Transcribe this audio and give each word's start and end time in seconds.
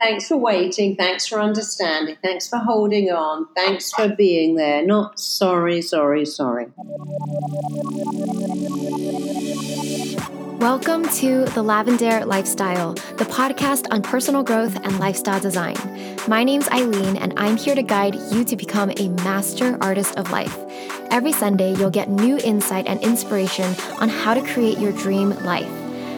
Thanks 0.00 0.28
for 0.28 0.36
waiting. 0.36 0.94
Thanks 0.94 1.26
for 1.26 1.40
understanding. 1.40 2.16
Thanks 2.22 2.48
for 2.48 2.58
holding 2.58 3.10
on. 3.10 3.48
Thanks 3.56 3.90
for 3.90 4.08
being 4.08 4.54
there. 4.54 4.86
Not 4.86 5.18
sorry, 5.18 5.82
sorry, 5.82 6.24
sorry. 6.24 6.66
Welcome 10.60 11.02
to 11.16 11.46
The 11.46 11.64
Lavendaire 11.64 12.24
Lifestyle, 12.26 12.92
the 12.92 13.24
podcast 13.24 13.86
on 13.90 14.02
personal 14.02 14.44
growth 14.44 14.76
and 14.84 15.00
lifestyle 15.00 15.40
design. 15.40 15.74
My 16.28 16.44
name's 16.44 16.68
Aileen, 16.68 17.16
and 17.16 17.34
I'm 17.36 17.56
here 17.56 17.74
to 17.74 17.82
guide 17.82 18.14
you 18.30 18.44
to 18.44 18.54
become 18.54 18.92
a 18.98 19.08
master 19.24 19.76
artist 19.80 20.16
of 20.16 20.30
life. 20.30 20.56
Every 21.10 21.32
Sunday, 21.32 21.74
you'll 21.74 21.90
get 21.90 22.08
new 22.08 22.38
insight 22.38 22.86
and 22.86 23.02
inspiration 23.02 23.74
on 23.98 24.08
how 24.08 24.34
to 24.34 24.42
create 24.42 24.78
your 24.78 24.92
dream 24.92 25.30
life. 25.44 25.87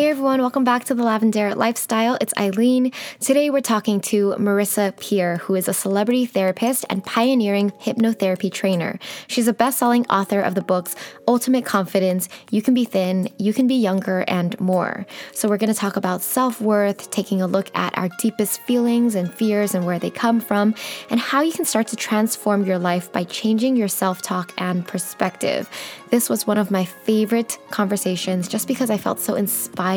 Hey 0.00 0.08
everyone, 0.08 0.40
welcome 0.40 0.64
back 0.64 0.84
to 0.84 0.94
the 0.94 1.02
Lavendaire 1.02 1.54
Lifestyle. 1.54 2.16
It's 2.22 2.32
Aileen. 2.38 2.90
Today 3.20 3.50
we're 3.50 3.60
talking 3.60 4.00
to 4.00 4.30
Marisa 4.38 4.98
Peer, 4.98 5.36
who 5.36 5.54
is 5.54 5.68
a 5.68 5.74
celebrity 5.74 6.24
therapist 6.24 6.86
and 6.88 7.04
pioneering 7.04 7.70
hypnotherapy 7.72 8.50
trainer. 8.50 8.98
She's 9.26 9.46
a 9.46 9.52
best 9.52 9.78
selling 9.78 10.06
author 10.06 10.40
of 10.40 10.54
the 10.54 10.62
books 10.62 10.96
Ultimate 11.28 11.66
Confidence, 11.66 12.30
You 12.50 12.62
Can 12.62 12.72
Be 12.72 12.86
Thin, 12.86 13.28
You 13.36 13.52
Can 13.52 13.66
Be 13.66 13.74
Younger, 13.74 14.24
and 14.26 14.58
more. 14.58 15.04
So 15.34 15.50
we're 15.50 15.58
going 15.58 15.72
to 15.72 15.78
talk 15.78 15.96
about 15.96 16.22
self 16.22 16.62
worth, 16.62 17.10
taking 17.10 17.42
a 17.42 17.46
look 17.46 17.70
at 17.76 17.96
our 17.98 18.08
deepest 18.20 18.62
feelings 18.62 19.14
and 19.14 19.30
fears 19.34 19.74
and 19.74 19.84
where 19.84 19.98
they 19.98 20.10
come 20.10 20.40
from, 20.40 20.74
and 21.10 21.20
how 21.20 21.42
you 21.42 21.52
can 21.52 21.66
start 21.66 21.88
to 21.88 21.96
transform 21.96 22.64
your 22.64 22.78
life 22.78 23.12
by 23.12 23.24
changing 23.24 23.76
your 23.76 23.88
self 23.88 24.22
talk 24.22 24.54
and 24.56 24.88
perspective. 24.88 25.68
This 26.08 26.30
was 26.30 26.46
one 26.46 26.56
of 26.56 26.70
my 26.70 26.86
favorite 26.86 27.58
conversations 27.70 28.48
just 28.48 28.66
because 28.66 28.88
I 28.88 28.96
felt 28.96 29.20
so 29.20 29.34
inspired. 29.34 29.89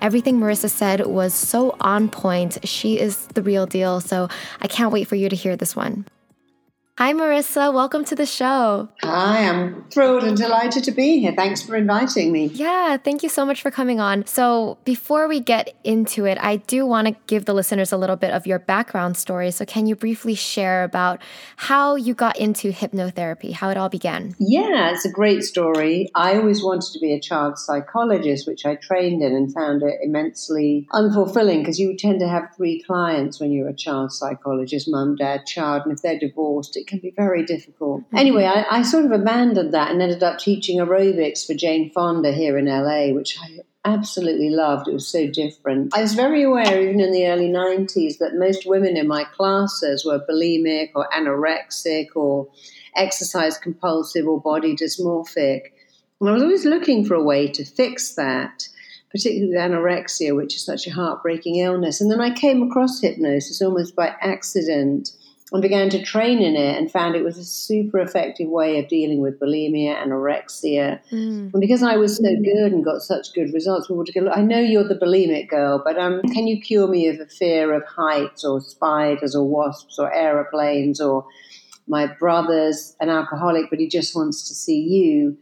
Everything 0.00 0.38
Marisa 0.38 0.70
said 0.70 1.06
was 1.06 1.34
so 1.34 1.76
on 1.80 2.08
point. 2.08 2.58
She 2.64 2.98
is 2.98 3.26
the 3.28 3.42
real 3.42 3.66
deal. 3.66 4.00
So 4.00 4.28
I 4.60 4.68
can't 4.68 4.92
wait 4.92 5.08
for 5.08 5.16
you 5.16 5.28
to 5.28 5.36
hear 5.36 5.56
this 5.56 5.74
one. 5.74 6.06
Hi, 6.96 7.12
Marisa. 7.12 7.74
Welcome 7.74 8.04
to 8.04 8.14
the 8.14 8.24
show. 8.24 8.88
Hi, 9.02 9.48
I'm 9.48 9.82
thrilled 9.90 10.22
and 10.22 10.36
delighted 10.36 10.84
to 10.84 10.92
be 10.92 11.18
here. 11.18 11.32
Thanks 11.34 11.60
for 11.60 11.74
inviting 11.74 12.30
me. 12.30 12.46
Yeah, 12.46 12.98
thank 12.98 13.24
you 13.24 13.28
so 13.28 13.44
much 13.44 13.62
for 13.62 13.72
coming 13.72 13.98
on. 13.98 14.26
So, 14.26 14.78
before 14.84 15.26
we 15.26 15.40
get 15.40 15.74
into 15.82 16.24
it, 16.24 16.38
I 16.40 16.58
do 16.58 16.86
want 16.86 17.08
to 17.08 17.16
give 17.26 17.46
the 17.46 17.52
listeners 17.52 17.90
a 17.90 17.96
little 17.96 18.14
bit 18.14 18.30
of 18.30 18.46
your 18.46 18.60
background 18.60 19.16
story. 19.16 19.50
So, 19.50 19.64
can 19.64 19.88
you 19.88 19.96
briefly 19.96 20.36
share 20.36 20.84
about 20.84 21.20
how 21.56 21.96
you 21.96 22.14
got 22.14 22.36
into 22.38 22.70
hypnotherapy, 22.70 23.50
how 23.50 23.70
it 23.70 23.76
all 23.76 23.88
began? 23.88 24.36
Yeah, 24.38 24.92
it's 24.92 25.04
a 25.04 25.10
great 25.10 25.42
story. 25.42 26.08
I 26.14 26.36
always 26.36 26.62
wanted 26.62 26.92
to 26.92 27.00
be 27.00 27.12
a 27.12 27.18
child 27.18 27.58
psychologist, 27.58 28.46
which 28.46 28.64
I 28.64 28.76
trained 28.76 29.20
in 29.20 29.34
and 29.34 29.52
found 29.52 29.82
it 29.82 29.98
immensely 30.00 30.86
unfulfilling 30.92 31.62
because 31.62 31.80
you 31.80 31.96
tend 31.96 32.20
to 32.20 32.28
have 32.28 32.54
three 32.56 32.80
clients 32.82 33.40
when 33.40 33.50
you're 33.50 33.68
a 33.68 33.74
child 33.74 34.12
psychologist 34.12 34.88
mum, 34.88 35.16
dad, 35.16 35.44
child. 35.44 35.82
And 35.86 35.92
if 35.92 36.00
they're 36.00 36.20
divorced, 36.20 36.76
it 36.84 36.88
can 36.88 36.98
be 36.98 37.12
very 37.16 37.44
difficult. 37.44 38.02
Mm-hmm. 38.02 38.16
Anyway, 38.18 38.44
I, 38.44 38.64
I 38.70 38.82
sort 38.82 39.06
of 39.06 39.12
abandoned 39.12 39.72
that 39.72 39.90
and 39.90 40.02
ended 40.02 40.22
up 40.22 40.38
teaching 40.38 40.78
aerobics 40.78 41.46
for 41.46 41.54
Jane 41.54 41.90
Fonda 41.90 42.32
here 42.32 42.58
in 42.58 42.66
LA, 42.66 43.08
which 43.14 43.38
I 43.40 43.60
absolutely 43.86 44.50
loved. 44.50 44.86
It 44.86 44.92
was 44.92 45.08
so 45.08 45.26
different. 45.26 45.96
I 45.96 46.02
was 46.02 46.14
very 46.14 46.42
aware, 46.42 46.80
even 46.82 47.00
in 47.00 47.12
the 47.12 47.26
early 47.26 47.48
90s, 47.48 48.18
that 48.18 48.34
most 48.34 48.66
women 48.66 48.96
in 48.96 49.08
my 49.08 49.24
classes 49.24 50.04
were 50.04 50.24
bulimic 50.28 50.90
or 50.94 51.08
anorexic 51.10 52.08
or 52.14 52.48
exercise 52.96 53.58
compulsive 53.58 54.26
or 54.26 54.40
body 54.40 54.76
dysmorphic. 54.76 55.62
And 56.20 56.28
I 56.28 56.32
was 56.32 56.42
always 56.42 56.64
looking 56.64 57.04
for 57.04 57.14
a 57.14 57.22
way 57.22 57.48
to 57.48 57.64
fix 57.64 58.14
that, 58.14 58.68
particularly 59.10 59.56
anorexia, 59.56 60.36
which 60.36 60.54
is 60.54 60.64
such 60.64 60.86
a 60.86 60.92
heartbreaking 60.92 61.56
illness. 61.56 62.00
And 62.00 62.10
then 62.10 62.20
I 62.20 62.30
came 62.30 62.62
across 62.62 63.00
hypnosis 63.00 63.62
almost 63.62 63.96
by 63.96 64.14
accident 64.20 65.10
and 65.52 65.60
began 65.60 65.90
to 65.90 66.02
train 66.02 66.40
in 66.40 66.56
it 66.56 66.78
and 66.78 66.90
found 66.90 67.14
it 67.14 67.24
was 67.24 67.36
a 67.36 67.44
super 67.44 67.98
effective 67.98 68.48
way 68.48 68.78
of 68.78 68.88
dealing 68.88 69.20
with 69.20 69.38
bulimia, 69.38 69.94
anorexia. 69.94 71.00
Mm. 71.12 71.52
And 71.52 71.60
because 71.60 71.82
I 71.82 71.96
was 71.96 72.16
so 72.16 72.22
good 72.22 72.72
and 72.72 72.84
got 72.84 73.02
such 73.02 73.34
good 73.34 73.52
results, 73.52 73.86
people 73.86 73.98
would 73.98 74.14
go, 74.14 74.30
I 74.30 74.40
know 74.40 74.58
you're 74.58 74.88
the 74.88 74.94
bulimic 74.94 75.50
girl, 75.50 75.82
but 75.84 75.98
um, 75.98 76.22
can 76.32 76.46
you 76.46 76.60
cure 76.60 76.88
me 76.88 77.08
of 77.08 77.20
a 77.20 77.26
fear 77.26 77.74
of 77.74 77.84
heights 77.84 78.42
or 78.42 78.60
spiders 78.62 79.36
or 79.36 79.46
wasps 79.46 79.98
or 79.98 80.12
aeroplanes 80.12 81.00
or 81.00 81.26
my 81.86 82.06
brother's 82.06 82.96
an 83.00 83.10
alcoholic, 83.10 83.68
but 83.68 83.78
he 83.78 83.88
just 83.88 84.16
wants 84.16 84.48
to 84.48 84.54
see 84.54 84.80
you. 84.80 85.36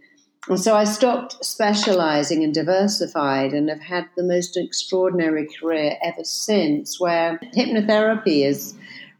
And 0.48 0.58
so 0.58 0.74
I 0.74 0.82
stopped 0.82 1.44
specializing 1.44 2.42
and 2.42 2.52
diversified 2.52 3.52
and 3.52 3.68
have 3.68 3.80
had 3.80 4.06
the 4.16 4.24
most 4.24 4.56
extraordinary 4.56 5.46
career 5.60 5.96
ever 6.02 6.24
since, 6.24 6.98
where 6.98 7.38
hypnotherapy 7.54 8.44
is 8.44 8.74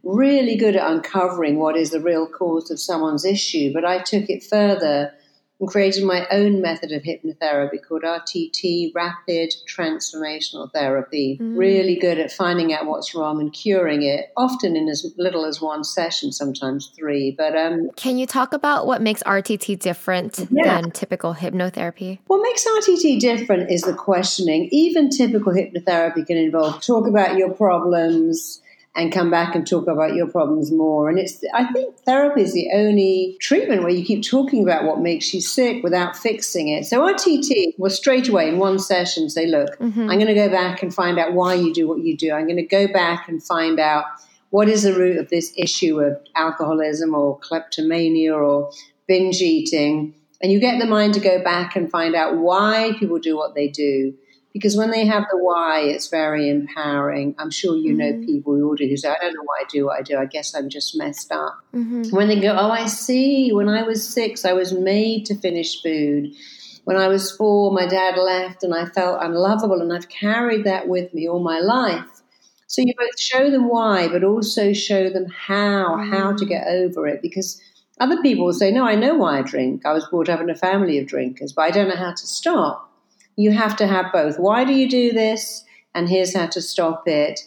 really 0.05 0.57
good 0.57 0.77
at 0.77 0.91
uncovering 0.91 1.59
what 1.59 1.77
is 1.77 1.91
the 1.91 2.01
real 2.01 2.27
cause 2.27 2.71
of 2.71 2.81
someone's 2.81 3.25
issue. 3.25 3.73
But 3.73 3.85
I 3.85 3.99
took 3.99 4.29
it 4.29 4.43
further 4.43 5.13
and 5.61 5.71
created 5.71 6.03
my 6.03 6.27
own 6.33 6.61
method 6.61 6.91
of 6.91 7.05
hypnotherapy 7.05 7.79
called 7.87 8.03
RTT, 8.03 8.93
Rapid 8.97 9.55
Transformational 9.69 10.73
Therapy. 10.73 11.39
Mm. 11.41 11.57
Really 11.57 11.95
good 11.95 12.19
at 12.19 12.33
finding 12.33 12.73
out 12.73 12.87
what's 12.87 13.15
wrong 13.15 13.41
and 13.41 13.53
curing 13.53 14.03
it, 14.03 14.33
often 14.37 14.75
in 14.75 14.89
as 14.89 15.07
little 15.17 15.45
as 15.45 15.61
one 15.61 15.85
session, 15.85 16.33
sometimes 16.33 16.91
three. 16.97 17.31
But 17.31 17.57
um, 17.57 17.91
can 17.95 18.19
you 18.19 18.27
talk 18.27 18.53
about 18.53 18.89
what 18.89 19.03
makes 19.03 19.23
RTT 19.23 19.79
different 19.79 20.49
yeah. 20.51 20.65
than 20.81 20.91
typical 20.91 21.33
hypnotherapy? 21.33 22.19
What 22.27 22.43
makes 22.43 22.67
RTT 22.67 23.21
different 23.21 23.71
is 23.71 23.83
the 23.83 23.95
questioning. 23.95 24.69
Even 24.73 25.11
typical 25.11 25.53
hypnotherapy 25.53 26.27
can 26.27 26.39
involve 26.39 26.83
talk 26.83 27.07
about 27.07 27.37
your 27.37 27.55
problems 27.55 28.62
and 28.95 29.11
come 29.11 29.31
back 29.31 29.55
and 29.55 29.67
talk 29.67 29.87
about 29.87 30.15
your 30.15 30.27
problems 30.27 30.71
more. 30.71 31.09
And 31.09 31.19
it's, 31.19 31.43
I 31.55 31.73
think 31.73 31.97
therapy 32.01 32.43
is 32.43 32.53
the 32.53 32.69
only 32.75 33.39
treatment 33.41 33.83
where 33.83 33.91
you 33.91 34.05
keep 34.05 34.23
talking 34.23 34.63
about 34.63 34.85
what 34.85 35.01
makes 35.01 35.33
you 35.33 35.41
sick 35.41 35.83
without 35.83 36.15
fixing 36.15 36.69
it. 36.69 36.85
So 36.85 37.01
RTT 37.01 37.79
was 37.79 37.97
straight 37.97 38.29
away 38.29 38.49
in 38.49 38.59
one 38.59 38.79
session 38.79 39.31
say, 39.31 39.47
look, 39.47 39.79
mm-hmm. 39.79 40.11
I'm 40.11 40.19
going 40.19 40.27
to 40.27 40.35
go 40.35 40.51
back 40.51 40.83
and 40.83 40.95
find 40.95 41.19
out 41.19 41.33
why 41.33 41.55
you 41.55 41.73
do 41.73 41.89
what 41.89 42.01
you 42.01 42.17
do. 42.17 42.33
I'm 42.33 42.45
going 42.45 42.57
to 42.57 42.63
go 42.67 42.87
back 42.87 43.29
and 43.29 43.43
find 43.43 43.81
out 43.81 44.05
what 44.51 44.69
is 44.69 44.83
the 44.83 44.93
root 44.93 45.17
of 45.17 45.31
this 45.31 45.55
issue 45.57 46.01
of 46.01 46.21
alcoholism 46.37 47.15
or 47.15 47.39
kleptomania 47.39 48.35
or 48.35 48.71
binge 49.09 49.41
eating. 49.41 50.15
And 50.43 50.53
you 50.53 50.61
get 50.61 50.79
the 50.79 50.87
mind 50.87 51.15
to 51.15 51.21
go 51.21 51.43
back 51.43 51.77
and 51.77 51.91
find 51.91 52.15
out 52.15 52.37
why 52.37 52.93
people 52.99 53.19
do 53.19 53.39
what 53.39 53.55
they 53.55 53.69
do 53.69 54.13
because 54.53 54.77
when 54.77 54.91
they 54.91 55.07
have 55.07 55.25
the 55.31 55.39
why, 55.39 55.81
it's 55.81 56.09
very 56.09 56.51
empowering. 56.51 57.35
I'm 57.39 57.51
sure 57.51 57.77
you 57.77 57.97
mm-hmm. 57.97 58.21
know 58.21 58.27
people 58.27 58.55
who 58.55 58.77
do 58.77 58.87
who 58.87 58.97
say, 58.97 59.09
I 59.09 59.17
don't 59.21 59.33
know 59.33 59.45
why 59.45 59.63
I 59.63 59.65
do 59.71 59.87
what 59.87 59.99
I 59.99 60.03
do. 60.03 60.19
I 60.19 60.27
guess 60.27 60.55
I'm 60.55 60.69
just 60.69 60.97
messed 60.97 61.33
up. 61.33 61.59
Mm-hmm. 61.75 62.15
When 62.15 62.29
they 62.29 62.39
go, 62.39 62.55
Oh, 62.59 62.71
I 62.71 62.87
see. 62.87 63.51
When 63.53 63.69
I 63.69 63.83
was 63.83 64.07
six, 64.07 64.45
I 64.45 64.53
was 64.53 64.73
made 64.73 65.25
to 65.27 65.35
finish 65.35 65.83
food. 65.83 66.35
When 66.85 66.97
I 66.97 67.09
was 67.09 67.35
four, 67.35 67.73
my 67.73 67.87
dad 67.87 68.19
left 68.19 68.63
and 68.63 68.75
I 68.75 68.87
felt 68.87 69.23
unlovable, 69.23 69.81
and 69.81 69.93
I've 69.93 70.09
carried 70.09 70.65
that 70.65 70.89
with 70.89 71.15
me 71.15 71.29
all 71.29 71.43
my 71.43 71.61
life. 71.61 72.05
So 72.67 72.83
you 72.83 72.93
both 72.99 73.21
show 73.21 73.51
them 73.51 73.69
why, 73.69 74.09
but 74.09 74.25
also 74.25 74.73
show 74.73 75.09
them 75.09 75.27
how, 75.27 75.97
mm-hmm. 75.97 76.13
how 76.13 76.33
to 76.35 76.45
get 76.45 76.67
over 76.67 77.07
it. 77.07 77.23
Because 77.23 77.61
other 78.01 78.21
people 78.21 78.47
will 78.47 78.53
say, 78.53 78.71
No, 78.71 78.85
I 78.85 78.97
know 78.97 79.15
why 79.15 79.39
I 79.39 79.43
drink. 79.43 79.87
I 79.87 79.93
was 79.93 80.07
brought 80.09 80.29
up 80.29 80.41
in 80.41 80.51
a 80.51 80.55
family 80.55 80.99
of 80.99 81.07
drinkers, 81.07 81.55
but 81.55 81.63
I 81.63 81.71
don't 81.71 81.89
know 81.89 81.97
how 81.97 82.11
to 82.11 82.27
stop 82.27 82.92
you 83.37 83.53
have 83.53 83.77
to 83.77 83.87
have 83.87 84.13
both. 84.13 84.39
Why 84.39 84.65
do 84.65 84.73
you 84.73 84.89
do 84.89 85.13
this? 85.13 85.65
And 85.95 86.09
here's 86.09 86.35
how 86.35 86.47
to 86.47 86.63
stop 86.63 87.07
it. 87.07 87.41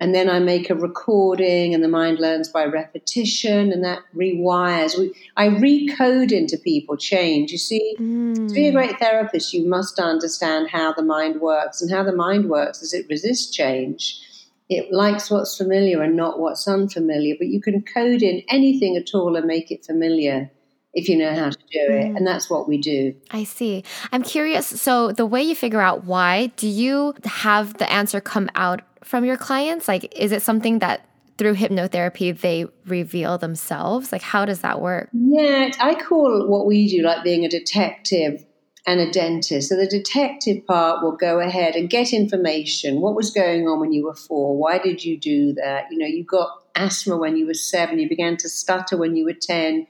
And 0.00 0.14
then 0.14 0.30
I 0.30 0.38
make 0.38 0.70
a 0.70 0.76
recording, 0.76 1.74
and 1.74 1.82
the 1.82 1.88
mind 1.88 2.20
learns 2.20 2.48
by 2.48 2.64
repetition, 2.66 3.72
and 3.72 3.82
that 3.82 3.98
rewires. 4.14 4.94
I 5.36 5.48
recode 5.48 6.30
into 6.30 6.56
people 6.56 6.96
change. 6.96 7.50
You 7.50 7.58
see, 7.58 7.96
mm. 7.98 8.46
to 8.46 8.54
be 8.54 8.68
a 8.68 8.72
great 8.72 8.96
therapist, 9.00 9.52
you 9.52 9.68
must 9.68 9.98
understand 9.98 10.68
how 10.70 10.92
the 10.92 11.02
mind 11.02 11.40
works. 11.40 11.82
And 11.82 11.90
how 11.90 12.04
the 12.04 12.14
mind 12.14 12.48
works 12.48 12.80
is 12.80 12.94
it 12.94 13.06
resists 13.10 13.50
change. 13.50 14.20
It 14.68 14.92
likes 14.92 15.30
what's 15.30 15.56
familiar 15.56 16.02
and 16.02 16.14
not 16.14 16.38
what's 16.38 16.68
unfamiliar, 16.68 17.34
but 17.36 17.48
you 17.48 17.60
can 17.60 17.82
code 17.82 18.22
in 18.22 18.42
anything 18.48 18.96
at 18.96 19.14
all 19.14 19.34
and 19.34 19.46
make 19.46 19.72
it 19.72 19.84
familiar 19.84 20.50
if 20.94 21.08
you 21.08 21.16
know 21.16 21.34
how 21.34 21.50
to 21.50 21.57
do 21.70 21.92
it. 21.92 22.12
Mm. 22.12 22.16
And 22.16 22.26
that's 22.26 22.48
what 22.50 22.68
we 22.68 22.78
do. 22.78 23.14
I 23.30 23.44
see. 23.44 23.84
I'm 24.12 24.22
curious. 24.22 24.66
So, 24.66 25.12
the 25.12 25.26
way 25.26 25.42
you 25.42 25.54
figure 25.54 25.80
out 25.80 26.04
why, 26.04 26.46
do 26.56 26.68
you 26.68 27.14
have 27.24 27.78
the 27.78 27.90
answer 27.90 28.20
come 28.20 28.50
out 28.54 28.82
from 29.02 29.24
your 29.24 29.36
clients? 29.36 29.88
Like, 29.88 30.12
is 30.16 30.32
it 30.32 30.42
something 30.42 30.80
that 30.80 31.08
through 31.38 31.54
hypnotherapy 31.54 32.38
they 32.38 32.66
reveal 32.86 33.38
themselves? 33.38 34.12
Like, 34.12 34.22
how 34.22 34.44
does 34.44 34.60
that 34.60 34.80
work? 34.80 35.08
Yeah, 35.12 35.70
I 35.80 35.94
call 35.94 36.46
what 36.48 36.66
we 36.66 36.88
do 36.88 37.02
like 37.02 37.22
being 37.22 37.44
a 37.44 37.48
detective 37.48 38.44
and 38.86 39.00
a 39.00 39.10
dentist. 39.10 39.68
So 39.68 39.76
the 39.76 39.86
detective 39.86 40.66
part 40.66 41.02
will 41.02 41.16
go 41.16 41.40
ahead 41.40 41.76
and 41.76 41.90
get 41.90 42.12
information. 42.12 43.00
What 43.00 43.14
was 43.14 43.30
going 43.30 43.68
on 43.68 43.80
when 43.80 43.92
you 43.92 44.06
were 44.06 44.14
four? 44.14 44.56
Why 44.56 44.78
did 44.78 45.04
you 45.04 45.18
do 45.18 45.52
that? 45.54 45.84
You 45.90 45.98
know, 45.98 46.06
you 46.06 46.24
got 46.24 46.48
asthma 46.74 47.16
when 47.16 47.36
you 47.36 47.46
were 47.46 47.54
seven, 47.54 47.98
you 47.98 48.08
began 48.08 48.36
to 48.38 48.48
stutter 48.48 48.96
when 48.96 49.14
you 49.14 49.26
were 49.26 49.34
10, 49.34 49.86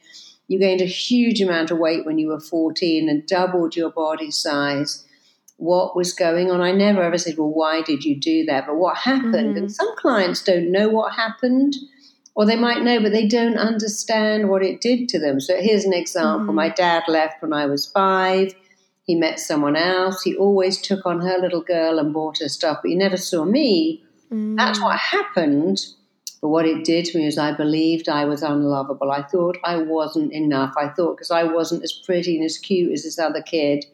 you 0.48 0.58
gained 0.58 0.80
a 0.80 0.86
huge 0.86 1.40
amount 1.40 1.70
of 1.70 1.78
weight 1.78 2.06
when 2.06 2.18
you 2.18 2.28
were 2.28 2.40
14 2.40 3.08
and 3.08 3.26
doubled 3.26 3.76
your 3.76 3.90
body 3.90 4.30
size. 4.30 5.04
What 5.58 5.94
was 5.94 6.14
going 6.14 6.50
on? 6.50 6.60
I 6.62 6.72
never 6.72 7.02
ever 7.02 7.18
said, 7.18 7.36
Well, 7.36 7.52
why 7.52 7.82
did 7.82 8.04
you 8.04 8.18
do 8.18 8.44
that? 8.46 8.66
But 8.66 8.76
what 8.76 8.96
happened? 8.96 9.34
Mm-hmm. 9.34 9.56
And 9.58 9.72
some 9.72 9.94
clients 9.96 10.42
don't 10.42 10.72
know 10.72 10.88
what 10.88 11.14
happened, 11.14 11.76
or 12.34 12.46
they 12.46 12.56
might 12.56 12.82
know, 12.82 13.00
but 13.00 13.12
they 13.12 13.26
don't 13.26 13.58
understand 13.58 14.48
what 14.48 14.62
it 14.62 14.80
did 14.80 15.08
to 15.10 15.18
them. 15.18 15.40
So 15.40 15.60
here's 15.60 15.84
an 15.84 15.92
example 15.92 16.46
mm-hmm. 16.46 16.54
my 16.54 16.68
dad 16.70 17.02
left 17.08 17.42
when 17.42 17.52
I 17.52 17.66
was 17.66 17.86
five. 17.86 18.54
He 19.02 19.14
met 19.14 19.40
someone 19.40 19.74
else. 19.74 20.22
He 20.22 20.36
always 20.36 20.80
took 20.80 21.04
on 21.04 21.20
her 21.20 21.38
little 21.38 21.62
girl 21.62 21.98
and 21.98 22.12
bought 22.12 22.38
her 22.38 22.48
stuff, 22.48 22.78
but 22.82 22.90
he 22.90 22.94
never 22.94 23.16
saw 23.16 23.44
me. 23.44 24.04
Mm. 24.30 24.56
That's 24.56 24.80
what 24.80 24.98
happened. 24.98 25.86
But 26.40 26.48
what 26.48 26.66
it 26.66 26.84
did 26.84 27.04
to 27.06 27.18
me 27.18 27.26
was 27.26 27.38
I 27.38 27.52
believed 27.52 28.08
I 28.08 28.24
was 28.24 28.42
unlovable. 28.42 29.10
I 29.10 29.22
thought 29.22 29.58
I 29.64 29.78
wasn't 29.78 30.32
enough. 30.32 30.74
I 30.78 30.88
thought 30.88 31.16
because 31.16 31.30
I 31.30 31.44
wasn't 31.44 31.82
as 31.82 31.92
pretty 31.92 32.36
and 32.36 32.44
as 32.44 32.58
cute 32.58 32.92
as 32.92 33.02
this 33.02 33.18
other 33.18 33.42
kid, 33.42 33.84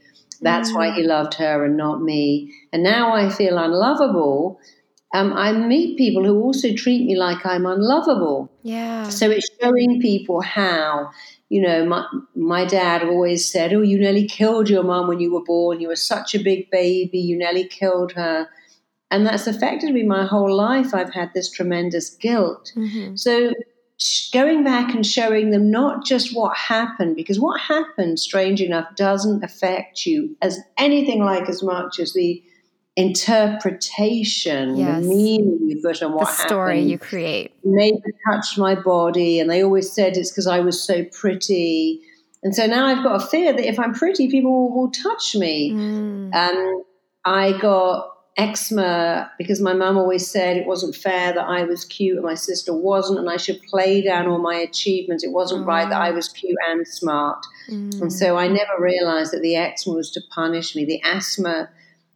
that's 0.41 0.71
mm. 0.71 0.77
why 0.77 0.91
he 0.91 1.03
loved 1.03 1.35
her 1.35 1.65
and 1.65 1.77
not 1.77 2.03
me. 2.03 2.53
And 2.73 2.83
now 2.83 3.15
I 3.15 3.31
feel 3.31 3.57
unlovable. 3.57 4.61
Um, 5.15 5.33
I 5.33 5.53
meet 5.53 5.97
people 5.97 6.25
who 6.25 6.43
also 6.43 6.75
treat 6.75 7.07
me 7.07 7.17
like 7.17 7.47
I'm 7.47 7.67
unlovable. 7.67 8.51
Yeah. 8.63 9.09
So 9.09 9.31
it's 9.31 9.49
showing 9.61 10.01
people 10.01 10.43
how 10.43 11.11
you 11.55 11.61
know, 11.61 11.85
my, 11.85 12.05
my 12.35 12.65
dad 12.65 13.05
always 13.05 13.49
said, 13.49 13.73
Oh, 13.73 13.83
you 13.83 13.99
nearly 13.99 14.27
killed 14.27 14.69
your 14.69 14.83
mum 14.83 15.07
when 15.07 15.21
you 15.21 15.33
were 15.33 15.45
born. 15.45 15.81
You 15.81 15.89
were 15.89 15.95
such 15.95 16.35
a 16.35 16.43
big 16.43 16.71
baby. 16.71 17.19
You 17.19 17.39
nearly 17.39 17.69
killed 17.69 18.13
her. 18.13 18.49
And 19.15 19.25
that's 19.25 19.47
affected 19.47 19.95
me 19.95 20.03
my 20.03 20.27
whole 20.27 20.53
life. 20.53 20.93
I've 20.93 21.15
had 21.15 21.33
this 21.35 21.49
tremendous 21.49 22.11
guilt. 22.11 22.73
Mm-hmm. 22.75 23.15
So 23.15 23.53
going 24.33 24.65
back 24.65 24.93
and 24.93 25.07
showing 25.07 25.51
them 25.51 25.71
not 25.71 26.05
just 26.05 26.35
what 26.35 26.57
happened, 26.57 27.15
because 27.15 27.39
what 27.39 27.61
happened, 27.61 28.19
strange 28.19 28.61
enough, 28.61 28.89
doesn't 28.97 29.45
affect 29.45 30.05
you 30.05 30.37
as 30.43 30.59
anything 30.79 31.23
like 31.23 31.49
as 31.49 31.63
much 31.63 32.01
as 32.01 32.13
the 32.15 32.43
interpretation, 32.97 34.77
yes. 34.77 35.01
the 35.01 35.09
meaning 35.09 35.61
you 35.63 35.81
put 35.81 36.03
on 36.03 36.15
what 36.15 36.27
the 36.27 36.33
story 36.33 36.79
happened. 36.79 36.91
you 36.91 36.99
create. 36.99 37.53
Neighbor 37.63 38.11
touched 38.29 38.59
my 38.59 38.75
body, 38.75 39.39
and 39.39 39.49
they 39.49 39.63
always 39.63 39.93
said 39.93 40.17
it's 40.17 40.33
because 40.33 40.49
I 40.49 40.59
was 40.59 40.83
so 40.83 41.05
pretty. 41.05 42.01
And 42.43 42.53
so 42.53 42.67
now 42.67 42.87
I've 42.87 43.05
got 43.05 43.23
a 43.23 43.25
fear 43.25 43.53
that 43.53 43.65
if 43.65 43.79
I'm 43.79 43.95
pretty, 43.95 44.29
people 44.29 44.51
will, 44.51 44.75
will 44.75 44.91
touch 44.91 45.37
me. 45.37 45.71
Mm. 45.71 46.35
Um, 46.35 46.83
I 47.25 47.57
got 47.59 48.14
eczema 48.37 49.31
because 49.39 49.61
my 49.61 49.73
mum 49.73 49.97
always 49.97 50.29
said 50.29 50.57
it 50.57 50.67
wasn't 50.67 50.97
fair 50.97 51.33
that 51.33 51.45
I 51.47 51.65
was 51.65 51.85
cute 51.85 52.17
and 52.17 52.25
my 52.25 52.35
sister 52.35 52.75
wasn't, 52.75 53.19
and 53.19 53.31
I 53.31 53.37
should 53.37 53.63
play 53.63 54.03
down 54.03 54.27
all 54.27 54.39
my 54.39 54.57
achievements. 54.57 55.23
It 55.23 55.33
wasn't 55.33 55.65
mm. 55.65 55.69
right 55.69 55.89
that 55.89 56.01
I 56.01 56.11
was 56.11 56.29
cute 56.29 56.57
and 56.69 56.87
smart. 56.87 57.45
Mm. 57.71 58.03
And 58.03 58.13
so 58.13 58.37
I 58.37 58.49
never 58.49 58.73
realized 58.79 59.33
that 59.33 59.43
the 59.43 59.57
eczema 59.57 59.97
was 59.97 60.11
to 60.13 60.21
punish 60.31 60.75
me. 60.75 60.85
The 60.85 61.01
asthma 61.05 61.69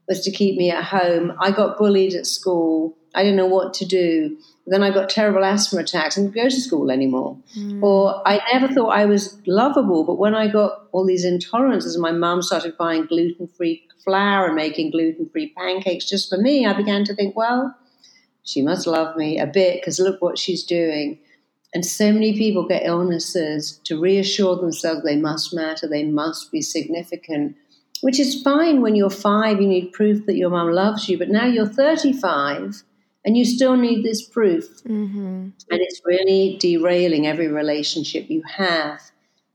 was 0.09 0.21
to 0.23 0.31
keep 0.31 0.57
me 0.57 0.71
at 0.71 0.85
home. 0.85 1.35
I 1.39 1.51
got 1.51 1.79
bullied 1.79 2.15
at 2.15 2.27
school. 2.27 2.97
I 3.15 3.23
didn't 3.23 3.37
know 3.37 3.47
what 3.47 3.75
to 3.75 3.85
do. 3.85 4.37
Then 4.67 4.83
I 4.83 4.91
got 4.91 5.09
terrible 5.09 5.45
asthma 5.45 5.81
attacks 5.81 6.17
and 6.17 6.33
didn't 6.33 6.45
go 6.45 6.51
to 6.51 6.61
school 6.61 6.91
anymore. 6.91 7.39
Mm. 7.57 7.83
Or 7.83 8.23
I 8.27 8.41
never 8.53 8.73
thought 8.73 8.89
I 8.89 9.07
was 9.07 9.41
lovable, 9.47 10.05
but 10.05 10.19
when 10.19 10.35
I 10.35 10.49
got 10.49 10.83
all 10.93 11.07
these 11.07 11.25
intolerances, 11.25 11.99
my 11.99 12.13
mum 12.13 12.43
started 12.43 12.77
buying 12.77 13.07
gluten 13.07 13.49
free 13.49 13.88
flour 14.05 14.47
and 14.47 14.57
making 14.57 14.91
gluten 14.91 15.29
free 15.29 15.53
pancakes 15.57 16.09
just 16.09 16.29
for 16.29 16.39
me. 16.39 16.67
I 16.67 16.73
began 16.73 17.05
to 17.05 17.15
think, 17.15 17.37
well, 17.37 17.77
she 18.45 18.63
must 18.63 18.87
love 18.87 19.17
me 19.17 19.39
a 19.39 19.47
bit 19.47 19.81
because 19.81 20.01
look 20.01 20.23
what 20.23 20.39
she's 20.39 20.65
doing. 20.65 21.19
And 21.75 21.85
so 21.85 22.13
many 22.13 22.37
people 22.37 22.67
get 22.67 22.87
illnesses 22.87 23.81
to 23.85 24.01
reassure 24.01 24.57
themselves 24.57 25.03
they 25.03 25.17
must 25.17 25.55
matter, 25.55 25.87
they 25.87 26.05
must 26.05 26.51
be 26.51 26.63
significant 26.63 27.57
which 28.01 28.21
is 28.21 28.43
fine 28.43 28.81
when 28.81 28.95
you're 28.95 29.11
five, 29.11 29.61
you 29.61 29.67
need 29.67 29.93
proof 29.93 30.27
that 30.27 30.37
your 30.37 30.51
mum 30.51 30.71
loves 30.73 31.09
you, 31.09 31.19
but 31.19 31.29
now 31.29 31.47
you're 31.47 31.67
35 31.67 32.83
and 33.25 33.37
you 33.37 33.45
still 33.45 33.77
need 33.77 34.05
this 34.05 34.27
proof. 34.27 34.65
Mm-hmm. 34.85 35.19
And 35.19 35.55
it's 35.71 36.01
really 36.05 36.57
derailing 36.61 37.27
every 37.27 37.49
relationship 37.49 38.31
you 38.31 38.43
have. 38.43 39.01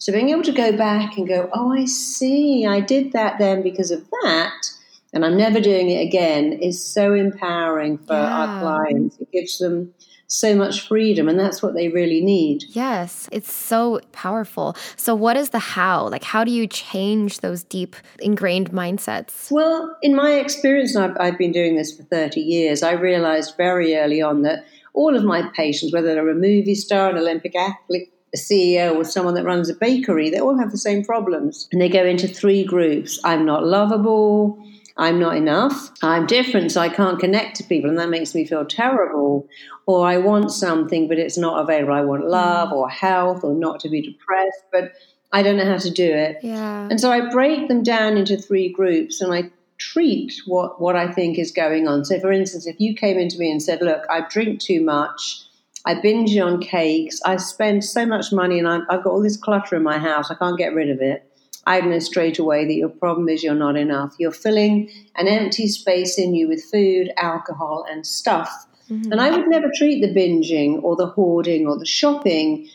So 0.03 0.11
being 0.11 0.31
able 0.31 0.43
to 0.43 0.51
go 0.51 0.75
back 0.75 1.15
and 1.15 1.25
go, 1.25 1.49
oh, 1.53 1.71
I 1.71 1.85
see, 1.85 2.65
I 2.65 2.81
did 2.81 3.13
that 3.13 3.39
then 3.39 3.61
because 3.63 3.89
of 3.89 4.05
that, 4.09 4.69
and 5.13 5.23
I'm 5.23 5.37
never 5.37 5.61
doing 5.61 5.91
it 5.91 6.05
again, 6.05 6.51
is 6.51 6.83
so 6.83 7.13
empowering 7.13 7.99
for 7.99 8.11
yeah. 8.11 8.37
our 8.37 8.59
clients. 8.59 9.17
It 9.19 9.31
gives 9.31 9.59
them 9.59 9.93
so 10.27 10.57
much 10.57 10.89
freedom 10.89 11.29
and 11.29 11.39
that's 11.39 11.63
what 11.63 11.73
they 11.73 11.87
really 11.87 12.19
need. 12.19 12.65
Yes, 12.71 13.29
it's 13.31 13.53
so 13.53 14.01
powerful. 14.11 14.75
So 14.97 15.15
what 15.15 15.37
is 15.37 15.51
the 15.51 15.59
how? 15.59 16.09
Like 16.09 16.25
how 16.25 16.43
do 16.43 16.51
you 16.51 16.67
change 16.67 17.39
those 17.39 17.63
deep 17.63 17.95
ingrained 18.19 18.71
mindsets? 18.71 19.49
Well, 19.51 19.95
in 20.01 20.15
my 20.15 20.31
experience, 20.31 20.97
I've, 20.97 21.15
I've 21.17 21.37
been 21.37 21.53
doing 21.53 21.77
this 21.77 21.95
for 21.95 22.03
30 22.03 22.41
years, 22.41 22.83
I 22.83 22.91
realized 22.91 23.55
very 23.55 23.95
early 23.95 24.21
on 24.21 24.41
that 24.41 24.65
all 24.93 25.15
of 25.15 25.23
my 25.23 25.49
patients, 25.55 25.93
whether 25.93 26.13
they're 26.13 26.27
a 26.27 26.35
movie 26.35 26.75
star, 26.75 27.09
an 27.09 27.17
Olympic 27.17 27.55
athlete, 27.55 28.09
a 28.33 28.37
CEO 28.37 28.95
or 28.95 29.03
someone 29.03 29.35
that 29.35 29.45
runs 29.45 29.69
a 29.69 29.75
bakery, 29.75 30.29
they 30.29 30.39
all 30.39 30.57
have 30.57 30.71
the 30.71 30.77
same 30.77 31.03
problems. 31.03 31.67
And 31.71 31.81
they 31.81 31.89
go 31.89 32.05
into 32.05 32.27
three 32.27 32.63
groups. 32.63 33.19
I'm 33.23 33.45
not 33.45 33.65
lovable. 33.65 34.57
I'm 34.97 35.19
not 35.19 35.35
enough. 35.35 35.91
I'm 36.01 36.27
different, 36.27 36.71
so 36.71 36.81
I 36.81 36.89
can't 36.89 37.19
connect 37.19 37.57
to 37.57 37.63
people, 37.63 37.89
and 37.89 37.97
that 37.97 38.09
makes 38.09 38.35
me 38.35 38.45
feel 38.45 38.63
terrible. 38.63 39.47
Or 39.87 40.07
I 40.07 40.17
want 40.17 40.51
something, 40.51 41.07
but 41.07 41.17
it's 41.17 41.37
not 41.37 41.59
available. 41.59 41.93
I 41.93 42.01
want 42.01 42.23
mm. 42.23 42.29
love 42.29 42.71
or 42.71 42.89
health 42.89 43.43
or 43.43 43.53
not 43.53 43.79
to 43.81 43.89
be 43.89 44.01
depressed, 44.01 44.63
but 44.71 44.93
I 45.31 45.41
don't 45.41 45.57
know 45.57 45.65
how 45.65 45.77
to 45.77 45.89
do 45.89 46.05
it. 46.05 46.37
Yeah. 46.43 46.87
And 46.89 47.01
so 47.01 47.11
I 47.11 47.27
break 47.29 47.67
them 47.67 47.81
down 47.81 48.17
into 48.17 48.37
three 48.37 48.71
groups 48.71 49.19
and 49.19 49.33
I 49.33 49.49
treat 49.79 50.33
what, 50.45 50.79
what 50.79 50.95
I 50.95 51.11
think 51.11 51.39
is 51.39 51.51
going 51.51 51.87
on. 51.87 52.05
So, 52.05 52.19
for 52.19 52.31
instance, 52.31 52.67
if 52.67 52.79
you 52.79 52.93
came 52.93 53.17
into 53.17 53.39
me 53.39 53.51
and 53.51 53.61
said, 53.61 53.81
Look, 53.81 54.03
I 54.11 54.21
drink 54.29 54.59
too 54.59 54.81
much, 54.81 55.43
I 55.85 55.99
binge 56.01 56.37
on 56.37 56.61
cakes, 56.61 57.21
I 57.25 57.37
spend 57.37 57.83
so 57.83 58.05
much 58.05 58.31
money, 58.31 58.59
and 58.59 58.67
I've 58.67 59.03
got 59.03 59.07
all 59.07 59.21
this 59.21 59.37
clutter 59.37 59.75
in 59.75 59.83
my 59.83 59.97
house, 59.97 60.31
I 60.31 60.35
can't 60.35 60.57
get 60.57 60.73
rid 60.73 60.89
of 60.89 61.01
it 61.01 61.29
I 61.65 61.79
know 61.81 61.99
straight 61.99 62.39
away 62.39 62.65
that 62.65 62.73
your 62.73 62.89
problem 62.89 63.29
is 63.29 63.43
you're 63.43 63.55
not 63.55 63.77
enough. 63.77 64.15
You're 64.19 64.31
filling 64.31 64.89
an 65.15 65.27
empty 65.27 65.67
space 65.67 66.17
in 66.17 66.35
you 66.35 66.49
with 66.49 66.63
food, 66.63 67.11
alcohol, 67.17 67.85
and 67.89 68.05
stuff. 68.05 68.67
Mm-hmm. 68.89 69.11
And 69.11 69.21
I 69.21 69.31
would 69.31 69.47
never 69.47 69.71
treat 69.73 70.01
the 70.01 70.13
binging 70.13 70.83
or 70.83 70.95
the 70.97 71.07
hoarding 71.07 71.65
or 71.65 71.79
the 71.79 71.85
shopping. 71.85 72.67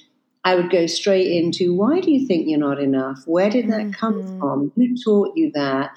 I 0.42 0.54
would 0.54 0.70
go 0.70 0.86
straight 0.86 1.30
into 1.30 1.74
why 1.74 2.00
do 2.00 2.10
you 2.10 2.26
think 2.26 2.48
you're 2.48 2.58
not 2.58 2.80
enough? 2.80 3.24
Where 3.26 3.50
did 3.50 3.68
that 3.68 3.80
mm-hmm. 3.80 3.90
come 3.90 4.38
from? 4.38 4.72
Who 4.76 4.96
taught 4.96 5.36
you 5.36 5.52
that? 5.52 5.92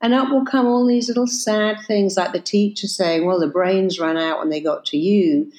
And 0.00 0.14
up 0.14 0.30
will 0.30 0.46
come 0.46 0.66
all 0.66 0.86
these 0.86 1.08
little 1.08 1.26
sad 1.26 1.76
things 1.86 2.16
like 2.16 2.32
the 2.32 2.40
teacher 2.40 2.86
saying, 2.86 3.26
Well, 3.26 3.38
the 3.38 3.48
brains 3.48 4.00
ran 4.00 4.16
out 4.16 4.38
when 4.38 4.48
they 4.48 4.62
got 4.62 4.86
to 4.86 4.96
you. 4.96 5.52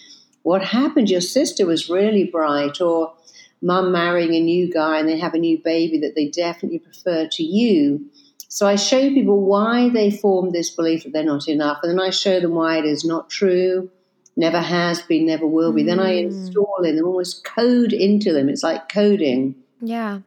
What 0.44 0.64
happened? 0.64 1.10
Your 1.10 1.22
sister 1.22 1.66
was 1.66 1.90
really 1.90 2.24
bright, 2.24 2.82
or 2.82 3.14
mum 3.62 3.92
marrying 3.92 4.34
a 4.34 4.40
new 4.40 4.72
guy 4.72 5.00
and 5.00 5.08
they 5.08 5.20
have 5.20 5.34
a 5.34 5.40
new 5.40 5.58
baby 5.64 6.00
that 6.00 6.16
they 6.16 6.28
definitely 6.28 6.80
prefer 6.80 7.28
to 7.28 7.44
you. 7.44 8.10
So 8.48 8.68
I 8.68 8.76
show 8.76 9.10
people 9.10 9.46
why 9.46 9.90
they 9.90 10.12
form 10.12 10.52
this 10.52 10.70
belief 10.72 11.04
that 11.04 11.14
they're 11.14 11.24
not 11.24 11.48
enough, 11.48 11.80
and 11.84 11.92
then 11.92 12.06
I 12.06 12.10
show 12.10 12.40
them 12.40 12.56
why 12.56 12.80
it 12.80 12.86
is 12.86 13.06
not 13.06 13.30
true, 13.30 13.90
never 14.36 14.60
has 14.60 15.02
been, 15.04 15.26
never 15.26 15.48
will 15.48 15.72
be. 15.72 15.84
Mm. 15.84 15.86
Then 15.86 16.00
I 16.00 16.14
mm. 16.14 16.24
install 16.26 16.84
in 16.84 16.98
them, 16.98 17.06
almost 17.06 17.46
code 17.46 17.94
into 17.94 18.34
them. 18.34 18.50
It's 18.50 18.64
like 18.64 18.90
coding. 18.90 19.56
Yeah. 19.80 20.20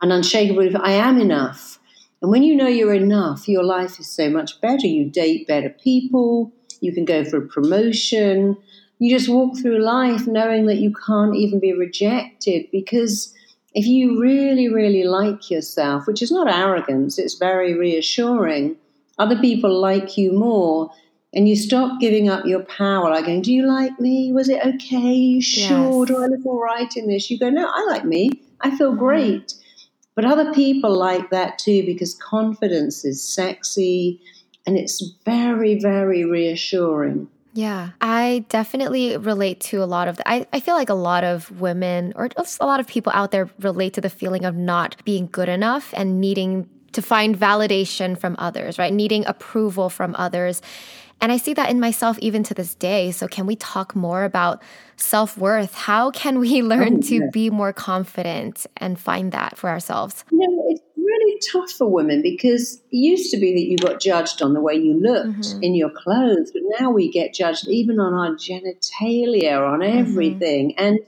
An 0.00 0.12
unshakable 0.12 0.62
belief 0.62 0.76
I 0.76 0.92
am 0.92 1.20
enough. 1.20 1.80
And 2.20 2.30
when 2.30 2.44
you 2.44 2.54
know 2.54 2.68
you're 2.68 2.94
enough, 2.94 3.48
your 3.48 3.64
life 3.64 3.98
is 3.98 4.08
so 4.08 4.30
much 4.30 4.60
better. 4.60 4.86
You 4.86 5.10
date 5.10 5.48
better 5.48 5.70
people, 5.70 6.52
you 6.80 6.92
can 6.92 7.04
go 7.04 7.24
for 7.24 7.38
a 7.38 7.48
promotion, 7.48 8.56
you 9.02 9.10
just 9.10 9.28
walk 9.28 9.58
through 9.58 9.82
life 9.82 10.28
knowing 10.28 10.66
that 10.66 10.76
you 10.76 10.94
can't 10.94 11.34
even 11.34 11.58
be 11.58 11.72
rejected 11.72 12.66
because 12.70 13.34
if 13.74 13.84
you 13.84 14.20
really, 14.20 14.68
really 14.68 15.02
like 15.02 15.50
yourself, 15.50 16.06
which 16.06 16.22
is 16.22 16.30
not 16.30 16.48
arrogance, 16.48 17.18
it's 17.18 17.34
very 17.34 17.74
reassuring, 17.74 18.76
other 19.18 19.36
people 19.40 19.76
like 19.80 20.16
you 20.16 20.32
more. 20.32 20.92
And 21.34 21.48
you 21.48 21.56
stop 21.56 21.98
giving 21.98 22.28
up 22.28 22.44
your 22.44 22.62
power, 22.64 23.10
like 23.10 23.24
going, 23.24 23.42
Do 23.42 23.52
you 23.52 23.66
like 23.66 23.98
me? 23.98 24.30
Was 24.32 24.50
it 24.50 24.64
okay? 24.64 25.14
You 25.14 25.40
sure? 25.40 26.06
Yes. 26.06 26.08
Do 26.08 26.22
I 26.22 26.26
look 26.26 26.44
all 26.44 26.62
right 26.62 26.94
in 26.94 27.08
this? 27.08 27.28
You 27.30 27.38
go, 27.38 27.48
No, 27.48 27.66
I 27.66 27.86
like 27.88 28.04
me. 28.04 28.30
I 28.60 28.76
feel 28.76 28.90
mm-hmm. 28.90 28.98
great. 28.98 29.46
Mm. 29.46 29.62
But 30.14 30.26
other 30.26 30.52
people 30.52 30.94
like 30.94 31.30
that 31.30 31.58
too 31.58 31.84
because 31.86 32.14
confidence 32.14 33.04
is 33.04 33.26
sexy 33.26 34.20
and 34.66 34.76
it's 34.76 35.02
very, 35.24 35.80
very 35.80 36.24
reassuring. 36.24 37.28
Yeah, 37.54 37.90
I 38.00 38.46
definitely 38.48 39.16
relate 39.16 39.60
to 39.60 39.82
a 39.82 39.84
lot 39.84 40.08
of 40.08 40.16
the, 40.16 40.28
I, 40.28 40.46
I 40.52 40.60
feel 40.60 40.74
like 40.74 40.88
a 40.88 40.94
lot 40.94 41.22
of 41.22 41.60
women 41.60 42.12
or 42.16 42.28
just 42.28 42.58
a 42.60 42.66
lot 42.66 42.80
of 42.80 42.86
people 42.86 43.12
out 43.14 43.30
there 43.30 43.50
relate 43.60 43.92
to 43.94 44.00
the 44.00 44.08
feeling 44.08 44.44
of 44.44 44.56
not 44.56 44.96
being 45.04 45.28
good 45.30 45.50
enough 45.50 45.92
and 45.94 46.20
needing 46.20 46.68
to 46.92 47.02
find 47.02 47.38
validation 47.38 48.18
from 48.18 48.36
others, 48.38 48.78
right? 48.78 48.92
Needing 48.92 49.26
approval 49.26 49.90
from 49.90 50.14
others. 50.18 50.62
And 51.20 51.30
I 51.30 51.36
see 51.36 51.54
that 51.54 51.70
in 51.70 51.78
myself 51.78 52.18
even 52.18 52.42
to 52.44 52.54
this 52.54 52.74
day. 52.74 53.12
So, 53.12 53.28
can 53.28 53.46
we 53.46 53.54
talk 53.54 53.94
more 53.94 54.24
about 54.24 54.60
self 54.96 55.38
worth? 55.38 55.74
How 55.74 56.10
can 56.10 56.40
we 56.40 56.62
learn 56.72 56.96
oh, 56.96 57.00
to 57.08 57.30
be 57.30 57.48
more 57.48 57.72
confident 57.72 58.66
and 58.76 58.98
find 58.98 59.30
that 59.32 59.56
for 59.56 59.70
ourselves? 59.70 60.24
You 60.32 60.38
know, 60.38 60.66
it's 60.70 60.82
really 61.12 61.40
tough 61.52 61.70
for 61.70 61.86
women 61.86 62.22
because 62.22 62.74
it 62.90 62.96
used 62.96 63.30
to 63.30 63.38
be 63.38 63.52
that 63.54 63.68
you 63.68 63.76
got 63.76 64.00
judged 64.00 64.42
on 64.42 64.54
the 64.54 64.60
way 64.60 64.74
you 64.74 64.94
looked 64.94 65.40
mm-hmm. 65.40 65.62
in 65.62 65.74
your 65.74 65.90
clothes, 65.90 66.50
but 66.52 66.62
now 66.80 66.90
we 66.90 67.10
get 67.10 67.34
judged 67.34 67.68
even 67.68 68.00
on 68.00 68.14
our 68.14 68.34
genitalia, 68.36 69.60
on 69.60 69.80
mm-hmm. 69.80 69.98
everything. 69.98 70.70
Mm-hmm. 70.70 70.84
And 70.84 70.98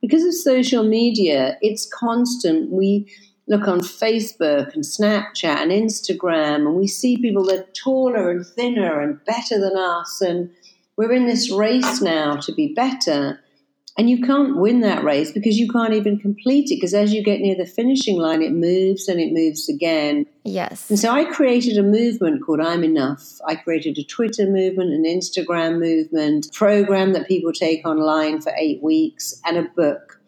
because 0.00 0.24
of 0.24 0.34
social 0.34 0.84
media, 0.84 1.58
it's 1.60 1.86
constant. 1.86 2.70
We 2.70 3.12
look 3.48 3.66
on 3.66 3.80
Facebook 3.80 4.74
and 4.74 4.84
Snapchat 4.84 5.62
and 5.62 5.72
Instagram, 5.72 6.66
and 6.66 6.74
we 6.74 6.86
see 6.86 7.16
people 7.16 7.44
that 7.46 7.58
are 7.60 7.72
taller 7.72 8.30
and 8.30 8.46
thinner 8.46 9.00
and 9.00 9.24
better 9.24 9.58
than 9.58 9.76
us. 9.76 10.20
And 10.20 10.50
we're 10.96 11.12
in 11.12 11.26
this 11.26 11.50
race 11.50 12.00
now 12.00 12.36
to 12.36 12.52
be 12.52 12.74
better. 12.74 13.40
And 13.98 14.08
you 14.08 14.22
can't 14.22 14.56
win 14.56 14.80
that 14.80 15.02
race 15.02 15.32
because 15.32 15.58
you 15.58 15.68
can't 15.68 15.92
even 15.92 16.18
complete 16.18 16.70
it. 16.70 16.76
Because 16.76 16.94
as 16.94 17.12
you 17.12 17.22
get 17.22 17.40
near 17.40 17.56
the 17.56 17.66
finishing 17.66 18.16
line, 18.16 18.42
it 18.42 18.52
moves 18.52 19.08
and 19.08 19.20
it 19.20 19.32
moves 19.32 19.68
again. 19.68 20.24
Yes. 20.44 20.88
And 20.88 20.98
so 20.98 21.10
I 21.10 21.24
created 21.24 21.76
a 21.76 21.82
movement 21.82 22.46
called 22.46 22.60
I'm 22.60 22.84
Enough. 22.84 23.40
I 23.44 23.56
created 23.56 23.98
a 23.98 24.04
Twitter 24.04 24.46
movement, 24.46 24.92
an 24.92 25.04
Instagram 25.04 25.80
movement, 25.80 26.46
program 26.54 27.12
that 27.14 27.26
people 27.26 27.52
take 27.52 27.84
online 27.84 28.40
for 28.40 28.52
eight 28.56 28.80
weeks, 28.82 29.42
and 29.44 29.58
a 29.58 29.64
book 29.64 30.18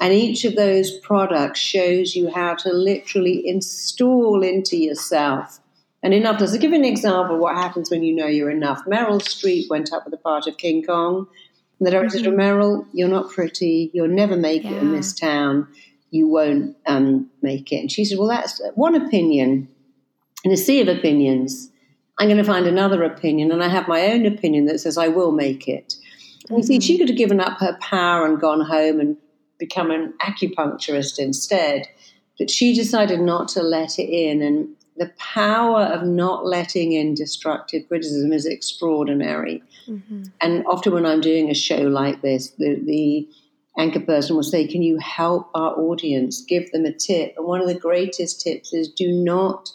and 0.00 0.12
each 0.12 0.44
of 0.44 0.56
those 0.56 0.98
products 0.98 1.58
shows 1.58 2.14
you 2.14 2.30
how 2.30 2.54
to 2.54 2.72
literally 2.72 3.48
install 3.48 4.42
into 4.42 4.76
yourself 4.76 5.60
an 6.02 6.12
enoughness. 6.12 6.52
To 6.52 6.58
give 6.58 6.72
an 6.72 6.84
example 6.84 7.36
of 7.36 7.40
what 7.40 7.56
happens 7.56 7.90
when 7.90 8.02
you 8.02 8.14
know 8.14 8.26
you're 8.26 8.50
enough. 8.50 8.84
Meryl 8.84 9.20
Streep 9.20 9.68
went 9.70 9.92
up 9.92 10.04
with 10.04 10.14
a 10.14 10.18
part 10.18 10.46
of 10.46 10.56
King 10.56 10.84
Kong. 10.84 11.26
And 11.78 11.86
the 11.86 11.90
director 11.90 12.18
mm-hmm. 12.18 12.24
said, 12.24 12.34
Meryl, 12.34 12.86
you're 12.92 13.08
not 13.08 13.30
pretty. 13.30 13.90
You'll 13.92 14.08
never 14.08 14.36
make 14.36 14.64
yeah. 14.64 14.72
it 14.72 14.78
in 14.78 14.92
this 14.92 15.12
town. 15.12 15.68
You 16.10 16.28
won't 16.28 16.76
um, 16.86 17.30
make 17.42 17.72
it. 17.72 17.76
And 17.76 17.92
she 17.92 18.04
said, 18.04 18.18
Well, 18.18 18.28
that's 18.28 18.60
one 18.74 18.94
opinion 18.94 19.68
in 20.44 20.52
a 20.52 20.56
sea 20.56 20.80
of 20.80 20.88
opinions. 20.88 21.70
I'm 22.18 22.28
going 22.28 22.38
to 22.38 22.44
find 22.44 22.66
another 22.66 23.02
opinion. 23.02 23.52
And 23.52 23.62
I 23.62 23.68
have 23.68 23.88
my 23.88 24.06
own 24.12 24.24
opinion 24.24 24.66
that 24.66 24.78
says 24.78 24.96
I 24.96 25.08
will 25.08 25.32
make 25.32 25.68
it. 25.68 25.94
And 26.48 26.58
you 26.58 26.64
see, 26.64 26.80
she 26.80 26.94
mm-hmm. 26.94 27.00
could 27.00 27.08
have 27.10 27.18
given 27.18 27.40
up 27.40 27.58
her 27.58 27.76
power 27.80 28.24
and 28.24 28.40
gone 28.40 28.60
home 28.60 29.00
and 29.00 29.16
become 29.58 29.90
an 29.90 30.14
acupuncturist 30.22 31.18
instead. 31.18 31.88
But 32.38 32.50
she 32.50 32.74
decided 32.74 33.20
not 33.20 33.48
to 33.48 33.62
let 33.62 33.98
it 33.98 34.08
in. 34.08 34.40
And 34.42 34.68
the 34.96 35.12
power 35.18 35.82
of 35.82 36.04
not 36.04 36.46
letting 36.46 36.92
in 36.92 37.14
destructive 37.14 37.88
criticism 37.88 38.32
is 38.32 38.46
extraordinary. 38.46 39.62
Mm-hmm. 39.88 40.24
And 40.40 40.64
often 40.66 40.92
when 40.92 41.06
I'm 41.06 41.20
doing 41.20 41.50
a 41.50 41.54
show 41.54 41.82
like 41.82 42.22
this, 42.22 42.50
the, 42.50 42.80
the 42.84 43.28
anchor 43.78 44.00
person 44.00 44.36
will 44.36 44.42
say, 44.42 44.66
Can 44.66 44.82
you 44.82 44.98
help 44.98 45.50
our 45.54 45.74
audience? 45.78 46.42
Give 46.42 46.70
them 46.72 46.84
a 46.84 46.92
tip. 46.92 47.34
And 47.36 47.46
one 47.46 47.60
of 47.60 47.68
the 47.68 47.78
greatest 47.78 48.40
tips 48.40 48.72
is 48.72 48.88
do 48.88 49.12
not 49.12 49.70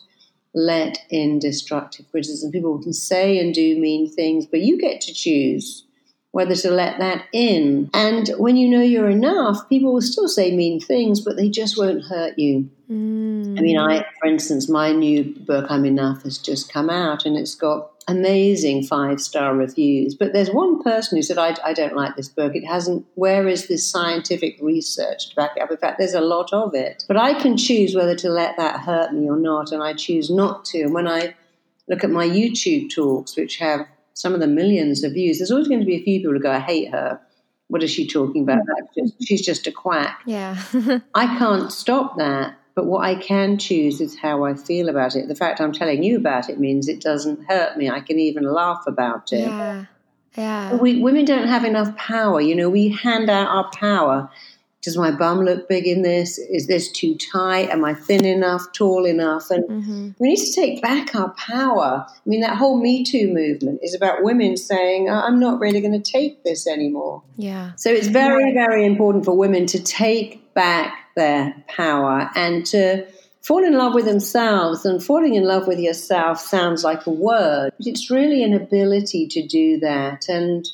let 0.54 1.00
in 1.10 1.40
destructive 1.40 2.10
criticism. 2.12 2.52
People 2.52 2.82
can 2.82 2.94
say 2.94 3.40
and 3.40 3.54
do 3.54 3.80
mean 3.80 4.10
things, 4.10 4.46
but 4.46 4.62
you 4.62 4.78
get 4.78 5.02
to 5.02 5.14
choose 5.14 5.86
whether 6.32 6.56
to 6.56 6.72
let 6.72 7.00
that 7.00 7.26
in. 7.34 7.90
And 7.94 8.30
when 8.38 8.56
you 8.56 8.70
know 8.70 8.82
you're 8.82 9.10
enough, 9.10 9.68
people 9.68 9.94
will 9.94 10.02
still 10.02 10.30
say 10.30 10.56
mean 10.56 10.80
things, 10.80 11.20
but 11.20 11.36
they 11.36 11.50
just 11.50 11.78
won't 11.78 12.06
hurt 12.06 12.40
you. 12.40 12.70
Mm. 12.90 13.60
I 13.60 13.62
mean, 13.62 13.78
I, 13.78 14.06
for 14.20 14.28
instance, 14.28 14.70
my 14.70 14.94
new 14.94 15.36
book, 15.46 15.66
I'm 15.70 15.86
Enough, 15.86 16.24
has 16.24 16.38
just 16.38 16.72
come 16.72 16.90
out 16.90 17.26
and 17.26 17.38
it's 17.38 17.56
got 17.56 17.91
amazing 18.08 18.84
five 18.84 19.22
star 19.22 19.56
reviews. 19.56 20.16
But 20.16 20.34
there's 20.34 20.50
one 20.50 20.82
person 20.82 21.18
who 21.18 21.22
said, 21.22 21.38
I, 21.38 21.56
I, 21.64 21.74
don't 21.74 21.96
like 21.96 22.16
this 22.16 22.30
book. 22.30 22.56
It 22.56 22.66
hasn't, 22.66 23.06
where 23.16 23.48
is 23.48 23.68
this 23.68 23.90
scientific 23.90 24.58
research 24.62 25.30
to 25.30 25.36
back 25.36 25.52
it 25.56 25.62
up? 25.62 25.72
In 25.72 25.78
fact, 25.78 26.00
there's 26.00 26.14
a 26.14 26.22
lot 26.22 26.52
of 26.54 26.74
it. 26.74 27.06
But 27.08 27.18
I 27.18 27.34
can 27.34 27.58
choose 27.58 27.96
whether 27.96 28.16
to 28.16 28.30
let 28.30 28.58
that 28.58 28.82
hurt 28.82 29.14
me 29.14 29.30
or 29.30 29.38
not, 29.38 29.72
and 29.72 29.84
I 29.84 29.94
choose 29.94 30.30
not 30.30 30.66
to. 30.66 30.82
And 30.82 30.94
when 30.94 31.08
I 31.08 31.36
look 31.88 32.04
at 32.04 32.10
my 32.10 32.28
YouTube 32.28 32.90
talks, 32.94 33.36
which 33.36 33.58
have 33.58 33.88
some 34.14 34.34
of 34.34 34.40
the 34.40 34.48
millions 34.48 35.04
of 35.04 35.14
views, 35.14 35.40
there's 35.40 35.52
always 35.52 35.68
going 35.68 35.80
to 35.80 35.86
be 35.86 35.96
a 35.96 36.04
few 36.04 36.20
people 36.20 36.34
who 36.34 36.40
go, 36.40 36.52
I 36.52 36.60
hate 36.60 36.92
her. 36.92 37.20
What 37.68 37.84
is 37.84 37.92
she 37.92 38.08
talking 38.08 38.44
about? 38.44 38.60
Mm-hmm. 38.60 39.00
Just, 39.00 39.28
she's 39.28 39.46
just 39.46 39.68
a 39.68 39.72
quack. 39.72 40.22
Yeah. 40.26 40.62
I 41.14 41.38
can't 41.38 41.72
stop 41.72 42.18
that. 42.18 42.58
But 42.82 42.88
what 42.88 43.06
I 43.06 43.14
can 43.14 43.60
choose 43.60 44.02
is 44.02 44.18
how 44.18 44.44
I 44.44 44.56
feel 44.56 44.90
about 44.90 45.16
it. 45.16 45.28
The 45.28 45.36
fact 45.36 45.62
I'm 45.62 45.72
telling 45.72 46.02
you 46.02 46.18
about 46.18 46.50
it 46.50 46.60
means 46.60 46.88
it 46.88 47.00
doesn't 47.00 47.46
hurt 47.48 47.78
me. 47.78 47.92
I 47.92 48.00
can 48.00 48.18
even 48.18 48.44
laugh 48.44 48.86
about 48.88 49.32
it. 49.32 49.42
Yeah. 49.42 49.86
Yeah. 50.36 50.74
We, 50.78 51.00
women 51.00 51.26
don't 51.26 51.48
have 51.48 51.64
enough 51.64 51.96
power. 51.96 52.42
You 52.42 52.56
know, 52.56 52.72
we 52.72 52.90
hand 52.90 53.30
out 53.30 53.50
our 53.50 53.70
power 53.70 54.32
does 54.82 54.98
my 54.98 55.12
bum 55.12 55.42
look 55.42 55.70
big 55.70 55.86
in 55.86 56.02
this? 56.02 56.40
Is 56.40 56.66
this 56.66 56.92
too 56.92 57.16
tight? 57.16 57.70
Am 57.70 57.86
I 57.86 57.94
thin 57.94 58.26
enough, 58.26 58.72
tall 58.74 59.06
enough? 59.06 59.52
And 59.52 59.64
mm-hmm. 59.66 60.10
we 60.18 60.30
need 60.30 60.44
to 60.44 60.54
take 60.54 60.82
back 60.82 61.14
our 61.14 61.30
power. 61.34 62.06
I 62.08 62.30
mean, 62.30 62.42
that 62.42 62.58
whole 62.58 62.82
Me 62.82 63.04
Too 63.04 63.32
movement 63.32 63.82
is 63.84 63.94
about 63.94 64.24
women 64.24 64.58
saying, 64.58 65.08
I'm 65.08 65.40
not 65.40 65.60
really 65.60 65.82
going 65.82 66.02
to 66.02 66.12
take 66.12 66.44
this 66.44 66.68
anymore. 66.68 67.22
Yeah. 67.38 67.74
So 67.76 67.92
it's 67.92 68.08
very, 68.08 68.54
very 68.54 68.84
important 68.86 69.24
for 69.24 69.38
women 69.38 69.68
to 69.68 69.84
take 69.84 70.52
back 70.56 71.01
their 71.16 71.56
power 71.68 72.30
and 72.36 72.66
to 72.68 73.06
fall 73.42 73.64
in 73.64 73.74
love 73.74 73.94
with 73.94 74.06
themselves. 74.06 74.86
And 74.86 75.04
falling 75.04 75.36
in 75.36 75.44
love 75.44 75.68
with 75.68 75.80
yourself 75.80 76.40
sounds 76.40 76.84
like 76.84 77.06
a 77.06 77.12
word, 77.12 77.72
but 77.78 77.88
it's 77.88 78.10
really 78.10 78.44
an 78.44 78.54
ability 78.54 79.28
to 79.28 79.48
do 79.48 79.80
that. 79.80 80.28
And 80.30 80.66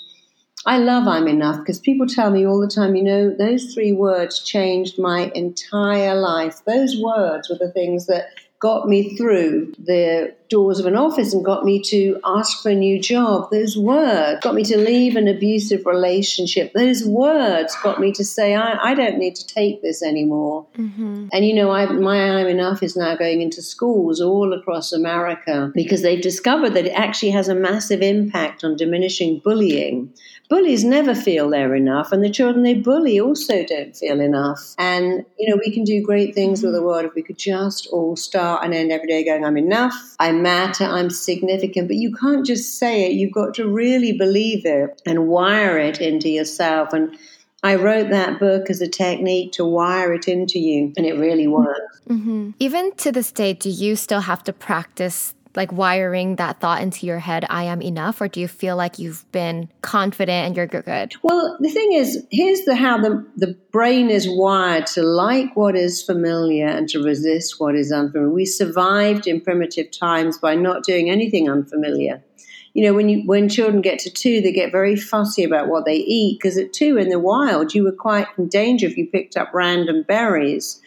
I 0.65 0.79
love 0.79 1.08
I'm 1.08 1.27
enough 1.27 1.60
because 1.60 1.79
people 1.79 2.08
tell 2.08 2.29
me 2.29 2.46
all 2.46 2.60
the 2.60 2.67
time, 2.67 2.96
you 2.96 3.03
know, 3.03 3.34
those 3.34 3.74
three 3.74 3.94
words 3.94 4.44
changed 4.44 5.00
my 5.00 5.32
entire 5.34 6.15
life. 6.15 6.62
Those 6.65 6.98
words 7.00 7.50
were 7.50 7.58
the 7.58 7.72
things 7.72 8.08
that 8.08 8.32
got 8.60 8.88
me 8.88 9.16
through 9.16 9.74
the 9.78 10.36
doors 10.50 10.80
of 10.80 10.86
an 10.86 10.96
office 10.96 11.34
and 11.34 11.46
got 11.46 11.64
me 11.64 11.82
to 11.82 12.20
ask 12.26 12.64
for 12.64 12.70
a 12.70 12.76
new 12.76 13.00
job. 13.00 13.52
Those 13.52 13.78
words 13.78 14.40
got 14.42 14.56
me 14.56 14.64
to 14.64 14.78
leave 14.78 15.16
an 15.16 15.28
abusive 15.28 15.86
relationship. 15.86 16.74
Those 16.74 17.06
words 17.06 17.76
got 17.84 18.00
me 18.00 18.12
to 18.14 18.24
say, 18.24 18.56
I, 18.56 18.78
I 18.82 18.94
don't 18.96 19.20
need 19.20 19.36
to 19.36 19.46
take 19.46 19.82
this 19.82 20.02
anymore. 20.02 20.66
Mm-hmm. 20.78 21.28
And 21.32 21.46
you 21.46 21.54
know, 21.54 21.72
I, 21.72 21.86
my 21.86 22.40
I'm 22.40 22.48
Enough 22.48 22.82
is 22.82 22.96
now 22.96 23.16
going 23.16 23.42
into 23.42 23.62
schools 23.62 24.22
all 24.22 24.54
across 24.54 24.94
America 24.94 25.70
because 25.76 26.02
they've 26.02 26.22
discovered 26.22 26.72
that 26.72 26.86
it 26.86 26.94
actually 26.94 27.32
has 27.32 27.50
a 27.50 27.56
massive 27.56 28.02
impact 28.02 28.64
on 28.64 28.78
diminishing 28.78 29.40
bullying 29.40 30.14
bullies 30.50 30.84
never 30.84 31.13
feel 31.13 31.50
they're 31.50 31.75
enough, 31.75 32.12
and 32.12 32.24
the 32.24 32.30
children 32.30 32.63
they 32.63 32.74
bully 32.74 33.20
also 33.20 33.66
don't 33.66 33.96
feel 33.96 34.20
enough. 34.20 34.75
And, 34.77 35.25
you 35.38 35.50
know, 35.50 35.60
we 35.63 35.72
can 35.72 35.84
do 35.84 36.01
great 36.01 36.34
things 36.34 36.63
with 36.63 36.74
the 36.74 36.82
world 36.82 37.06
if 37.06 37.16
we 37.16 37.24
could 37.24 37.38
just 37.38 37.88
all 37.88 38.16
start 38.16 38.63
and 38.63 38.74
end 38.74 38.92
every 38.92 39.08
day 39.08 39.24
going, 39.24 39.46
I'm 39.46 39.58
enough, 39.58 40.16
I 40.20 40.32
matter, 40.32 40.86
I'm 40.86 41.10
significant. 41.10 41.88
But 41.88 41.98
you 41.98 42.13
can't 42.13 42.46
just 42.46 42.77
say 42.80 43.06
it, 43.06 43.13
you've 43.13 43.34
got 43.34 43.54
to 43.56 43.68
really 43.68 44.13
believe 44.13 44.66
it 44.66 45.01
and 45.06 45.27
wire 45.27 45.77
it 45.77 46.00
into 46.00 46.30
yourself. 46.30 46.94
And 46.94 47.18
I 47.63 47.75
wrote 47.75 48.12
that 48.12 48.39
book 48.39 48.70
as 48.70 48.82
a 48.82 48.88
technique 48.88 49.51
to 49.54 49.66
wire 49.66 50.13
it 50.13 50.27
into 50.27 50.60
you, 50.60 50.94
and 50.96 51.06
it 51.06 51.18
really 51.18 51.48
works. 51.48 52.01
Mm-hmm. 52.08 52.51
Even 52.60 52.96
to 52.98 53.12
this 53.12 53.32
day, 53.32 53.54
do 53.54 53.70
you 53.70 53.96
still 53.96 54.22
have 54.22 54.44
to 54.46 54.54
practice 54.54 55.34
like 55.58 55.72
wiring 55.72 56.36
that 56.36 56.60
thought 56.60 56.84
into 56.84 57.08
your 57.08 57.18
head, 57.18 57.44
I 57.50 57.64
am 57.64 57.82
enough, 57.82 58.22
or 58.22 58.28
do 58.28 58.40
you 58.40 58.48
feel 58.48 58.78
like 58.78 59.00
you've 59.00 59.30
been 59.32 59.70
confident 59.82 60.46
and 60.46 60.56
you're 60.56 60.68
good? 60.68 61.16
Well, 61.24 61.58
the 61.60 61.70
thing 61.70 61.94
is, 61.94 62.24
here's 62.32 62.62
the 62.62 62.76
how 62.76 63.02
the, 63.02 63.28
the 63.36 63.58
brain 63.72 64.12
is 64.12 64.30
wired 64.30 64.86
to 64.88 65.02
like 65.02 65.56
what 65.58 65.76
is 65.76 66.04
familiar 66.04 66.68
and 66.68 66.88
to 66.90 67.04
resist 67.04 67.60
what 67.60 67.76
is 67.76 67.92
unfamiliar. 67.92 68.32
We 68.32 68.46
survived 68.46 69.26
in 69.26 69.42
primitive 69.42 69.90
times 69.90 70.38
by 70.38 70.54
not 70.54 70.84
doing 70.84 71.10
anything 71.10 71.50
unfamiliar. 71.50 72.24
You 72.76 72.84
know, 72.84 72.94
when 72.94 73.10
you 73.10 73.24
when 73.26 73.50
children 73.50 73.82
get 73.82 73.98
to 74.00 74.12
two, 74.12 74.40
they 74.40 74.52
get 74.52 74.72
very 74.72 74.96
fussy 74.96 75.44
about 75.44 75.68
what 75.68 75.86
they 75.86 75.96
eat 75.96 76.38
because 76.38 76.60
at 76.60 76.72
two 76.72 76.98
in 76.98 77.10
the 77.10 77.18
wild, 77.18 77.74
you 77.74 77.84
were 77.84 77.92
quite 77.92 78.28
in 78.38 78.48
danger 78.48 78.86
if 78.86 78.96
you 78.96 79.08
picked 79.08 79.36
up 79.36 79.52
random 79.52 80.04
berries 80.04 80.80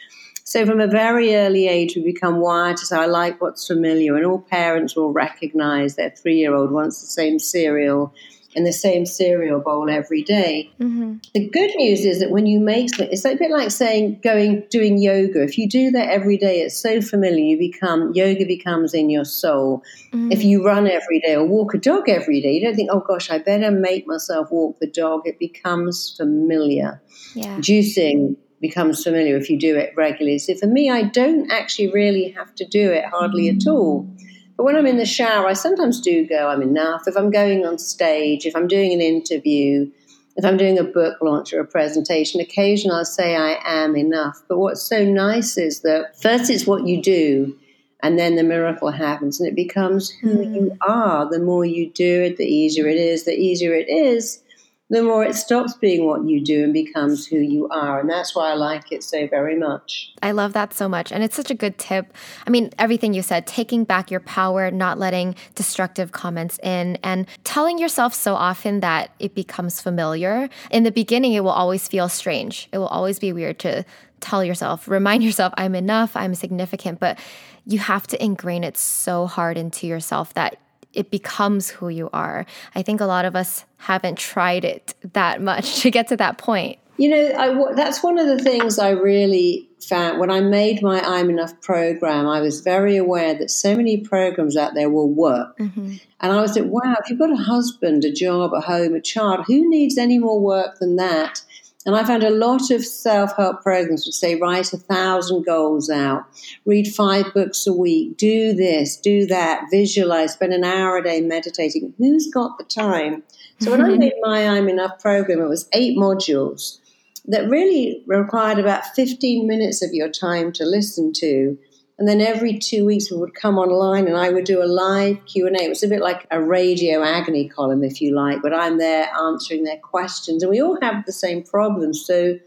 so 0.51 0.67
from 0.67 0.81
a 0.81 0.89
very 0.89 1.37
early 1.37 1.69
age, 1.69 1.95
we 1.95 2.03
become 2.03 2.41
wired 2.41 2.77
to 2.79 2.85
say, 2.85 2.97
I 2.97 3.07
like 3.07 3.41
what's 3.41 3.69
familiar. 3.69 4.17
And 4.17 4.27
all 4.27 4.41
parents 4.41 4.97
will 4.97 5.13
recognize 5.13 5.95
their 5.95 6.11
three 6.11 6.39
year 6.39 6.57
old 6.57 6.73
wants 6.73 7.01
the 7.01 7.07
same 7.07 7.39
cereal 7.39 8.13
in 8.57 8.65
the 8.65 8.73
same 8.73 9.07
cereal 9.07 9.61
bowl 9.61 9.89
every 9.89 10.25
day. 10.25 10.69
Mm-hmm. 10.81 11.19
The 11.35 11.49
good 11.51 11.71
news 11.77 12.05
is 12.05 12.19
that 12.19 12.33
when 12.33 12.47
you 12.47 12.59
make 12.59 12.91
it's 12.99 13.25
a 13.25 13.37
bit 13.37 13.53
like 13.53 13.71
saying 13.71 14.23
going 14.25 14.65
doing 14.71 14.99
yoga. 14.99 15.41
If 15.45 15.57
you 15.57 15.69
do 15.69 15.93
that 15.93 16.09
every 16.09 16.37
day, 16.37 16.63
it's 16.63 16.77
so 16.77 17.01
familiar. 17.01 17.45
You 17.45 17.57
become 17.57 18.11
yoga 18.13 18.45
becomes 18.45 18.93
in 18.93 19.09
your 19.09 19.25
soul. 19.25 19.85
Mm-hmm. 20.13 20.33
If 20.33 20.43
you 20.43 20.67
run 20.67 20.89
every 20.89 21.21
day 21.21 21.37
or 21.37 21.47
walk 21.47 21.75
a 21.75 21.79
dog 21.79 22.09
every 22.09 22.41
day, 22.41 22.55
you 22.55 22.61
don't 22.61 22.75
think, 22.75 22.91
oh 22.93 23.05
gosh, 23.07 23.31
I 23.31 23.39
better 23.39 23.71
make 23.71 24.09
myself 24.09 24.51
walk 24.51 24.81
the 24.81 24.89
dog. 24.89 25.29
It 25.29 25.39
becomes 25.39 26.13
familiar. 26.17 27.01
Yeah. 27.37 27.59
Juicing 27.59 28.35
becomes 28.61 29.03
familiar 29.03 29.37
if 29.37 29.49
you 29.49 29.59
do 29.59 29.77
it 29.77 29.93
regularly. 29.97 30.39
So 30.39 30.55
for 30.55 30.67
me, 30.67 30.91
I 30.91 31.03
don't 31.03 31.51
actually 31.51 31.91
really 31.91 32.31
have 32.31 32.55
to 32.57 32.67
do 32.67 32.91
it 32.91 33.05
hardly 33.05 33.49
at 33.49 33.67
all. 33.67 34.09
But 34.57 34.65
when 34.65 34.77
I'm 34.77 34.87
in 34.87 34.99
the 34.99 35.07
shower, 35.07 35.47
I 35.47 35.55
sometimes 35.55 36.01
do 36.01 36.27
go, 36.27 36.49
I'm 36.49 36.61
enough. 36.61 37.05
If 37.07 37.17
I'm 37.17 37.31
going 37.31 37.65
on 37.65 37.79
stage, 37.79 38.45
if 38.45 38.55
I'm 38.55 38.69
doing 38.69 38.93
an 38.93 39.01
interview, 39.01 39.91
if 40.37 40.45
I'm 40.45 40.59
doing 40.59 40.79
a 40.79 40.85
book 40.85 41.17
launch 41.23 41.53
or 41.53 41.61
a 41.61 41.67
presentation, 41.67 42.41
occasionally 42.41 42.99
I'll 42.99 43.05
say 43.05 43.37
I 43.37 43.59
am 43.65 43.97
enough. 43.97 44.43
But 44.49 44.59
what's 44.59 44.83
so 44.83 45.05
nice 45.05 45.57
is 45.57 45.81
that 45.81 46.21
first 46.21 46.51
it's 46.51 46.67
what 46.67 46.87
you 46.87 47.01
do, 47.01 47.59
and 48.03 48.19
then 48.19 48.37
the 48.37 48.43
miracle 48.43 48.91
happens, 48.91 49.41
and 49.41 49.49
it 49.49 49.55
becomes 49.55 50.11
who 50.11 50.37
mm. 50.37 50.55
you 50.55 50.77
are. 50.87 51.31
The 51.31 51.41
more 51.41 51.65
you 51.65 51.91
do 51.91 52.23
it, 52.23 52.37
the 52.37 52.47
easier 52.47 52.87
it 52.87 52.99
is. 52.99 53.25
The 53.25 53.33
easier 53.35 53.75
it 53.75 53.89
is, 53.89 54.43
the 54.91 55.03
more 55.03 55.25
it 55.25 55.37
stops 55.37 55.75
being 55.75 56.05
what 56.05 56.25
you 56.25 56.41
do 56.45 56.65
and 56.65 56.73
becomes 56.73 57.25
who 57.27 57.37
you 57.37 57.69
are. 57.69 58.01
And 58.01 58.11
that's 58.11 58.35
why 58.35 58.51
I 58.51 58.55
like 58.55 58.91
it 58.91 59.05
so 59.05 59.29
very 59.29 59.57
much. 59.57 60.13
I 60.21 60.33
love 60.33 60.53
that 60.55 60.75
so 60.75 60.89
much. 60.89 61.13
And 61.13 61.23
it's 61.23 61.37
such 61.37 61.51
a 61.51 61.55
good 61.55 61.79
tip. 61.79 62.13
I 62.47 62.51
mean, 62.51 62.71
everything 62.77 63.15
you 63.15 63.23
said, 63.23 63.47
taking 63.47 63.85
back 63.85 64.11
your 64.11 64.21
power, 64.21 64.71
not 64.73 64.99
letting 64.99 65.37
destructive 65.55 66.11
comments 66.11 66.59
in, 66.63 66.99
and 67.05 67.27
telling 67.45 67.79
yourself 67.79 68.15
so 68.15 68.35
often 68.35 68.81
that 68.81 69.13
it 69.21 69.35
becomes 69.35 69.81
familiar. 69.81 70.51
In 70.73 70.83
the 70.83 70.93
beginning, 70.93 71.35
it 71.35 71.45
will 71.45 71.51
always 71.51 71.87
feel 71.87 72.09
strange. 72.09 72.69
It 72.73 72.79
will 72.79 72.89
always 72.89 73.21
be 73.21 73.33
weird 73.33 73.61
to 73.61 73.85
tell 74.19 74.45
yourself, 74.45 74.89
remind 74.89 75.23
yourself, 75.23 75.55
I'm 75.57 75.75
enough, 75.75 76.17
I'm 76.17 76.35
significant. 76.35 76.99
But 76.99 77.19
you 77.65 77.79
have 77.79 78.09
to 78.09 78.23
ingrain 78.23 78.65
it 78.65 78.77
so 78.77 79.27
hard 79.27 79.57
into 79.57 79.87
yourself 79.87 80.35
that 80.35 80.57
it 80.93 81.11
becomes 81.11 81.71
who 81.71 81.89
you 81.89 82.11
are. 82.13 82.47
I 82.75 82.83
think 82.83 83.01
a 83.01 83.07
lot 83.07 83.25
of 83.25 83.37
us 83.37 83.65
haven't 83.79 84.19
tried 84.19 84.65
it 84.65 84.95
that 85.13 85.41
much 85.41 85.81
to 85.83 85.91
get 85.91 86.09
to 86.09 86.17
that 86.17 86.39
point. 86.39 86.79
You 86.97 87.09
know, 87.09 87.71
I, 87.71 87.73
that's 87.75 88.03
one 88.03 88.19
of 88.19 88.27
the 88.27 88.43
things 88.43 88.79
I 88.79 88.91
really 88.91 89.71
found 89.83 90.21
when 90.21 90.31
I 90.31 90.41
made 90.41 90.83
my 90.83 91.01
I'm 91.01 91.31
Enough 91.31 91.59
program. 91.63 92.29
I 92.29 92.41
was 92.41 92.61
very 92.61 92.99
aware 92.99 93.35
that 93.39 93.51
so 93.51 93.75
many 93.75 93.97
programs 93.97 94.55
out 94.55 94.75
there 94.75 94.91
will 94.91 95.09
work. 95.09 95.57
Mm-hmm. 95.57 95.95
And 96.21 96.33
I 96.33 96.43
was 96.43 96.57
like, 96.57 96.67
wow, 96.67 96.97
if 97.03 97.09
you've 97.09 97.19
got 97.19 97.33
a 97.33 97.37
husband, 97.37 98.05
a 98.05 98.13
job, 98.13 98.53
a 98.53 98.61
home, 98.61 98.95
a 98.95 99.01
child, 99.01 99.47
who 99.47 99.71
needs 99.71 99.97
any 99.97 100.19
more 100.19 100.39
work 100.39 100.79
than 100.79 100.97
that? 100.97 101.43
And 101.87 101.97
I 101.97 102.05
found 102.05 102.23
a 102.23 102.31
lot 102.31 102.71
of 102.71 102.85
self 102.85 103.35
help 103.37 103.63
programs 103.63 104.05
would 104.05 104.15
say 104.15 104.35
write 104.35 104.73
a 104.73 104.77
thousand 104.77 105.45
goals 105.45 105.89
out, 105.89 106.25
read 106.67 106.87
five 106.87 107.33
books 107.33 107.67
a 107.67 107.73
week, 107.73 108.19
do 108.19 108.53
this, 108.53 108.97
do 108.97 109.27
that, 109.27 109.65
visualize, 109.71 110.35
spend 110.35 110.53
an 110.53 110.65
hour 110.65 110.99
a 110.99 111.03
day 111.03 111.23
meditating. 111.23 111.95
Who's 111.97 112.31
got 112.31 112.59
the 112.59 112.65
time? 112.65 113.23
So 113.61 113.71
when 113.71 113.83
I 113.83 113.89
made 113.97 114.13
my 114.21 114.47
I'm 114.47 114.69
Enough 114.69 115.01
program, 115.01 115.41
it 115.41 115.49
was 115.49 115.69
eight 115.73 115.97
modules 115.97 116.79
that 117.27 117.49
really 117.49 118.03
required 118.07 118.59
about 118.59 118.85
15 118.95 119.47
minutes 119.47 119.83
of 119.83 119.91
your 119.93 120.11
time 120.11 120.53
to 120.53 120.65
listen 120.65 121.13
to 121.15 121.59
and 122.01 122.09
then 122.09 122.23
every 122.23 122.59
two 122.59 122.87
weeks 122.87 123.11
we 123.11 123.19
would 123.19 123.35
come 123.35 123.59
online 123.59 124.09
and 124.09 124.17
I 124.17 124.31
would 124.31 124.45
do 124.45 124.63
a 124.63 124.65
live 124.65 125.19
Q&A. 125.27 125.53
It 125.53 125.69
was 125.69 125.83
a 125.83 125.89
bit 125.89 126.01
like 126.01 126.27
a 126.31 126.43
radio 126.43 127.05
agony 127.05 127.47
column, 127.47 127.85
if 127.85 128.01
you 128.01 128.15
like, 128.15 128.41
but 128.41 128.55
I'm 128.55 128.79
there 128.79 129.11
answering 129.15 129.65
their 129.65 129.77
questions. 129.77 130.43
And 130.43 130.49
we 130.49 130.63
all 130.63 130.79
have 130.81 131.05
the 131.05 131.13
same 131.13 131.43
problems. 131.43 132.07
So 132.07 132.39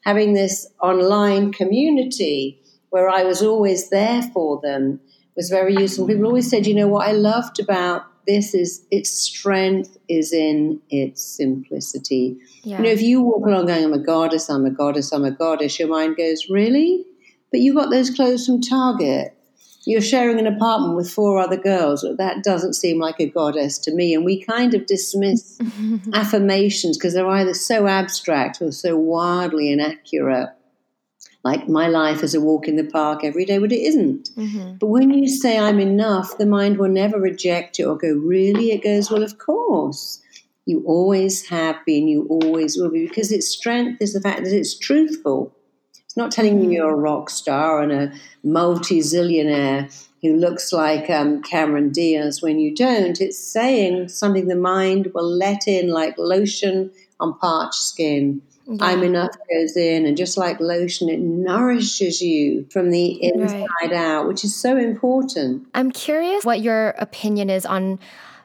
having 0.00 0.32
this 0.32 0.66
online 0.80 1.52
community 1.52 2.58
where 2.88 3.10
I 3.10 3.22
was 3.24 3.42
always 3.42 3.90
there 3.90 4.22
for 4.22 4.58
them 4.62 4.98
was 5.36 5.50
very 5.50 5.74
useful. 5.74 6.06
People 6.06 6.24
always 6.24 6.48
said, 6.48 6.66
you 6.66 6.74
know, 6.74 6.88
what 6.88 7.06
I 7.06 7.12
loved 7.12 7.60
about 7.60 8.06
this 8.26 8.54
is 8.54 8.86
its 8.90 9.10
strength 9.10 9.98
is 10.08 10.32
in 10.32 10.80
its 10.88 11.22
simplicity. 11.22 12.38
Yeah. 12.62 12.78
You 12.78 12.84
know, 12.84 12.90
if 12.90 13.02
you 13.02 13.20
walk 13.20 13.44
along 13.44 13.66
going, 13.66 13.84
I'm 13.84 13.92
a 13.92 13.98
goddess, 13.98 14.48
I'm 14.48 14.64
a 14.64 14.70
goddess, 14.70 15.12
I'm 15.12 15.26
a 15.26 15.30
goddess, 15.30 15.78
your 15.78 15.88
mind 15.88 16.16
goes, 16.16 16.48
really? 16.48 17.04
But 17.52 17.60
you 17.60 17.74
got 17.74 17.90
those 17.90 18.10
clothes 18.10 18.46
from 18.46 18.60
Target. 18.60 19.36
You're 19.84 20.00
sharing 20.00 20.38
an 20.38 20.46
apartment 20.46 20.96
with 20.96 21.10
four 21.10 21.38
other 21.38 21.56
girls. 21.56 22.06
That 22.16 22.42
doesn't 22.42 22.74
seem 22.74 22.98
like 22.98 23.20
a 23.20 23.26
goddess 23.26 23.78
to 23.80 23.94
me. 23.94 24.14
And 24.14 24.24
we 24.24 24.42
kind 24.42 24.74
of 24.74 24.86
dismiss 24.86 25.58
affirmations 26.12 26.96
because 26.96 27.14
they're 27.14 27.28
either 27.28 27.54
so 27.54 27.86
abstract 27.86 28.62
or 28.62 28.72
so 28.72 28.96
wildly 28.96 29.70
inaccurate. 29.70 30.50
Like 31.44 31.68
my 31.68 31.88
life 31.88 32.22
is 32.22 32.34
a 32.34 32.40
walk 32.40 32.68
in 32.68 32.76
the 32.76 32.84
park 32.84 33.24
every 33.24 33.44
day, 33.44 33.58
but 33.58 33.72
it 33.72 33.82
isn't. 33.82 34.30
Mm-hmm. 34.36 34.74
But 34.78 34.86
when 34.86 35.10
you 35.10 35.28
say 35.28 35.58
I'm 35.58 35.80
enough, 35.80 36.38
the 36.38 36.46
mind 36.46 36.78
will 36.78 36.88
never 36.88 37.18
reject 37.18 37.80
it 37.80 37.84
or 37.84 37.96
go, 37.96 38.12
really? 38.12 38.70
It 38.70 38.84
goes, 38.84 39.10
well, 39.10 39.24
of 39.24 39.38
course. 39.38 40.20
You 40.64 40.84
always 40.86 41.48
have 41.48 41.84
been, 41.84 42.06
you 42.06 42.28
always 42.30 42.76
will 42.76 42.90
be, 42.90 43.08
because 43.08 43.32
its 43.32 43.48
strength 43.48 44.00
is 44.00 44.12
the 44.12 44.20
fact 44.20 44.44
that 44.44 44.56
it's 44.56 44.78
truthful. 44.78 45.52
It's 46.12 46.16
not 46.18 46.30
telling 46.30 46.62
you 46.62 46.70
you're 46.70 46.90
a 46.90 46.94
rock 46.94 47.30
star 47.30 47.80
and 47.80 47.90
a 47.90 48.12
multi 48.44 48.98
zillionaire 48.98 49.90
who 50.20 50.36
looks 50.36 50.70
like 50.70 51.08
um, 51.08 51.40
Cameron 51.40 51.88
Diaz 51.88 52.42
when 52.42 52.58
you 52.58 52.74
don't. 52.74 53.18
It's 53.18 53.38
saying 53.38 54.10
something 54.10 54.46
the 54.46 54.54
mind 54.54 55.10
will 55.14 55.26
let 55.26 55.66
in, 55.66 55.88
like 55.88 56.18
lotion 56.18 56.90
on 57.18 57.38
parched 57.38 57.76
skin. 57.76 58.42
Yeah. 58.66 58.84
I'm 58.84 59.02
enough 59.02 59.30
goes 59.50 59.74
in, 59.74 60.04
and 60.04 60.14
just 60.14 60.36
like 60.36 60.60
lotion, 60.60 61.08
it 61.08 61.18
nourishes 61.20 62.20
you 62.20 62.66
from 62.70 62.90
the 62.90 63.12
inside 63.24 63.66
right. 63.80 63.92
out, 63.94 64.28
which 64.28 64.44
is 64.44 64.54
so 64.54 64.76
important. 64.76 65.66
I'm 65.72 65.90
curious 65.90 66.44
what 66.44 66.60
your 66.60 66.90
opinion 66.98 67.48
is 67.48 67.64
on 67.64 67.98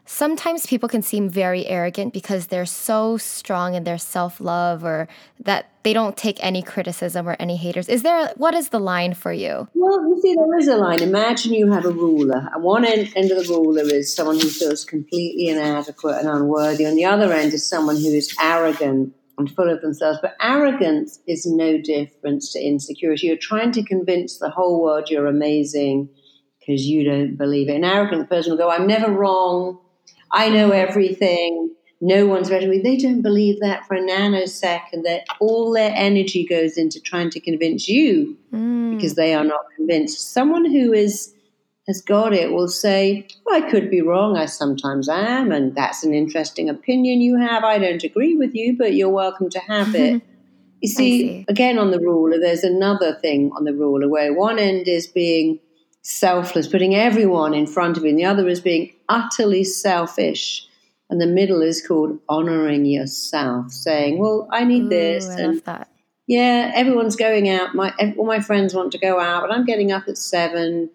sometimes 0.06 0.66
people 0.66 0.88
can 0.88 1.02
seem 1.02 1.30
very 1.30 1.68
arrogant 1.68 2.14
because 2.14 2.48
they're 2.48 2.66
so 2.66 3.18
strong 3.18 3.76
in 3.76 3.84
their 3.84 3.98
self 3.98 4.40
love 4.40 4.86
or 4.86 5.10
that 5.42 5.70
they 5.88 5.94
don't 5.94 6.18
take 6.18 6.38
any 6.44 6.62
criticism 6.62 7.30
or 7.30 7.38
any 7.40 7.56
haters. 7.56 7.88
Is 7.88 8.04
there, 8.04 8.34
what 8.36 8.54
is 8.54 8.68
the 8.70 8.80
line 8.80 9.14
for 9.14 9.32
you? 9.32 9.70
Well, 9.74 10.02
you 10.10 10.20
see, 10.22 10.36
there 10.36 10.60
is 10.60 10.68
a 10.68 10.76
line. 10.76 11.02
Imagine 11.02 11.54
you 11.54 11.72
have 11.72 11.86
a 11.86 11.92
ruler. 11.92 12.50
One 12.58 12.84
end, 12.84 13.14
end 13.16 13.32
of 13.32 13.48
the 13.48 13.54
ruler 13.54 13.84
is 13.84 14.14
someone 14.14 14.38
who 14.38 14.50
feels 14.50 14.84
completely 14.84 15.48
inadequate 15.48 16.18
and 16.18 16.28
unworthy. 16.28 16.86
On 16.86 16.96
the 16.96 17.06
other 17.06 17.32
end 17.32 17.54
is 17.54 17.66
someone 17.66 17.96
who 17.96 18.10
is 18.10 18.36
arrogant 18.42 19.16
and 19.38 19.50
full 19.50 19.70
of 19.70 19.80
themselves. 19.80 20.20
But 20.22 20.36
arrogance 20.42 21.22
is 21.26 21.46
no 21.46 21.78
difference 21.78 22.52
to 22.52 22.60
insecurity. 22.60 23.28
You're 23.28 23.38
trying 23.38 23.72
to 23.72 23.82
convince 23.82 24.40
the 24.40 24.50
whole 24.50 24.84
world 24.84 25.10
you're 25.10 25.28
amazing 25.28 26.10
because 26.60 26.86
you 26.86 27.06
don't 27.10 27.38
believe 27.38 27.70
it. 27.70 27.78
An 27.78 27.86
arrogant 27.86 28.30
person 28.30 28.52
will 28.52 28.58
go, 28.58 28.70
I'm 28.70 28.88
never 28.88 29.10
wrong. 29.10 29.80
I 30.34 30.50
know 30.50 30.72
everything. 30.72 31.77
No 32.00 32.28
one's 32.28 32.52
me. 32.52 32.80
They 32.80 32.98
don't 32.98 33.22
believe 33.22 33.60
that 33.62 33.88
for 33.88 33.96
a 33.96 34.02
nanosecond. 34.02 35.04
That 35.04 35.26
all 35.40 35.74
their 35.74 35.92
energy 35.96 36.46
goes 36.46 36.78
into 36.78 37.00
trying 37.00 37.32
to 37.32 37.40
convince 37.40 37.90
you 37.90 38.38
mm. 38.54 38.96
because 38.96 39.16
they 39.16 39.34
are 39.34 39.44
not 39.44 39.66
convinced. 39.76 40.32
Someone 40.32 40.66
who 40.66 40.94
is 40.94 41.34
has 41.88 42.02
got 42.02 42.34
it 42.34 42.52
will 42.52 42.68
say, 42.68 43.26
well, 43.46 43.64
I 43.64 43.72
could 43.72 43.90
be 43.90 44.02
wrong. 44.02 44.38
I 44.38 44.46
sometimes 44.46 45.08
am, 45.08 45.52
and 45.52 45.74
that's 45.74 46.04
an 46.04 46.14
interesting 46.14 46.70
opinion 46.70 47.22
you 47.22 47.38
have. 47.38 47.64
I 47.64 47.78
don't 47.80 48.04
agree 48.04 48.36
with 48.36 48.54
you, 48.54 48.78
but 48.78 48.94
you're 48.94 49.10
welcome 49.10 49.50
to 49.50 49.60
have 49.60 49.96
it. 49.96 50.22
You 50.80 50.90
see, 50.90 51.28
see, 51.28 51.46
again 51.48 51.80
on 51.80 51.90
the 51.90 52.00
ruler, 52.00 52.38
there's 52.40 52.64
another 52.64 53.16
thing 53.16 53.52
on 53.58 53.64
the 53.64 53.74
ruler 53.74 54.08
where 54.08 54.32
one 54.32 54.60
end 54.60 54.88
is 54.88 55.08
being 55.08 55.60
selfless, 56.04 56.68
putting 56.68 56.94
everyone 56.94 57.56
in 57.56 57.66
front 57.66 57.98
of 57.98 58.04
you, 58.04 58.10
and 58.10 58.20
the 58.20 58.26
other 58.26 58.48
is 58.48 58.62
being 58.62 58.94
utterly 59.10 59.64
selfish. 59.64 60.67
And 61.10 61.22
the 61.22 61.28
middle 61.28 61.62
is 61.62 61.86
called 61.86 62.20
honoring 62.28 62.86
yourself, 62.86 63.72
saying, 63.72 64.20
Well, 64.20 64.48
I 64.52 64.66
need 64.66 64.86
Ooh, 64.86 64.90
this. 64.90 65.30
I 65.30 65.40
and 65.40 65.62
that. 65.62 65.90
Yeah, 66.28 66.72
everyone's 66.76 67.16
going 67.16 67.50
out. 67.50 67.74
My 67.74 67.94
all 68.18 68.26
my 68.26 68.42
friends 68.42 68.74
want 68.74 68.92
to 68.92 68.98
go 68.98 69.20
out, 69.20 69.44
but 69.44 69.52
I'm 69.52 69.66
getting 69.66 69.94
up 69.94 70.08
at 70.08 70.18
seven 70.18 70.90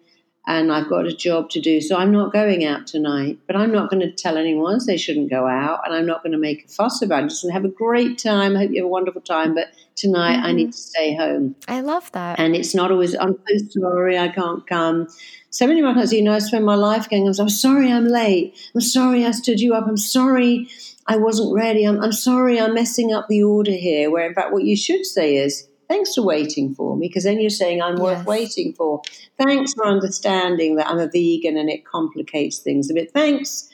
and 0.45 0.71
I've 0.71 0.89
got 0.89 1.07
a 1.07 1.15
job 1.15 1.49
to 1.51 1.61
do. 1.61 1.79
So 1.81 1.97
I'm 1.97 2.11
not 2.11 2.33
going 2.33 2.65
out 2.65 2.85
tonight, 2.85 3.39
but 3.47 3.55
I'm 3.55 3.71
not 3.71 3.89
going 3.89 4.01
to 4.01 4.11
tell 4.11 4.37
anyone 4.37 4.79
they 4.85 4.97
shouldn't 4.97 5.29
go 5.29 5.47
out, 5.47 5.79
and 5.85 5.95
I'm 5.95 6.05
not 6.05 6.21
going 6.21 6.33
to 6.33 6.37
make 6.37 6.65
a 6.65 6.67
fuss 6.67 7.01
about 7.01 7.23
it. 7.23 7.29
Just 7.29 7.49
have 7.49 7.65
a 7.65 7.69
great 7.69 8.17
time. 8.17 8.55
I 8.55 8.59
hope 8.59 8.71
you 8.71 8.77
have 8.77 8.85
a 8.85 8.89
wonderful 8.89 9.21
time, 9.21 9.55
but 9.55 9.69
tonight 10.03 10.37
mm-hmm. 10.37 10.45
I 10.45 10.51
need 10.51 10.71
to 10.73 10.77
stay 10.77 11.15
home. 11.15 11.55
I 11.67 11.79
love 11.81 12.11
that. 12.11 12.39
And 12.39 12.55
it's 12.55 12.75
not 12.75 12.91
always, 12.91 13.15
I'm 13.15 13.37
so 13.47 13.81
sorry 13.81 14.17
I 14.17 14.27
can't 14.27 14.65
come. 14.67 15.07
So 15.49 15.67
many 15.67 15.79
of 15.79 15.85
my 15.85 15.93
clients, 15.93 16.11
you 16.11 16.21
know, 16.21 16.33
I 16.33 16.39
spend 16.39 16.65
my 16.65 16.75
life 16.75 17.09
going, 17.09 17.27
I'm 17.27 17.49
sorry 17.49 17.91
I'm 17.91 18.07
late. 18.07 18.55
I'm 18.75 18.81
sorry 18.81 19.25
I 19.25 19.31
stood 19.31 19.59
you 19.61 19.73
up. 19.73 19.85
I'm 19.87 19.97
sorry 19.97 20.67
I 21.07 21.17
wasn't 21.17 21.53
ready. 21.53 21.85
I'm, 21.85 22.01
I'm 22.01 22.11
sorry 22.11 22.59
I'm 22.59 22.73
messing 22.73 23.13
up 23.13 23.27
the 23.29 23.43
order 23.43 23.71
here. 23.71 24.11
Where 24.11 24.27
in 24.27 24.33
fact, 24.33 24.51
what 24.51 24.63
you 24.63 24.75
should 24.75 25.05
say 25.05 25.37
is, 25.37 25.67
thanks 25.89 26.15
for 26.15 26.23
waiting 26.23 26.73
for 26.73 26.97
me, 26.97 27.07
because 27.07 27.23
then 27.23 27.39
you're 27.39 27.49
saying 27.49 27.81
I'm 27.81 27.97
worth 27.97 28.19
yes. 28.19 28.25
waiting 28.25 28.73
for. 28.73 29.01
Thanks 29.37 29.73
for 29.73 29.85
understanding 29.85 30.75
that 30.77 30.87
I'm 30.87 30.99
a 30.99 31.07
vegan 31.07 31.57
and 31.57 31.69
it 31.69 31.85
complicates 31.85 32.59
things 32.59 32.89
a 32.89 32.93
bit. 32.93 33.11
Thanks 33.11 33.69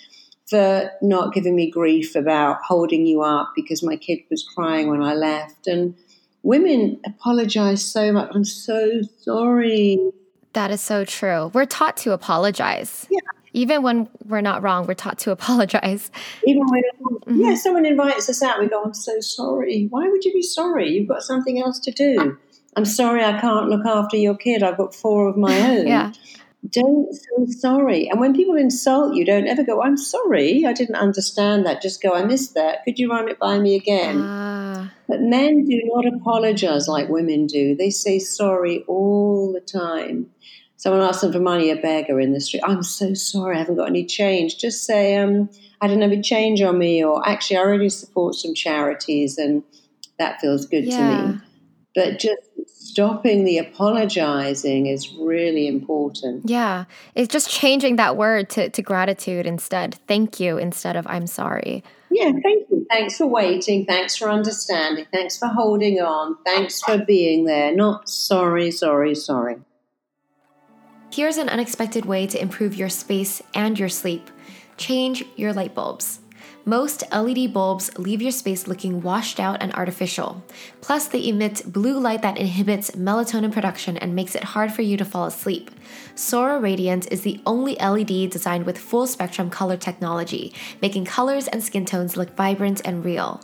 for 0.49 0.91
not 1.01 1.33
giving 1.33 1.55
me 1.55 1.69
grief 1.69 2.15
about 2.15 2.57
holding 2.67 3.05
you 3.05 3.21
up 3.21 3.51
because 3.55 3.83
my 3.83 3.95
kid 3.95 4.19
was 4.29 4.43
crying 4.43 4.89
when 4.89 5.01
I 5.01 5.13
left. 5.13 5.67
And 5.67 5.95
women 6.43 6.99
apologize 7.05 7.83
so 7.83 8.11
much. 8.11 8.31
I'm 8.33 8.45
so 8.45 9.01
sorry. 9.21 9.99
That 10.53 10.71
is 10.71 10.81
so 10.81 11.05
true. 11.05 11.51
We're 11.53 11.65
taught 11.65 11.97
to 11.97 12.11
apologize. 12.11 13.07
Yeah. 13.09 13.19
Even 13.53 13.81
when 13.81 14.07
we're 14.25 14.41
not 14.41 14.61
wrong, 14.61 14.85
we're 14.85 14.93
taught 14.93 15.19
to 15.19 15.31
apologize. 15.37 16.11
Even 16.45 16.65
when, 16.67 16.83
mm-hmm. 17.01 17.41
yeah, 17.41 17.55
someone 17.55 17.85
invites 17.85 18.29
us 18.29 18.41
out, 18.41 18.59
we 18.59 18.67
go, 18.67 18.83
I'm 18.83 18.93
so 18.93 19.19
sorry. 19.19 19.87
Why 19.89 20.07
would 20.07 20.23
you 20.23 20.33
be 20.33 20.41
sorry? 20.43 20.89
You've 20.89 21.07
got 21.07 21.23
something 21.23 21.59
else 21.59 21.79
to 21.79 21.91
do. 21.91 22.37
I'm 22.75 22.85
sorry 22.85 23.23
I 23.23 23.39
can't 23.39 23.67
look 23.67 23.85
after 23.85 24.15
your 24.17 24.35
kid. 24.35 24.63
I've 24.63 24.77
got 24.77 24.93
four 24.93 25.27
of 25.27 25.37
my 25.37 25.59
own. 25.77 25.87
yeah. 25.87 26.13
Don't 26.67 27.13
say 27.13 27.51
sorry. 27.51 28.09
And 28.09 28.19
when 28.19 28.35
people 28.35 28.55
insult 28.55 29.15
you, 29.15 29.25
don't 29.25 29.47
ever 29.47 29.63
go, 29.63 29.81
I'm 29.81 29.97
sorry, 29.97 30.65
I 30.65 30.73
didn't 30.73 30.95
understand 30.95 31.65
that. 31.65 31.81
Just 31.81 32.01
go, 32.01 32.13
I 32.13 32.23
missed 32.25 32.53
that. 32.55 32.83
Could 32.83 32.99
you 32.99 33.09
run 33.09 33.29
it 33.29 33.39
by 33.39 33.59
me 33.59 33.75
again? 33.75 34.21
Uh. 34.21 34.89
But 35.07 35.21
men 35.21 35.65
do 35.65 35.81
not 35.85 36.05
apologize 36.05 36.87
like 36.87 37.09
women 37.09 37.47
do. 37.47 37.75
They 37.75 37.89
say 37.89 38.19
sorry 38.19 38.83
all 38.87 39.51
the 39.53 39.61
time. 39.61 40.29
Someone 40.75 41.01
asks 41.01 41.21
them 41.21 41.33
for 41.33 41.39
money, 41.39 41.71
a 41.71 41.75
beggar 41.75 42.19
in 42.19 42.31
the 42.31 42.39
street. 42.39 42.63
I'm 42.65 42.83
so 42.83 43.13
sorry, 43.13 43.55
I 43.55 43.59
haven't 43.59 43.75
got 43.75 43.89
any 43.89 44.05
change. 44.05 44.57
Just 44.57 44.85
say, 44.85 45.17
um, 45.17 45.49
I 45.81 45.87
don't 45.87 46.01
have 46.01 46.11
any 46.11 46.21
change 46.21 46.61
on 46.61 46.77
me, 46.77 47.03
or 47.03 47.27
actually, 47.27 47.57
I 47.57 47.61
already 47.61 47.89
support 47.89 48.35
some 48.35 48.53
charities 48.53 49.37
and 49.37 49.63
that 50.19 50.39
feels 50.39 50.65
good 50.65 50.85
yeah. 50.85 50.97
to 50.97 51.27
me. 51.27 51.39
But 51.95 52.19
just 52.19 52.41
stopping 52.89 53.43
the 53.43 53.57
apologizing 53.57 54.87
is 54.87 55.13
really 55.13 55.67
important. 55.67 56.49
Yeah. 56.49 56.85
It's 57.15 57.31
just 57.31 57.49
changing 57.49 57.97
that 57.97 58.17
word 58.17 58.49
to, 58.51 58.69
to 58.69 58.81
gratitude 58.81 59.45
instead. 59.45 59.95
Thank 60.07 60.39
you 60.39 60.57
instead 60.57 60.95
of 60.95 61.05
I'm 61.07 61.27
sorry. 61.27 61.83
Yeah, 62.11 62.31
thank 62.43 62.69
you. 62.69 62.87
Thanks 62.89 63.17
for 63.17 63.27
waiting. 63.27 63.85
Thanks 63.85 64.15
for 64.15 64.29
understanding. 64.31 65.05
Thanks 65.11 65.37
for 65.37 65.47
holding 65.47 65.99
on. 65.99 66.37
Thanks 66.43 66.81
for 66.81 66.97
being 66.97 67.45
there. 67.45 67.75
Not 67.75 68.09
sorry, 68.09 68.71
sorry, 68.71 69.13
sorry. 69.13 69.57
Here's 71.11 71.37
an 71.37 71.49
unexpected 71.49 72.05
way 72.05 72.25
to 72.27 72.41
improve 72.41 72.75
your 72.75 72.89
space 72.89 73.41
and 73.53 73.77
your 73.77 73.89
sleep 73.89 74.29
change 74.77 75.25
your 75.35 75.51
light 75.51 75.75
bulbs. 75.75 76.21
Most 76.69 77.03
LED 77.11 77.51
bulbs 77.51 77.89
leave 77.97 78.21
your 78.21 78.31
space 78.31 78.67
looking 78.67 79.01
washed 79.01 79.39
out 79.39 79.57
and 79.59 79.73
artificial. 79.73 80.43
Plus, 80.81 81.07
they 81.07 81.27
emit 81.27 81.63
blue 81.65 81.99
light 81.99 82.21
that 82.21 82.37
inhibits 82.37 82.91
melatonin 82.91 83.51
production 83.51 83.97
and 83.97 84.13
makes 84.13 84.35
it 84.35 84.43
hard 84.43 84.71
for 84.71 84.83
you 84.83 84.95
to 84.95 85.03
fall 85.03 85.25
asleep. 85.25 85.71
Soraa 86.13 86.61
Radiant 86.61 87.11
is 87.11 87.21
the 87.21 87.41
only 87.43 87.75
LED 87.77 88.29
designed 88.29 88.67
with 88.67 88.77
full 88.77 89.07
spectrum 89.07 89.49
color 89.49 89.77
technology, 89.77 90.53
making 90.79 91.05
colors 91.05 91.47
and 91.47 91.63
skin 91.63 91.85
tones 91.85 92.15
look 92.15 92.35
vibrant 92.35 92.81
and 92.85 93.03
real. 93.03 93.41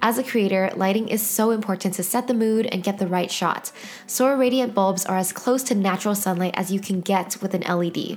As 0.00 0.16
a 0.16 0.22
creator, 0.22 0.70
lighting 0.76 1.08
is 1.08 1.26
so 1.26 1.50
important 1.50 1.94
to 1.94 2.04
set 2.04 2.28
the 2.28 2.34
mood 2.34 2.66
and 2.66 2.84
get 2.84 2.98
the 2.98 3.06
right 3.08 3.30
shot. 3.30 3.72
Soraa 4.06 4.38
Radiant 4.38 4.72
bulbs 4.72 5.04
are 5.04 5.16
as 5.16 5.32
close 5.32 5.64
to 5.64 5.74
natural 5.74 6.14
sunlight 6.14 6.54
as 6.54 6.70
you 6.70 6.78
can 6.78 7.00
get 7.00 7.36
with 7.42 7.52
an 7.52 7.62
LED. 7.62 8.16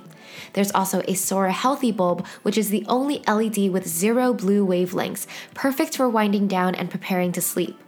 There's 0.54 0.72
also 0.72 1.00
a 1.02 1.14
Soraa 1.14 1.52
Healthy 1.52 1.92
bulb, 1.92 2.26
which 2.44 2.58
is 2.58 2.70
the 2.70 2.86
only 2.88 3.24
LED 3.28 3.72
with 3.72 3.88
zero 3.88 4.32
blue 4.34 4.66
wavelengths, 4.66 5.26
perfect 5.56 5.98
for 5.98 6.08
winding 6.08 6.48
down 6.48 6.76
and 6.76 6.92
preparing 6.92 7.32
to 7.32 7.42
sleep. 7.42 7.80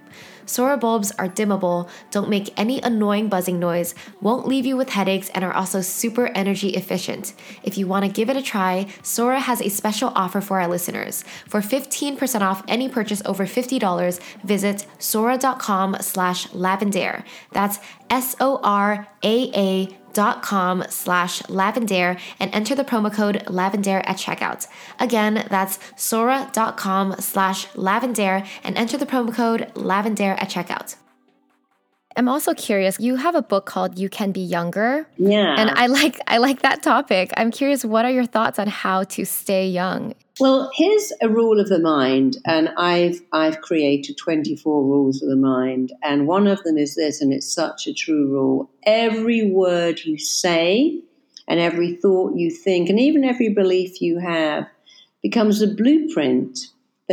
Soraa 0.45 0.79
bulbs 0.79 1.11
are 1.13 1.29
dimmable, 1.29 1.89
don't 2.11 2.29
make 2.29 2.53
any 2.57 2.81
annoying 2.81 3.29
buzzing 3.29 3.59
noise, 3.59 3.95
won't 4.21 4.47
leave 4.47 4.65
you 4.65 4.77
with 4.77 4.89
headaches, 4.89 5.29
and 5.29 5.43
are 5.43 5.53
also 5.53 5.81
super 5.81 6.27
energy 6.35 6.69
efficient. 6.69 7.33
If 7.63 7.77
you 7.77 7.87
want 7.87 8.05
to 8.05 8.11
give 8.11 8.29
it 8.29 8.37
a 8.37 8.41
try, 8.41 8.87
Soraa 9.01 9.39
has 9.39 9.61
a 9.61 9.69
special 9.69 10.11
offer 10.15 10.41
for 10.41 10.59
our 10.59 10.67
listeners. 10.67 11.23
For 11.47 11.61
15% 11.61 12.41
off 12.41 12.63
any 12.67 12.89
purchase 12.89 13.21
over 13.25 13.45
$50, 13.45 14.19
visit 14.43 14.85
soraa.com 14.99 15.97
slash 16.01 16.47
lavendaire. 16.49 17.23
That's 17.51 17.79
S-O-R-A-A 18.09 19.97
com 20.41 20.83
slash 20.89 21.41
lavendaire 21.43 22.19
and 22.39 22.53
enter 22.53 22.75
the 22.75 22.83
promo 22.83 23.13
code 23.13 23.43
lavendaire 23.47 24.03
at 24.05 24.17
checkout. 24.17 24.67
Again, 24.99 25.45
that's 25.49 25.77
soraa.com 25.95 27.15
slash 27.19 27.67
lavendaire 27.69 28.47
and 28.63 28.77
enter 28.77 28.97
the 28.97 29.05
promo 29.05 29.33
code 29.33 29.71
lavendaire 29.75 30.41
at 30.41 30.49
checkout. 30.49 30.95
I'm 32.15 32.29
also 32.29 32.53
curious. 32.53 32.99
You 32.99 33.15
have 33.15 33.35
a 33.35 33.41
book 33.41 33.65
called 33.65 33.97
You 33.97 34.09
Can 34.09 34.31
Be 34.31 34.41
Younger. 34.41 35.07
Yeah. 35.17 35.55
And 35.57 35.69
I 35.71 35.87
like 35.87 36.19
I 36.27 36.37
like 36.37 36.61
that 36.61 36.83
topic. 36.83 37.31
I'm 37.37 37.51
curious 37.51 37.83
what 37.83 38.05
are 38.05 38.11
your 38.11 38.25
thoughts 38.25 38.59
on 38.59 38.67
how 38.67 39.03
to 39.03 39.25
stay 39.25 39.67
young? 39.67 40.13
Well, 40.39 40.71
here's 40.73 41.13
a 41.21 41.29
rule 41.29 41.59
of 41.59 41.69
the 41.69 41.79
mind, 41.79 42.37
and 42.45 42.69
I've 42.75 43.21
I've 43.31 43.61
created 43.61 44.17
24 44.17 44.83
rules 44.83 45.21
of 45.21 45.29
the 45.29 45.35
mind, 45.35 45.93
and 46.01 46.27
one 46.27 46.47
of 46.47 46.63
them 46.63 46.77
is 46.77 46.95
this, 46.95 47.21
and 47.21 47.31
it's 47.31 47.53
such 47.53 47.85
a 47.85 47.93
true 47.93 48.27
rule. 48.27 48.69
Every 48.83 49.45
word 49.45 50.03
you 50.03 50.17
say, 50.17 50.99
and 51.47 51.59
every 51.59 51.95
thought 51.95 52.35
you 52.35 52.49
think, 52.49 52.89
and 52.89 52.99
even 52.99 53.23
every 53.23 53.49
belief 53.49 54.01
you 54.01 54.17
have, 54.17 54.65
becomes 55.21 55.61
a 55.61 55.67
blueprint 55.67 56.57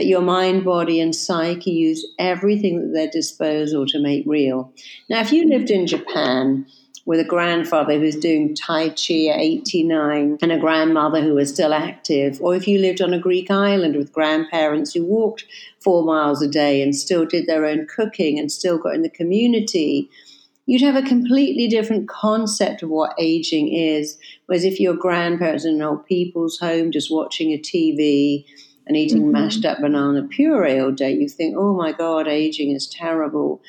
your 0.07 0.21
mind, 0.21 0.65
body, 0.65 1.01
and 1.01 1.15
psyche 1.15 1.71
use 1.71 2.07
everything 2.19 2.83
at 2.83 2.93
their 2.93 3.11
disposal 3.11 3.87
to 3.87 4.01
make 4.01 4.25
real. 4.27 4.73
Now, 5.09 5.21
if 5.21 5.33
you 5.33 5.49
lived 5.49 5.71
in 5.71 5.87
Japan 5.87 6.67
with 7.07 7.21
a 7.21 7.25
grandfather 7.25 7.95
who 7.95 8.01
was 8.01 8.17
doing 8.17 8.55
Tai 8.55 8.91
Chi 8.91 9.27
at 9.27 9.41
89 9.41 10.39
and 10.41 10.53
a 10.53 10.59
grandmother 10.59 11.23
who 11.23 11.35
was 11.35 11.53
still 11.53 11.73
active, 11.73 12.41
or 12.41 12.55
if 12.55 12.69
you 12.69 12.79
lived 12.79 13.01
on 13.01 13.13
a 13.13 13.19
Greek 13.19 13.51
island 13.51 13.97
with 13.97 14.13
grandparents 14.13 14.93
who 14.93 15.05
walked 15.05 15.45
four 15.81 16.05
miles 16.05 16.43
a 16.43 16.49
day 16.49 16.83
and 16.83 16.95
still 16.95 17.25
did 17.25 17.47
their 17.47 17.65
own 17.65 17.87
cooking 17.87 18.39
and 18.39 18.53
still 18.53 18.79
got 18.79 18.95
in 18.95 19.03
the 19.03 19.11
community, 19.11 20.11
you'd 20.67 20.83
have 20.83 20.95
a 20.95 21.03
completely 21.03 21.67
different 21.67 22.09
concept 22.09 22.83
of 22.83 22.91
what 22.91 23.15
aging 23.19 23.75
is. 23.75 24.17
Whereas 24.47 24.65
if 24.65 24.79
your 24.79 24.95
grandparents 24.95 25.65
are 25.65 25.71
in 25.71 25.77
an 25.77 25.83
old 25.83 26.07
people's 26.07 26.59
home 26.59 26.93
just 26.93 27.11
watching 27.11 27.51
a 27.51 27.59
TV 27.59 28.45
and 28.87 28.97
eating 28.97 29.23
mm-hmm. 29.23 29.33
mashed 29.33 29.65
up 29.65 29.79
banana 29.81 30.27
puree 30.27 30.81
all 30.81 30.91
day, 30.91 31.13
you 31.13 31.29
think, 31.29 31.57
oh 31.57 31.75
my 31.75 31.93
God, 31.93 32.27
aging 32.27 32.71
is 32.71 32.89
terrible. 32.89 33.63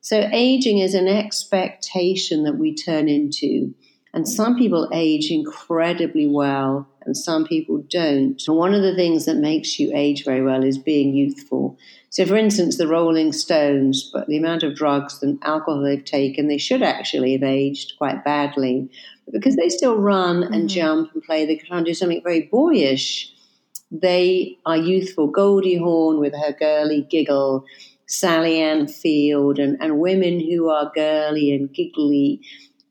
So, 0.00 0.28
aging 0.32 0.78
is 0.78 0.94
an 0.94 1.08
expectation 1.08 2.44
that 2.44 2.56
we 2.58 2.74
turn 2.74 3.08
into. 3.08 3.74
And 4.14 4.26
some 4.26 4.56
people 4.56 4.88
age 4.92 5.30
incredibly 5.30 6.26
well, 6.26 6.88
and 7.04 7.16
some 7.16 7.44
people 7.44 7.84
don't. 7.90 8.42
And 8.46 8.56
one 8.56 8.74
of 8.74 8.82
the 8.82 8.94
things 8.94 9.26
that 9.26 9.36
makes 9.36 9.78
you 9.78 9.90
age 9.94 10.24
very 10.24 10.42
well 10.42 10.64
is 10.64 10.78
being 10.78 11.14
youthful. 11.14 11.76
So, 12.10 12.24
for 12.24 12.36
instance, 12.36 12.78
the 12.78 12.88
Rolling 12.88 13.32
Stones, 13.32 14.10
but 14.12 14.26
the 14.26 14.38
amount 14.38 14.62
of 14.62 14.74
drugs 14.74 15.22
and 15.22 15.38
alcohol 15.42 15.82
they've 15.82 16.04
taken, 16.04 16.48
they 16.48 16.58
should 16.58 16.82
actually 16.82 17.32
have 17.32 17.42
aged 17.42 17.94
quite 17.98 18.24
badly. 18.24 18.88
But 19.24 19.34
because 19.34 19.56
they 19.56 19.68
still 19.68 19.96
run 19.96 20.42
and 20.42 20.54
mm-hmm. 20.54 20.66
jump 20.68 21.14
and 21.14 21.22
play, 21.22 21.44
they 21.44 21.56
can 21.56 21.84
do 21.84 21.94
something 21.94 22.22
very 22.22 22.48
boyish. 22.50 23.32
They 23.90 24.58
are 24.66 24.76
youthful. 24.76 25.28
Goldie 25.28 25.76
Hawn 25.76 26.20
with 26.20 26.34
her 26.34 26.52
girly 26.52 27.06
giggle 27.08 27.64
Sally 28.06 28.60
Ann 28.60 28.86
Field 28.88 29.58
and, 29.58 29.76
and 29.80 29.98
women 29.98 30.40
who 30.40 30.68
are 30.68 30.90
girly 30.94 31.52
and 31.52 31.72
giggly 31.72 32.40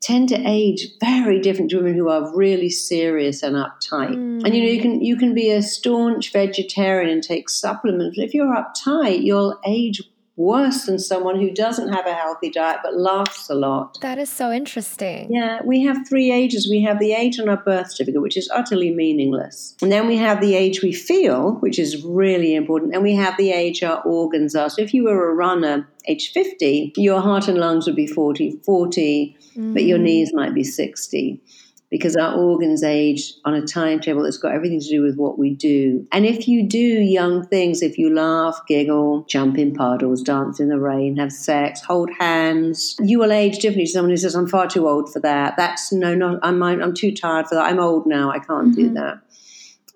tend 0.01 0.29
to 0.29 0.41
age 0.47 0.88
very 1.01 1.39
different 1.39 1.71
to 1.71 1.77
women 1.77 1.95
who 1.95 2.10
are 2.10 2.36
really 2.36 2.69
serious 2.69 3.43
and 3.43 3.55
uptight. 3.55 4.15
Mm. 4.15 4.45
And 4.45 4.55
you 4.55 4.63
know, 4.63 4.69
you 4.69 4.81
can 4.81 5.01
you 5.01 5.17
can 5.17 5.33
be 5.33 5.51
a 5.51 5.62
staunch 5.62 6.31
vegetarian 6.31 7.10
and 7.10 7.23
take 7.23 7.49
supplements, 7.49 8.17
but 8.17 8.25
if 8.25 8.33
you're 8.33 8.55
uptight, 8.55 9.23
you'll 9.23 9.60
age 9.65 10.01
worse 10.38 10.86
than 10.86 11.00
someone 11.00 11.39
who 11.39 11.52
doesn't 11.52 11.91
have 11.91 12.06
a 12.06 12.13
healthy 12.13 12.50
diet 12.50 12.80
but 12.84 12.95
laughs 12.95 13.50
a 13.50 13.56
lot. 13.56 13.97
That 14.02 14.19
is 14.19 14.30
so 14.30 14.52
interesting. 14.52 15.34
Yeah, 15.34 15.60
we 15.65 15.84
have 15.84 16.08
three 16.08 16.32
ages. 16.32 16.69
We 16.69 16.82
have 16.84 17.00
the 17.00 17.12
age 17.13 17.39
on 17.39 17.50
our 17.50 17.58
birth 17.58 17.91
certificate, 17.91 18.21
which 18.21 18.38
is 18.38 18.50
utterly 18.54 18.91
meaningless. 18.91 19.76
And 19.82 19.91
then 19.91 20.08
we 20.08 20.15
have 20.17 20.39
the 20.39 20.56
age 20.56 20.82
we 20.82 20.93
feel, 20.93 21.54
which 21.56 21.80
is 21.80 22.06
really 22.06 22.56
important. 22.56 22.93
And 22.93 23.04
we 23.04 23.15
have 23.15 23.36
the 23.38 23.52
age 23.52 23.84
our 23.84 24.02
organs 24.04 24.56
are. 24.56 24.69
So 24.69 24.82
if 24.82 24.93
you 24.93 25.06
were 25.06 25.30
a 25.30 25.34
runner, 25.34 25.89
age 26.08 26.32
50, 26.32 26.93
your 26.95 27.19
heart 27.19 27.47
and 27.47 27.58
lungs 27.58 27.88
would 27.88 27.95
be 27.95 28.08
40, 28.08 28.62
40, 28.63 29.36
mm. 29.56 29.73
but 29.73 29.84
your 29.84 29.97
mm. 29.97 30.04
knees 30.04 30.34
might 30.34 30.54
be 30.54 30.63
60 30.63 31.41
because 31.89 32.15
our 32.15 32.36
organs 32.36 32.84
age 32.84 33.34
on 33.45 33.54
a 33.54 33.65
timetable 33.65 34.23
that's 34.23 34.38
got 34.38 34.54
everything 34.54 34.80
to 34.80 34.88
do 34.89 35.02
with 35.02 35.15
what 35.15 35.39
we 35.39 35.54
do. 35.54 36.06
And 36.12 36.26
if 36.26 36.47
you 36.47 36.67
do 36.67 36.78
young 36.78 37.45
things, 37.45 37.82
if 37.82 37.97
you 37.97 38.13
laugh, 38.13 38.60
giggle, 38.67 39.26
jump 39.30 39.58
in 39.58 39.73
puddles, 39.73 40.21
dance 40.21 40.60
in 40.60 40.69
the 40.69 40.80
rain, 40.80 41.17
have 41.17 41.32
sex, 41.32 41.82
hold 41.82 42.10
hands, 42.19 42.95
you 43.00 43.19
will 43.19 43.32
age 43.32 43.60
differently 43.60 43.86
to 43.86 43.91
someone 43.91 44.12
who 44.12 44.17
says, 44.17 44.36
I'm 44.36 44.47
far 44.47 44.67
too 44.67 44.88
old 44.88 45.12
for 45.12 45.19
that. 45.21 45.56
That's 45.56 45.91
no, 45.93 46.13
not, 46.13 46.39
I'm, 46.43 46.62
I'm 46.62 46.93
too 46.93 47.13
tired 47.13 47.47
for 47.47 47.56
that. 47.56 47.65
I'm 47.65 47.80
old 47.80 48.06
now. 48.06 48.32
I 48.32 48.39
can't 48.39 48.69
mm-hmm. 48.69 48.73
do 48.73 48.89
that. 48.95 49.19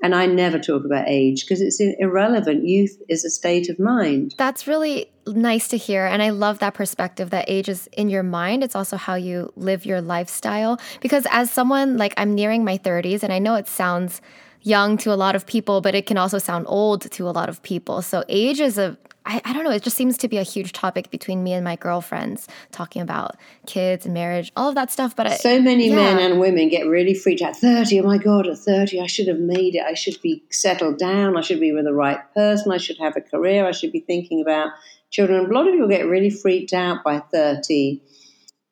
And 0.02 0.16
I 0.16 0.26
never 0.26 0.58
talk 0.58 0.84
about 0.84 1.08
age 1.08 1.46
because 1.46 1.62
it's 1.62 1.80
irrelevant. 1.80 2.66
Youth 2.66 3.02
is 3.08 3.24
a 3.24 3.30
state 3.30 3.70
of 3.70 3.80
mind. 3.80 4.34
That's 4.38 4.68
really 4.68 5.12
nice 5.28 5.68
to 5.70 5.78
hear. 5.78 6.06
And 6.06 6.24
I 6.24 6.32
love 6.32 6.60
that 6.60 6.74
perspective 6.74 7.30
that 7.30 7.46
age 7.48 7.70
is 7.70 7.88
in 7.94 8.10
your 8.10 8.24
mind. 8.24 8.64
It's 8.64 8.76
also 8.76 8.98
how 8.98 9.16
you 9.16 9.54
live 9.56 9.86
your 9.86 10.02
lifestyle. 10.02 10.80
Because 11.02 11.28
as 11.32 11.52
someone 11.52 11.98
like 11.98 12.14
I'm 12.18 12.34
nearing 12.34 12.64
my 12.66 12.78
30s, 12.78 13.22
and 13.22 13.32
I 13.32 13.40
know 13.40 13.56
it 13.56 13.68
sounds 13.68 14.22
young 14.64 14.98
to 14.98 15.14
a 15.14 15.16
lot 15.16 15.36
of 15.36 15.46
people, 15.46 15.82
but 15.82 15.96
it 15.96 16.06
can 16.06 16.18
also 16.18 16.38
sound 16.38 16.66
old 16.68 17.10
to 17.12 17.28
a 17.28 17.32
lot 17.32 17.50
of 17.50 17.62
people. 17.62 18.02
So 18.02 18.24
age 18.28 18.60
is 18.60 18.78
a 18.78 18.98
I, 19.26 19.42
I 19.46 19.54
don't 19.54 19.64
know, 19.64 19.72
it 19.72 19.84
just 19.84 19.96
seems 19.96 20.18
to 20.20 20.28
be 20.28 20.38
a 20.38 20.44
huge 20.44 20.72
topic 20.72 21.12
between 21.12 21.44
me 21.44 21.54
and 21.54 21.64
my 21.64 21.76
girlfriends 21.76 22.48
talking 22.72 23.02
about 23.02 23.36
kids 23.68 24.06
and 24.06 24.14
marriage, 24.14 24.52
all 24.56 24.70
of 24.70 24.76
that 24.76 24.92
stuff. 24.92 25.16
But 25.16 25.32
so 25.40 25.58
I, 25.58 25.60
many 25.60 25.90
yeah. 25.90 25.96
men 25.96 26.20
and 26.20 26.40
women 26.40 26.70
get 26.70 26.88
really 26.88 27.14
freaked 27.14 27.42
out. 27.42 27.56
30, 27.56 28.00
oh 28.00 28.04
my 28.04 28.18
God, 28.18 28.48
at 28.48 28.58
30, 28.58 29.00
I 29.00 29.06
should 29.06 29.28
have 29.28 29.40
made 29.40 29.76
it. 29.76 29.84
I 29.84 29.94
should 29.94 30.20
be 30.22 30.44
settled 30.50 30.98
down. 30.98 31.38
I 31.38 31.42
should 31.42 31.60
be 31.60 31.72
with 31.72 31.86
the 31.86 31.94
right 31.94 32.20
person. 32.34 32.72
I 32.72 32.78
should 32.78 32.98
have 32.98 33.16
a 33.16 33.22
career. 33.22 33.68
I 33.68 33.72
should 33.72 33.92
be 33.92 34.00
thinking 34.00 34.42
about 34.42 34.72
children. 35.12 35.46
A 35.46 35.54
lot 35.54 35.68
of 35.68 35.74
people 35.74 35.88
get 35.88 36.08
really 36.08 36.32
freaked 36.32 36.74
out 36.74 37.04
by 37.04 37.20
30 37.20 38.02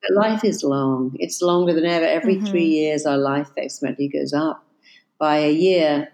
But 0.01 0.15
life 0.15 0.43
is 0.43 0.63
long. 0.63 1.15
It's 1.19 1.41
longer 1.43 1.73
than 1.73 1.85
ever. 1.85 2.05
Every 2.05 2.37
mm-hmm. 2.37 2.45
three 2.47 2.65
years, 2.65 3.05
our 3.05 3.17
life 3.17 3.49
expectancy 3.55 4.07
goes 4.07 4.33
up 4.33 4.65
by 5.19 5.37
a 5.37 5.51
year. 5.51 6.09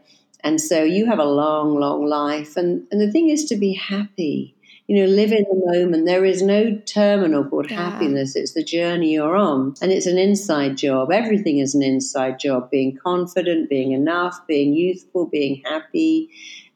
And 0.46 0.62
so 0.62 0.84
you 0.84 1.08
have 1.08 1.18
a 1.18 1.26
long, 1.26 1.80
long 1.80 2.06
life. 2.06 2.56
And, 2.56 2.86
and 2.92 3.02
the 3.02 3.12
thing 3.12 3.30
is 3.30 3.46
to 3.46 3.56
be 3.56 3.74
happy. 3.74 4.56
You 4.88 5.00
know, 5.00 5.12
live 5.12 5.32
in 5.32 5.44
the 5.50 5.64
moment. 5.66 6.06
There 6.06 6.24
is 6.24 6.44
no 6.44 6.80
terminal 6.86 7.44
called 7.44 7.72
yeah. 7.72 7.90
happiness. 7.90 8.36
It's 8.36 8.54
the 8.54 8.64
journey 8.64 9.14
you're 9.14 9.36
on. 9.36 9.74
And 9.82 9.92
it's 9.92 10.06
an 10.06 10.20
inside 10.20 10.78
job. 10.78 11.12
Everything 11.12 11.58
is 11.58 11.74
an 11.74 11.82
inside 11.82 12.40
job 12.40 12.70
being 12.70 12.96
confident, 12.96 13.68
being 13.68 13.94
enough, 13.94 14.40
being 14.48 14.76
youthful, 14.76 15.26
being 15.26 15.64
happy, 15.66 16.30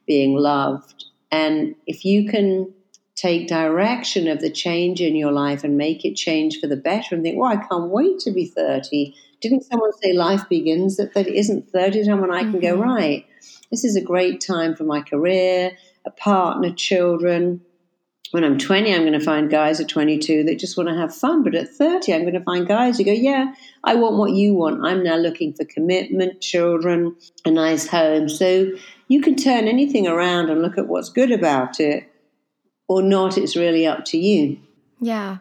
being 0.08 0.36
loved. 0.36 1.06
And 1.32 1.76
if 1.86 2.04
you 2.04 2.28
can 2.28 2.74
take 3.16 3.48
direction 3.48 4.28
of 4.28 4.40
the 4.40 4.50
change 4.50 5.00
in 5.00 5.16
your 5.16 5.32
life 5.32 5.64
and 5.64 5.78
make 5.78 6.06
it 6.06 6.16
change 6.16 6.60
for 6.60 6.66
the 6.66 6.76
better 6.76 7.14
and 7.14 7.24
think, 7.24 7.38
well, 7.38 7.52
I 7.52 7.58
can't 7.58 7.92
wait 7.92 8.18
to 8.22 8.32
be 8.32 8.46
30. 8.46 9.14
Didn't 9.42 9.66
someone 9.66 9.92
say 10.02 10.14
life 10.14 10.50
begins 10.50 11.00
at 11.00 11.14
30? 11.14 11.38
Isn't 11.38 11.70
30 11.70 12.08
time 12.08 12.22
when 12.22 12.32
I 12.32 12.40
can 12.40 12.54
mm-hmm. 12.54 12.62
go, 12.62 12.82
right, 12.82 13.26
this 13.72 13.84
is 13.84 13.96
a 13.96 14.02
great 14.02 14.42
time 14.42 14.76
for 14.76 14.84
my 14.84 15.02
career, 15.02 15.78
a 16.06 16.12
partner, 16.12 16.74
children. 16.74 17.62
When 18.32 18.44
I'm 18.44 18.60
20, 18.60 18.94
I'm 18.94 19.02
going 19.02 19.14
to 19.14 19.20
find 19.20 19.50
guys 19.50 19.80
at 19.80 19.90
22 19.90 20.44
that 20.44 20.60
just 20.60 20.78
want 20.78 20.90
to 20.90 20.96
have 20.96 21.16
fun. 21.16 21.44
But 21.44 21.56
at 21.56 21.70
30, 21.70 22.14
I'm 22.14 22.22
going 22.22 22.34
to 22.34 22.44
find 22.44 22.68
guys 22.68 22.98
who 22.98 23.04
go, 23.04 23.12
yeah, 23.12 23.54
I 23.84 23.96
want 23.96 24.18
what 24.18 24.32
you 24.32 24.54
want. 24.54 24.86
I'm 24.86 25.04
now 25.04 25.16
looking 25.16 25.54
for 25.54 25.66
commitment, 25.66 26.42
children, 26.42 27.16
a 27.46 27.52
nice 27.52 27.88
home. 27.88 28.30
So 28.30 28.72
you 29.08 29.22
can 29.22 29.36
turn 29.36 29.68
anything 29.68 30.08
around 30.08 30.50
and 30.50 30.62
look 30.62 30.78
at 30.78 30.88
what's 30.88 31.10
good 31.10 31.32
about 31.32 31.80
it 31.80 32.12
or 32.88 33.02
not. 33.02 33.38
It's 33.38 33.56
really 33.56 33.88
up 33.88 34.06
to 34.06 34.18
you. 34.18 34.60
Yeah. 35.00 35.38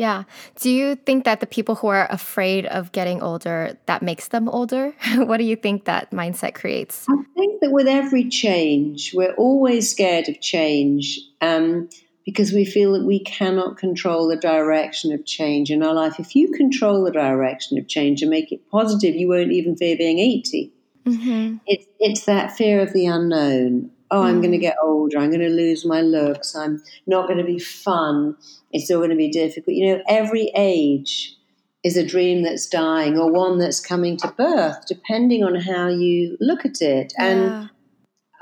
Yeah. 0.00 0.22
Do 0.56 0.70
you 0.70 0.94
think 0.94 1.26
that 1.26 1.40
the 1.40 1.46
people 1.46 1.74
who 1.74 1.88
are 1.88 2.06
afraid 2.08 2.64
of 2.64 2.90
getting 2.90 3.20
older, 3.20 3.76
that 3.84 4.00
makes 4.00 4.28
them 4.28 4.48
older? 4.48 4.94
what 5.16 5.36
do 5.36 5.44
you 5.44 5.56
think 5.56 5.84
that 5.84 6.10
mindset 6.10 6.54
creates? 6.54 7.04
I 7.10 7.22
think 7.36 7.60
that 7.60 7.70
with 7.70 7.86
every 7.86 8.26
change, 8.30 9.12
we're 9.12 9.34
always 9.34 9.90
scared 9.90 10.26
of 10.30 10.40
change 10.40 11.20
um, 11.42 11.90
because 12.24 12.50
we 12.50 12.64
feel 12.64 12.94
that 12.94 13.04
we 13.04 13.22
cannot 13.24 13.76
control 13.76 14.26
the 14.26 14.36
direction 14.36 15.12
of 15.12 15.26
change 15.26 15.70
in 15.70 15.82
our 15.82 15.92
life. 15.92 16.18
If 16.18 16.34
you 16.34 16.50
control 16.50 17.04
the 17.04 17.12
direction 17.12 17.76
of 17.76 17.86
change 17.86 18.22
and 18.22 18.30
make 18.30 18.50
it 18.52 18.70
positive, 18.70 19.14
you 19.14 19.28
won't 19.28 19.52
even 19.52 19.76
fear 19.76 19.98
being 19.98 20.18
80. 20.18 20.72
Mm-hmm. 21.04 21.56
It, 21.66 21.86
it's 21.98 22.24
that 22.24 22.56
fear 22.56 22.80
of 22.80 22.94
the 22.94 23.04
unknown 23.04 23.90
oh, 24.10 24.22
I'm 24.22 24.40
going 24.40 24.52
to 24.52 24.58
mm. 24.58 24.62
get 24.62 24.76
older, 24.82 25.18
I'm 25.18 25.30
going 25.30 25.40
to 25.40 25.48
lose 25.48 25.84
my 25.84 26.00
looks, 26.00 26.54
I'm 26.54 26.82
not 27.06 27.26
going 27.26 27.38
to 27.38 27.44
be 27.44 27.58
fun, 27.58 28.36
it's 28.72 28.90
all 28.90 28.98
going 28.98 29.10
to 29.10 29.16
be 29.16 29.30
difficult. 29.30 29.76
You 29.76 29.94
know, 29.94 30.02
every 30.08 30.50
age 30.56 31.36
is 31.82 31.96
a 31.96 32.06
dream 32.06 32.42
that's 32.42 32.66
dying 32.66 33.18
or 33.18 33.32
one 33.32 33.58
that's 33.58 33.80
coming 33.80 34.16
to 34.18 34.28
birth, 34.28 34.86
depending 34.86 35.42
on 35.42 35.54
how 35.54 35.88
you 35.88 36.36
look 36.40 36.66
at 36.66 36.80
it. 36.80 37.12
Yeah. 37.18 37.26
And 37.26 37.70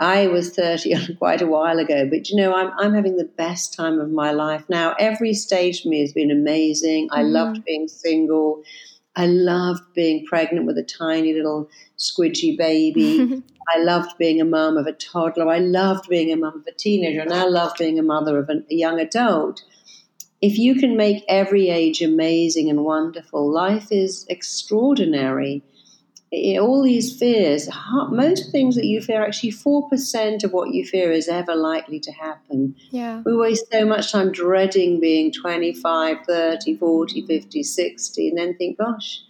I 0.00 0.26
was 0.28 0.54
30 0.54 1.14
quite 1.18 1.42
a 1.42 1.46
while 1.46 1.78
ago, 1.78 2.09
but 2.09 2.28
you 2.28 2.37
know, 2.37 2.54
I'm, 2.54 2.72
I'm 2.78 2.94
having 2.94 3.16
the 3.16 3.24
best 3.37 3.74
time 3.74 4.00
of 4.00 4.11
my 4.11 4.33
life 4.33 4.64
now. 4.68 4.94
Every 4.98 5.35
stage 5.35 5.83
for 5.83 5.88
me 5.88 6.00
has 6.00 6.12
been 6.12 6.31
amazing. 6.31 7.09
I 7.12 7.22
mm. 7.22 7.31
loved 7.31 7.64
being 7.64 7.88
single. 7.88 8.62
I 9.18 9.26
loved 9.26 9.83
being 9.94 10.24
pregnant 10.24 10.64
with 10.64 10.78
a 10.78 10.85
tiny 10.85 11.35
little 11.35 11.68
squidgy 11.98 12.57
baby. 12.57 13.42
I 13.68 13.83
loved 13.83 14.16
being 14.16 14.40
a 14.40 14.44
mum 14.44 14.76
of 14.76 14.87
a 14.87 14.92
toddler. 14.92 15.48
I 15.48 15.59
loved 15.59 16.09
being 16.09 16.33
a 16.33 16.37
mum 16.37 16.61
of 16.61 16.66
a 16.68 16.72
teenager. 16.72 17.20
And 17.20 17.33
I 17.33 17.44
love 17.44 17.72
being 17.76 17.98
a 17.98 18.02
mother 18.02 18.38
of 18.38 18.48
a 18.48 18.62
young 18.70 19.00
adult. 19.00 19.64
If 20.40 20.57
you 20.57 20.76
can 20.76 20.96
make 20.96 21.24
every 21.28 21.68
age 21.68 22.00
amazing 22.00 22.70
and 22.70 22.85
wonderful, 22.85 23.52
life 23.52 23.88
is 23.90 24.24
extraordinary. 24.28 25.64
All 26.31 26.83
these 26.83 27.19
fears, 27.19 27.71
most 28.11 28.53
things 28.53 28.75
that 28.75 28.85
you 28.85 29.01
fear, 29.01 29.25
actually 29.25 29.53
4% 29.53 30.45
of 30.45 30.53
what 30.53 30.75
you 30.75 30.85
fear 30.85 31.11
is 31.11 31.27
ever 31.27 31.55
likely 31.55 31.99
to 32.01 32.12
happen. 32.12 32.77
Yeah. 32.91 33.23
We 33.25 33.35
waste 33.35 33.73
so 33.73 33.87
much 33.87 34.12
time 34.12 34.31
dreading 34.31 35.01
being 35.01 35.33
25, 35.33 36.27
30, 36.27 36.77
40, 36.77 37.27
50, 37.27 37.62
60, 37.62 38.29
and 38.29 38.37
then 38.37 38.55
think, 38.57 38.77
gosh, 38.77 39.23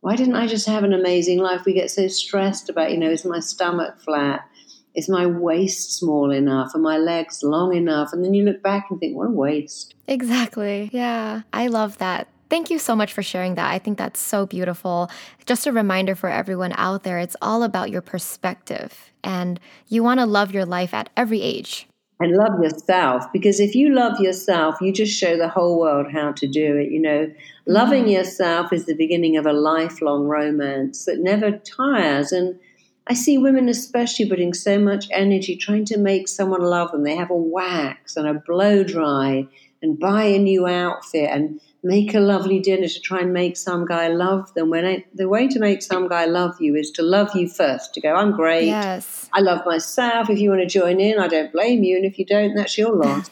why 0.00 0.16
didn't 0.16 0.36
I 0.36 0.46
just 0.46 0.66
have 0.66 0.84
an 0.84 0.94
amazing 0.94 1.38
life? 1.38 1.66
We 1.66 1.74
get 1.74 1.90
so 1.90 2.08
stressed 2.08 2.70
about, 2.70 2.92
you 2.92 2.98
know, 2.98 3.10
is 3.10 3.26
my 3.26 3.40
stomach 3.40 4.00
flat? 4.00 4.48
Is 4.94 5.08
my 5.08 5.26
waist 5.26 5.98
small 5.98 6.30
enough? 6.30 6.74
Are 6.74 6.78
my 6.78 6.96
legs 6.96 7.42
long 7.42 7.76
enough? 7.76 8.14
And 8.14 8.24
then 8.24 8.32
you 8.32 8.44
look 8.44 8.62
back 8.62 8.86
and 8.90 8.98
think, 8.98 9.14
what 9.16 9.28
a 9.28 9.30
waste. 9.30 9.94
Exactly. 10.06 10.88
Yeah. 10.92 11.42
I 11.52 11.66
love 11.66 11.98
that. 11.98 12.28
Thank 12.50 12.70
you 12.70 12.78
so 12.78 12.96
much 12.96 13.12
for 13.12 13.22
sharing 13.22 13.56
that. 13.56 13.70
I 13.70 13.78
think 13.78 13.98
that's 13.98 14.20
so 14.20 14.46
beautiful. 14.46 15.10
Just 15.46 15.66
a 15.66 15.72
reminder 15.72 16.14
for 16.14 16.30
everyone 16.30 16.72
out 16.76 17.02
there 17.02 17.18
it's 17.18 17.36
all 17.42 17.62
about 17.62 17.90
your 17.90 18.00
perspective, 18.00 19.12
and 19.22 19.60
you 19.88 20.02
want 20.02 20.20
to 20.20 20.26
love 20.26 20.52
your 20.52 20.64
life 20.64 20.94
at 20.94 21.10
every 21.16 21.42
age 21.42 21.88
and 22.20 22.36
love 22.36 22.60
yourself 22.62 23.30
because 23.32 23.60
if 23.60 23.74
you 23.74 23.94
love 23.94 24.20
yourself 24.20 24.80
you 24.80 24.92
just 24.92 25.18
show 25.18 25.36
the 25.36 25.48
whole 25.48 25.78
world 25.78 26.06
how 26.10 26.32
to 26.32 26.46
do 26.46 26.76
it 26.76 26.90
you 26.90 27.00
know 27.00 27.30
loving 27.66 28.04
mm-hmm. 28.04 28.12
yourself 28.12 28.72
is 28.72 28.86
the 28.86 28.94
beginning 28.94 29.36
of 29.36 29.46
a 29.46 29.52
lifelong 29.52 30.24
romance 30.24 31.04
that 31.04 31.20
never 31.20 31.52
tires 31.58 32.32
and 32.32 32.58
i 33.06 33.14
see 33.14 33.38
women 33.38 33.68
especially 33.68 34.28
putting 34.28 34.52
so 34.52 34.78
much 34.78 35.06
energy 35.12 35.56
trying 35.56 35.84
to 35.84 35.98
make 35.98 36.28
someone 36.28 36.62
love 36.62 36.90
them 36.90 37.04
they 37.04 37.16
have 37.16 37.30
a 37.30 37.36
wax 37.36 38.16
and 38.16 38.26
a 38.26 38.34
blow 38.34 38.82
dry 38.82 39.46
and 39.80 39.98
buy 39.98 40.24
a 40.24 40.38
new 40.38 40.66
outfit 40.66 41.30
and 41.30 41.60
make 41.82 42.14
a 42.14 42.20
lovely 42.20 42.58
dinner 42.60 42.88
to 42.88 43.00
try 43.00 43.20
and 43.20 43.32
make 43.32 43.56
some 43.56 43.86
guy 43.86 44.08
love 44.08 44.52
them. 44.54 44.70
When 44.70 44.84
I, 44.84 45.04
the 45.14 45.28
way 45.28 45.48
to 45.48 45.58
make 45.58 45.82
some 45.82 46.08
guy 46.08 46.24
love 46.24 46.60
you 46.60 46.74
is 46.74 46.90
to 46.92 47.02
love 47.02 47.34
you 47.34 47.48
first. 47.48 47.94
To 47.94 48.00
go, 48.00 48.14
I'm 48.14 48.32
great. 48.32 48.66
Yes, 48.66 49.28
I 49.32 49.40
love 49.40 49.64
myself. 49.64 50.30
If 50.30 50.38
you 50.38 50.50
want 50.50 50.62
to 50.62 50.66
join 50.66 51.00
in, 51.00 51.18
I 51.18 51.28
don't 51.28 51.52
blame 51.52 51.84
you, 51.84 51.96
and 51.96 52.04
if 52.04 52.18
you 52.18 52.26
don't, 52.26 52.54
that's 52.54 52.76
your 52.76 52.94
loss. 53.04 53.30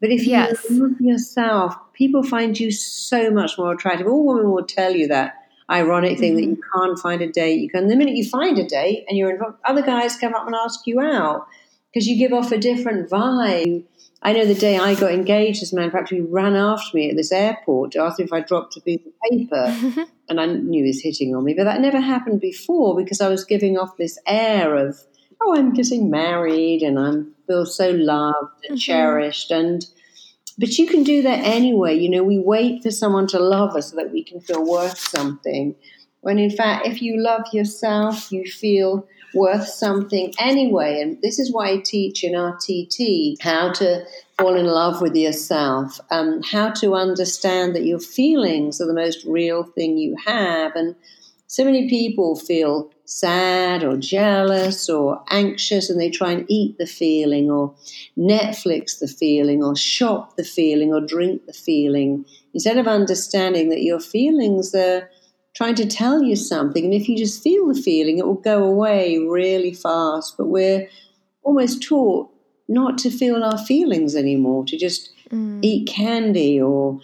But 0.00 0.10
if 0.10 0.26
you 0.26 0.36
love 0.70 1.00
yourself, 1.00 1.74
people 1.92 2.22
find 2.22 2.58
you 2.58 2.70
so 2.70 3.30
much 3.30 3.58
more 3.58 3.72
attractive. 3.72 4.06
All 4.06 4.26
women 4.26 4.52
will 4.52 4.64
tell 4.64 4.94
you 4.94 5.08
that 5.08 5.34
ironic 5.70 6.18
thing 6.18 6.36
mm-hmm. 6.36 6.50
that 6.50 6.56
you 6.56 6.62
can't 6.72 6.98
find 6.98 7.20
a 7.20 7.30
date. 7.30 7.60
You 7.60 7.68
can 7.68 7.88
the 7.88 7.96
minute 7.96 8.14
you 8.14 8.28
find 8.28 8.58
a 8.58 8.66
date 8.66 9.04
and 9.08 9.18
you're 9.18 9.30
involved, 9.30 9.58
other 9.64 9.82
guys 9.82 10.16
come 10.16 10.34
up 10.34 10.46
and 10.46 10.54
ask 10.54 10.86
you 10.86 11.00
out 11.00 11.46
because 11.92 12.06
you 12.06 12.16
give 12.16 12.32
off 12.32 12.52
a 12.52 12.58
different 12.58 13.10
vibe 13.10 13.84
I 14.22 14.32
know 14.32 14.44
the 14.44 14.54
day 14.54 14.78
I 14.78 14.94
got 14.94 15.12
engaged, 15.12 15.62
this 15.62 15.72
man 15.72 15.90
practically 15.90 16.22
ran 16.22 16.56
after 16.56 16.96
me 16.96 17.10
at 17.10 17.16
this 17.16 17.30
airport 17.30 17.92
to 17.92 18.00
ask 18.00 18.18
me 18.18 18.24
if 18.24 18.32
I 18.32 18.40
dropped 18.40 18.76
a 18.76 18.80
piece 18.80 19.00
of 19.06 19.12
paper. 19.30 20.06
and 20.28 20.40
I 20.40 20.46
knew 20.46 20.84
he 20.84 20.88
was 20.88 21.02
hitting 21.02 21.34
on 21.34 21.44
me. 21.44 21.54
But 21.54 21.64
that 21.64 21.80
never 21.80 22.00
happened 22.00 22.40
before 22.40 22.96
because 22.96 23.20
I 23.20 23.28
was 23.28 23.44
giving 23.44 23.78
off 23.78 23.96
this 23.96 24.18
air 24.26 24.74
of, 24.76 24.98
oh, 25.40 25.56
I'm 25.56 25.72
getting 25.72 26.10
married 26.10 26.82
and 26.82 26.98
I 26.98 27.12
feel 27.46 27.64
so 27.66 27.90
loved 27.90 28.64
and 28.68 28.76
mm-hmm. 28.76 28.76
cherished. 28.76 29.50
And 29.50 29.86
but 30.58 30.76
you 30.76 30.86
can 30.88 31.04
do 31.04 31.22
that 31.22 31.44
anyway. 31.44 31.96
You 31.96 32.10
know, 32.10 32.24
we 32.24 32.38
wait 32.38 32.82
for 32.82 32.90
someone 32.90 33.26
to 33.28 33.38
love 33.38 33.76
us 33.76 33.90
so 33.90 33.96
that 33.96 34.12
we 34.12 34.24
can 34.24 34.40
feel 34.40 34.64
worth 34.64 34.98
something. 34.98 35.74
When 36.20 36.38
in 36.38 36.50
fact, 36.50 36.86
if 36.86 37.00
you 37.00 37.20
love 37.22 37.42
yourself, 37.52 38.32
you 38.32 38.44
feel 38.44 39.06
worth 39.34 39.66
something 39.66 40.32
anyway. 40.38 41.00
And 41.00 41.20
this 41.22 41.38
is 41.38 41.52
why 41.52 41.70
I 41.70 41.76
teach 41.78 42.24
in 42.24 42.32
RTT 42.32 43.40
how 43.40 43.72
to 43.72 44.04
fall 44.38 44.56
in 44.56 44.66
love 44.66 45.00
with 45.00 45.14
yourself, 45.14 46.00
um, 46.10 46.42
how 46.42 46.70
to 46.70 46.94
understand 46.94 47.74
that 47.74 47.84
your 47.84 47.98
feelings 47.98 48.80
are 48.80 48.86
the 48.86 48.94
most 48.94 49.24
real 49.24 49.64
thing 49.64 49.98
you 49.98 50.16
have. 50.26 50.74
And 50.76 50.94
so 51.46 51.64
many 51.64 51.88
people 51.88 52.36
feel 52.36 52.90
sad 53.06 53.82
or 53.82 53.96
jealous 53.96 54.90
or 54.90 55.24
anxious 55.30 55.88
and 55.88 55.98
they 55.98 56.10
try 56.10 56.30
and 56.30 56.44
eat 56.48 56.76
the 56.76 56.86
feeling 56.86 57.50
or 57.50 57.74
Netflix 58.18 58.98
the 58.98 59.08
feeling 59.08 59.64
or 59.64 59.74
shop 59.74 60.36
the 60.36 60.44
feeling 60.44 60.92
or 60.92 61.00
drink 61.00 61.46
the 61.46 61.54
feeling 61.54 62.26
instead 62.52 62.76
of 62.76 62.86
understanding 62.86 63.70
that 63.70 63.82
your 63.82 63.98
feelings 63.98 64.74
are 64.74 65.08
trying 65.58 65.74
to 65.74 65.86
tell 65.86 66.22
you 66.22 66.36
something. 66.36 66.84
And 66.84 66.94
if 66.94 67.08
you 67.08 67.18
just 67.18 67.42
feel 67.42 67.66
the 67.66 67.82
feeling, 67.82 68.18
it 68.18 68.26
will 68.26 68.34
go 68.34 68.62
away 68.62 69.18
really 69.18 69.74
fast. 69.74 70.36
But 70.38 70.46
we're 70.46 70.88
almost 71.42 71.82
taught 71.82 72.30
not 72.68 72.96
to 72.98 73.10
feel 73.10 73.42
our 73.42 73.58
feelings 73.58 74.14
anymore, 74.14 74.64
to 74.66 74.78
just 74.78 75.10
mm. 75.30 75.58
eat 75.60 75.88
candy 75.88 76.62
or 76.62 77.00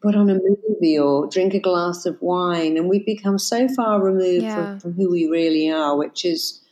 put 0.00 0.14
on 0.14 0.30
a 0.30 0.38
movie 0.38 0.96
or 0.96 1.26
drink 1.26 1.54
a 1.54 1.58
glass 1.58 2.06
of 2.06 2.16
wine. 2.22 2.76
And 2.76 2.88
we've 2.88 3.04
become 3.04 3.36
so 3.36 3.66
far 3.66 4.00
removed 4.00 4.44
yeah. 4.44 4.54
from, 4.54 4.78
from 4.78 4.92
who 4.92 5.10
we 5.10 5.26
really 5.26 5.68
are, 5.68 5.96
which 5.96 6.24
is 6.24 6.62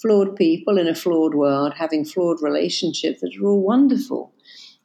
flawed 0.00 0.36
people 0.36 0.78
in 0.78 0.86
a 0.86 0.94
flawed 0.94 1.34
world 1.34 1.72
having 1.74 2.04
flawed 2.04 2.40
relationships 2.40 3.20
that 3.20 3.36
are 3.36 3.46
all 3.48 3.62
wonderful. 3.62 4.32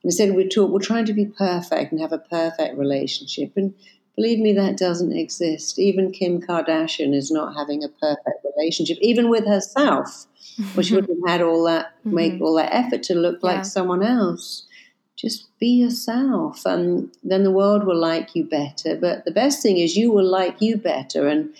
Instead, 0.03 0.33
we're 0.33 0.47
taught 0.47 0.71
we're 0.71 0.79
trying 0.79 1.05
to 1.05 1.13
be 1.13 1.27
perfect 1.27 1.91
and 1.91 2.01
have 2.01 2.11
a 2.11 2.17
perfect 2.17 2.79
relationship. 2.79 3.51
And 3.55 3.75
Believe 4.15 4.39
me, 4.39 4.53
that 4.53 4.77
doesn't 4.77 5.11
exist. 5.11 5.79
Even 5.79 6.11
Kim 6.11 6.41
Kardashian 6.41 7.15
is 7.15 7.31
not 7.31 7.55
having 7.55 7.83
a 7.83 7.89
perfect 7.89 8.45
relationship, 8.55 8.97
even 9.01 9.29
with 9.29 9.45
herself, 9.47 10.27
which 10.75 10.91
would 10.91 11.07
have 11.07 11.17
had 11.27 11.41
all 11.41 11.63
that, 11.63 11.93
mm-hmm. 11.99 12.15
make 12.15 12.41
all 12.41 12.55
that 12.55 12.73
effort 12.73 13.03
to 13.03 13.15
look 13.15 13.39
yeah. 13.41 13.55
like 13.55 13.65
someone 13.65 14.03
else. 14.03 14.67
just 15.15 15.47
be 15.59 15.67
yourself 15.67 16.65
and 16.65 17.09
then 17.23 17.43
the 17.43 17.51
world 17.51 17.85
will 17.85 17.99
like 17.99 18.35
you 18.35 18.43
better 18.43 18.97
but 18.97 19.23
the 19.25 19.31
best 19.31 19.61
thing 19.61 19.77
is 19.77 19.95
you 19.95 20.11
will 20.11 20.25
like 20.25 20.59
you 20.59 20.75
better 20.75 21.27
and 21.27 21.53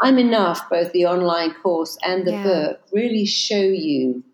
i'm 0.00 0.18
enough 0.18 0.68
both 0.70 0.90
the 0.92 1.06
online 1.06 1.52
course 1.62 1.96
and 2.02 2.26
the 2.26 2.32
yeah. 2.32 2.42
book 2.42 2.80
really 2.92 3.26
show 3.26 3.60
you 3.60 4.24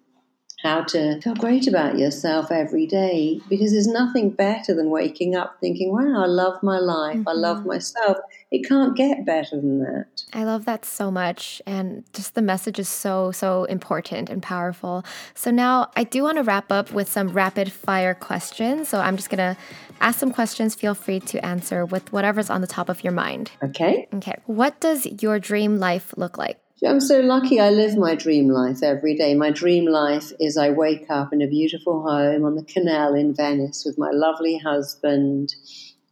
how 0.63 0.83
to 0.83 1.21
feel 1.21 1.35
great 1.35 1.67
about 1.67 1.99
yourself 1.99 2.53
every 2.53 2.87
day 2.87 3.41
because 3.49 3.73
there's 3.73 3.89
nothing 3.89 4.31
better 4.31 4.75
than 4.75 4.91
waking 4.91 5.35
up 5.35 5.57
thinking, 5.61 5.93
wow, 5.93 6.23
I 6.23 6.27
love 6.27 6.63
my 6.63 6.79
life, 6.79 7.17
mm-hmm. 7.17 7.29
I 7.29 7.33
love 7.33 7.59
mm-hmm. 7.59 7.69
myself. 7.69 8.19
It 8.53 8.69
can't 8.69 8.97
get 8.97 9.25
better 9.25 9.57
than 9.57 9.81
that. 9.81 10.07
I 10.33 10.45
love 10.45 10.67
that 10.67 10.85
so 10.85 11.11
much. 11.11 11.61
And 11.67 12.05
just 12.13 12.35
the 12.35 12.43
message 12.43 12.79
is 12.79 12.89
so, 12.89 13.33
so 13.33 13.65
important 13.65 14.31
and 14.31 14.43
powerful. 14.43 15.05
So 15.35 15.51
now 15.51 15.91
I 15.97 16.05
do 16.05 16.23
want 16.23 16.37
to 16.37 16.45
wrap 16.45 16.71
up 16.71 16.93
with 16.93 17.09
some 17.09 17.31
rapid 17.31 17.73
fire 17.73 18.15
questions. 18.15 18.89
So 18.89 19.01
I'm 19.01 19.17
just 19.17 19.31
going 19.31 19.39
to 19.39 19.57
ask 20.01 20.21
some 20.21 20.33
questions. 20.33 20.75
Feel 20.75 20.95
free 20.95 21.19
to 21.21 21.45
answer 21.45 21.85
with 21.87 22.13
whatever's 22.13 22.51
on 22.51 22.61
the 22.61 22.67
top 22.67 22.89
of 22.89 23.03
your 23.03 23.13
mind. 23.13 23.51
Okay. 23.65 24.07
Okay. 24.15 24.37
What 24.47 24.81
does 24.81 25.07
your 25.23 25.39
dream 25.39 25.79
life 25.79 26.15
look 26.17 26.39
like? 26.39 26.62
I'm 26.85 27.01
so 27.01 27.21
lucky 27.21 27.61
I 27.61 27.71
live 27.71 27.97
my 27.97 28.17
dream 28.17 28.49
life 28.49 28.83
every 28.83 29.15
day. 29.15 29.35
My 29.35 29.51
dream 29.51 29.87
life 29.87 30.33
is 30.41 30.57
I 30.57 30.71
wake 30.71 31.09
up 31.09 31.33
in 31.33 31.41
a 31.41 31.47
beautiful 31.47 32.03
home 32.03 32.45
on 32.45 32.57
the 32.57 32.65
canal 32.65 33.15
in 33.15 33.35
Venice 33.35 33.85
with 33.85 33.99
my 33.99 34.11
lovely 34.11 34.59
husband. 34.59 35.55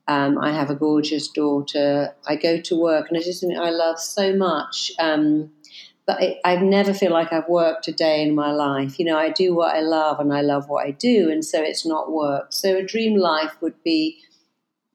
Um, 0.07 0.39
I 0.39 0.53
have 0.53 0.71
a 0.71 0.77
gorgeous 0.77 1.27
daughter. 1.27 2.15
I 2.27 2.37
go 2.37 2.61
to 2.61 2.81
work, 2.81 3.09
and 3.09 3.17
it's 3.17 3.41
something 3.41 3.59
I 3.59 3.71
love 3.71 3.99
so 3.99 4.33
much. 4.35 4.93
Um, 5.01 5.51
but 6.07 6.23
I, 6.23 6.41
I 6.45 6.57
never 6.57 6.95
feel 6.95 7.13
like 7.13 7.33
I've 7.33 7.49
worked 7.49 7.89
a 7.89 7.93
day 7.93 8.23
in 8.23 8.35
my 8.35 8.53
life. 8.53 8.99
You 9.01 9.07
know, 9.07 9.19
I 9.19 9.31
do 9.31 9.55
what 9.55 9.75
I 9.75 9.81
love, 9.81 10.21
and 10.21 10.33
I 10.33 10.41
love 10.41 10.69
what 10.69 10.87
I 10.87 10.93
do, 10.93 11.31
and 11.31 11.45
so 11.45 11.61
it's 11.61 11.85
not 11.85 12.13
work. 12.13 12.53
So 12.53 12.77
a 12.77 12.83
dream 12.85 13.19
life 13.19 13.57
would 13.61 13.83
be 13.83 14.21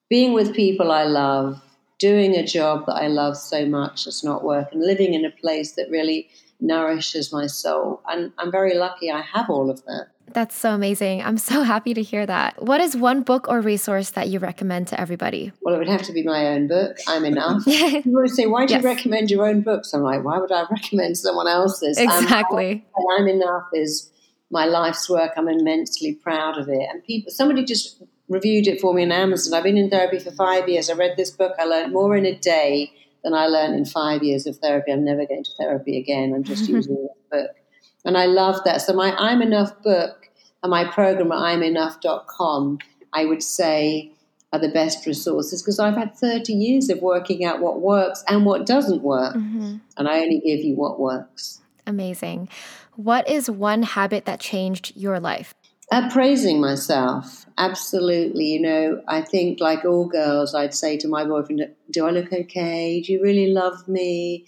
being 0.09 0.31
with 0.31 0.55
people 0.55 0.91
I 0.91 1.03
love, 1.03 1.61
doing 1.99 2.35
a 2.35 2.45
job 2.45 2.85
that 2.87 2.95
I 2.95 3.07
love 3.07 3.37
so 3.37 3.65
much 3.65 4.05
that's 4.05 4.23
not 4.23 4.43
work 4.43 4.71
and 4.71 4.81
living 4.81 5.13
in 5.13 5.25
a 5.25 5.31
place 5.31 5.73
that 5.73 5.89
really 5.89 6.29
nourishes 6.59 7.31
my 7.31 7.47
soul. 7.47 8.01
And 8.07 8.31
I'm 8.37 8.51
very 8.51 8.75
lucky 8.75 9.11
I 9.11 9.21
have 9.21 9.49
all 9.49 9.69
of 9.69 9.83
that. 9.85 10.07
That's 10.33 10.55
so 10.55 10.71
amazing. 10.71 11.21
I'm 11.21 11.37
so 11.37 11.63
happy 11.73 11.93
to 11.93 12.01
hear 12.01 12.25
that. 12.25 12.61
What 12.61 12.81
is 12.81 12.95
one 12.95 13.21
book 13.21 13.47
or 13.47 13.61
resource 13.61 14.11
that 14.11 14.29
you 14.29 14.39
recommend 14.39 14.87
to 14.89 14.99
everybody? 14.99 15.51
Well, 15.61 15.75
it 15.75 15.77
would 15.77 15.87
have 15.87 16.01
to 16.03 16.13
be 16.13 16.23
my 16.23 16.47
own 16.47 16.67
book. 16.67 16.97
I'm 17.07 17.25
enough. 17.25 17.63
Would 18.05 18.29
say, 18.29 18.47
Why 18.47 18.65
do 18.65 18.73
yes. 18.73 18.83
you 18.83 18.89
recommend 18.89 19.29
your 19.29 19.47
own 19.47 19.61
books? 19.61 19.93
I'm 19.93 20.01
like, 20.01 20.23
Why 20.23 20.37
would 20.39 20.51
I 20.51 20.65
recommend 20.71 21.17
someone 21.17 21.47
else's? 21.47 21.97
Exactly. 21.97 22.85
Um, 22.97 23.05
I'm 23.17 23.27
enough 23.27 23.67
is 23.73 24.11
my 24.51 24.65
life's 24.65 25.09
work. 25.09 25.31
I'm 25.37 25.47
immensely 25.47 26.13
proud 26.13 26.57
of 26.57 26.69
it. 26.69 26.87
And 26.91 27.03
people, 27.03 27.31
somebody 27.31 27.63
just 27.63 28.01
reviewed 28.29 28.67
it 28.67 28.81
for 28.81 28.93
me 28.93 29.03
on 29.03 29.11
Amazon. 29.11 29.53
I've 29.53 29.63
been 29.63 29.77
in 29.77 29.89
therapy 29.89 30.19
for 30.19 30.31
five 30.31 30.67
years. 30.67 30.89
I 30.89 30.93
read 30.93 31.15
this 31.17 31.31
book. 31.31 31.53
I 31.59 31.65
learned 31.65 31.93
more 31.93 32.15
in 32.15 32.25
a 32.25 32.35
day 32.35 32.91
than 33.23 33.33
I 33.33 33.47
learned 33.47 33.75
in 33.75 33.85
five 33.85 34.23
years 34.23 34.45
of 34.45 34.57
therapy. 34.57 34.91
I'm 34.91 35.03
never 35.03 35.25
going 35.25 35.43
to 35.43 35.51
therapy 35.59 35.99
again. 35.99 36.33
I'm 36.33 36.43
just 36.43 36.67
using 36.69 36.95
this 36.95 37.11
book. 37.31 37.55
And 38.03 38.17
I 38.17 38.25
love 38.25 38.63
that. 38.65 38.81
So 38.81 38.93
my 38.93 39.15
I'm 39.15 39.41
Enough 39.41 39.81
book 39.81 40.29
and 40.63 40.69
my 40.69 40.85
program 40.85 41.31
at 41.31 41.37
I'mEnough.com, 41.37 42.79
I 43.13 43.25
would 43.25 43.43
say 43.43 44.11
are 44.53 44.59
the 44.59 44.69
best 44.69 45.05
resources 45.05 45.61
because 45.61 45.79
I've 45.79 45.95
had 45.95 46.15
30 46.15 46.53
years 46.53 46.89
of 46.89 47.01
working 47.01 47.43
out 47.43 47.59
what 47.59 47.81
works 47.81 48.23
and 48.27 48.45
what 48.45 48.65
doesn't 48.65 49.01
work. 49.01 49.35
Mm-hmm. 49.35 49.77
And 49.97 50.07
I 50.07 50.19
only 50.19 50.39
give 50.39 50.59
you 50.59 50.75
what 50.75 50.99
works. 50.99 51.61
Amazing. 51.85 52.49
What 52.95 53.27
is 53.29 53.49
one 53.49 53.83
habit 53.83 54.25
that 54.25 54.39
changed 54.39 54.93
your 54.95 55.19
life? 55.19 55.53
Uh, 55.91 56.09
praising 56.09 56.59
myself, 56.59 57.45
absolutely. 57.57 58.45
You 58.45 58.61
know, 58.61 59.01
I 59.07 59.21
think 59.21 59.59
like 59.59 59.85
all 59.85 60.07
girls, 60.07 60.55
I'd 60.55 60.73
say 60.73 60.97
to 60.97 61.07
my 61.07 61.23
boyfriend, 61.23 61.61
"Do 61.91 62.07
I 62.07 62.09
look 62.09 62.33
okay? 62.33 63.01
Do 63.01 63.13
you 63.13 63.21
really 63.21 63.53
love 63.53 63.87
me?" 63.87 64.45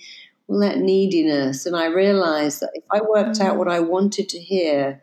Well, 0.48 0.60
that 0.62 0.80
neediness, 0.80 1.66
and 1.66 1.76
I 1.76 1.88
realized 1.88 2.62
that 2.62 2.72
if 2.74 2.84
I 2.90 3.02
worked 3.02 3.40
out 3.40 3.56
mm. 3.56 3.58
what 3.58 3.68
I 3.68 3.82
wanted 3.82 4.30
to 4.30 4.40
hear 4.40 5.02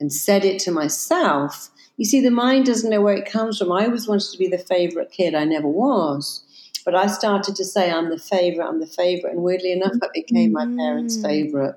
and 0.00 0.12
said 0.12 0.44
it 0.44 0.58
to 0.60 0.72
myself, 0.72 1.70
you 1.96 2.04
see, 2.04 2.20
the 2.20 2.30
mind 2.30 2.66
doesn't 2.66 2.90
know 2.90 3.00
where 3.00 3.14
it 3.14 3.30
comes 3.30 3.58
from. 3.58 3.72
I 3.72 3.84
always 3.84 4.08
wanted 4.08 4.30
to 4.32 4.38
be 4.38 4.48
the 4.48 4.58
favorite 4.58 5.12
kid. 5.12 5.34
I 5.34 5.44
never 5.44 5.68
was. 5.68 6.42
But 6.84 6.94
I 6.94 7.06
started 7.08 7.56
to 7.56 7.64
say, 7.64 7.90
I'm 7.90 8.10
the 8.10 8.18
favorite, 8.18 8.66
I'm 8.66 8.80
the 8.80 8.86
favorite. 8.86 9.32
And 9.32 9.42
weirdly 9.42 9.72
enough, 9.72 9.94
I 10.02 10.08
became 10.14 10.52
my 10.52 10.66
parents' 10.66 11.16
mm. 11.16 11.22
favorite 11.22 11.76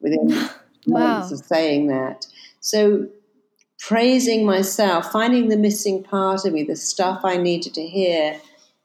within 0.00 0.28
wow. 0.86 1.20
months 1.20 1.32
of 1.32 1.38
saying 1.46 1.86
that. 1.86 2.26
So 2.60 3.08
praising 3.80 4.44
myself, 4.44 5.10
finding 5.10 5.48
the 5.48 5.56
missing 5.56 6.02
part 6.02 6.44
of 6.44 6.52
me, 6.52 6.62
the 6.62 6.76
stuff 6.76 7.20
I 7.24 7.36
needed 7.36 7.74
to 7.74 7.86
hear, 7.86 8.38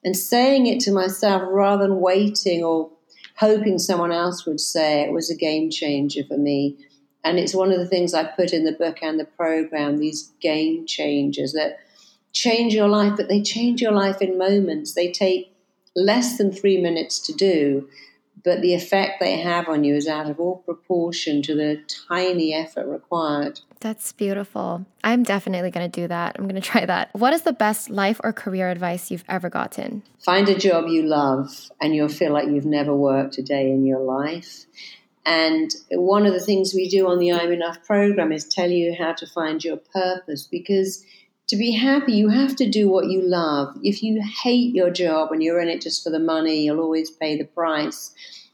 and 0.04 0.16
saying 0.16 0.68
it 0.68 0.80
to 0.82 0.92
myself 0.92 1.44
rather 1.48 1.88
than 1.88 2.00
waiting 2.00 2.64
or 2.64 2.90
hoping 3.38 3.78
someone 3.78 4.12
else 4.12 4.46
would 4.46 4.60
say 4.60 5.02
it 5.02 5.12
was 5.12 5.30
a 5.30 5.36
game 5.36 5.70
changer 5.70 6.24
for 6.24 6.38
me. 6.38 6.78
And 7.24 7.40
it's 7.40 7.54
one 7.54 7.72
of 7.72 7.80
the 7.80 7.88
things 7.88 8.14
I 8.14 8.24
put 8.24 8.54
in 8.54 8.64
the 8.64 8.72
book 8.72 9.00
and 9.02 9.20
the 9.20 9.26
program 9.26 9.98
these 9.98 10.32
game 10.42 10.86
changers 10.86 11.54
that 11.54 11.80
change 12.32 12.74
your 12.74 12.88
life, 12.88 13.14
but 13.18 13.28
they 13.28 13.42
change 13.42 13.82
your 13.82 13.92
life 13.92 14.22
in 14.22 14.38
moments. 14.38 14.94
They 14.94 15.12
take 15.12 15.52
less 15.96 16.38
than 16.38 16.52
three 16.52 16.80
minutes 16.80 17.20
to 17.20 17.34
do, 17.34 17.90
but 18.44 18.62
the 18.62 18.74
effect 18.74 19.20
they 19.20 19.40
have 19.40 19.68
on 19.68 19.84
you 19.84 19.96
is 19.96 20.08
out 20.08 20.30
of 20.30 20.40
all 20.40 20.58
proportion 20.58 21.42
to 21.44 21.56
the 21.56 21.82
tiny 22.08 22.54
effort 22.54 22.88
required. 22.88 23.62
That's 23.80 24.12
beautiful. 24.12 24.86
I'm 25.04 25.24
definitely 25.24 25.72
going 25.72 25.90
to 25.90 26.02
do 26.02 26.08
that. 26.08 26.36
I'm 26.38 26.48
going 26.48 26.62
to 26.62 26.68
try 26.68 26.86
that. 26.86 27.10
What 27.14 27.34
is 27.34 27.44
the 27.44 27.54
best 27.54 27.90
life 27.90 28.20
or 28.24 28.34
career 28.34 28.70
advice 28.70 29.12
you've 29.12 29.26
ever 29.28 29.50
gotten? 29.50 30.04
Find 30.24 30.48
a 30.50 30.58
job 30.58 30.88
you 30.88 31.04
love 31.04 31.72
and 31.82 31.96
you'll 31.96 32.10
feel 32.10 32.34
like 32.34 32.48
you've 32.48 32.66
never 32.66 32.96
worked 32.96 33.38
a 33.38 33.44
day 33.44 33.70
in 33.70 33.86
your 33.86 34.00
life. 34.00 34.66
And 35.26 35.72
one 35.90 36.28
of 36.28 36.34
the 36.34 36.40
things 36.40 36.74
we 36.76 36.88
do 36.88 37.08
on 37.08 37.18
the 37.18 37.32
I'm 37.32 37.52
Enough 37.52 37.84
program 37.84 38.32
is 38.32 38.46
tell 38.46 38.70
you 38.70 38.96
how 38.96 39.14
to 39.14 39.26
find 39.26 39.64
your 39.64 39.78
purpose 39.78 40.46
because 40.46 41.04
to 41.48 41.56
be 41.56 41.72
happy, 41.72 42.14
you 42.14 42.30
have 42.30 42.56
to 42.56 42.70
do 42.70 42.90
what 42.90 43.06
you 43.06 43.22
love. 43.22 43.78
If 43.84 44.02
you 44.02 44.22
hate 44.44 44.74
your 44.74 44.90
job 44.90 45.32
and 45.32 45.44
you're 45.44 45.60
in 45.60 45.68
it 45.68 45.82
just 45.82 46.04
for 46.04 46.10
the 46.10 46.20
money, 46.20 46.66
you'll 46.66 46.80
always 46.80 47.12
pay 47.12 47.38
the 47.38 47.46
price. 47.46 48.14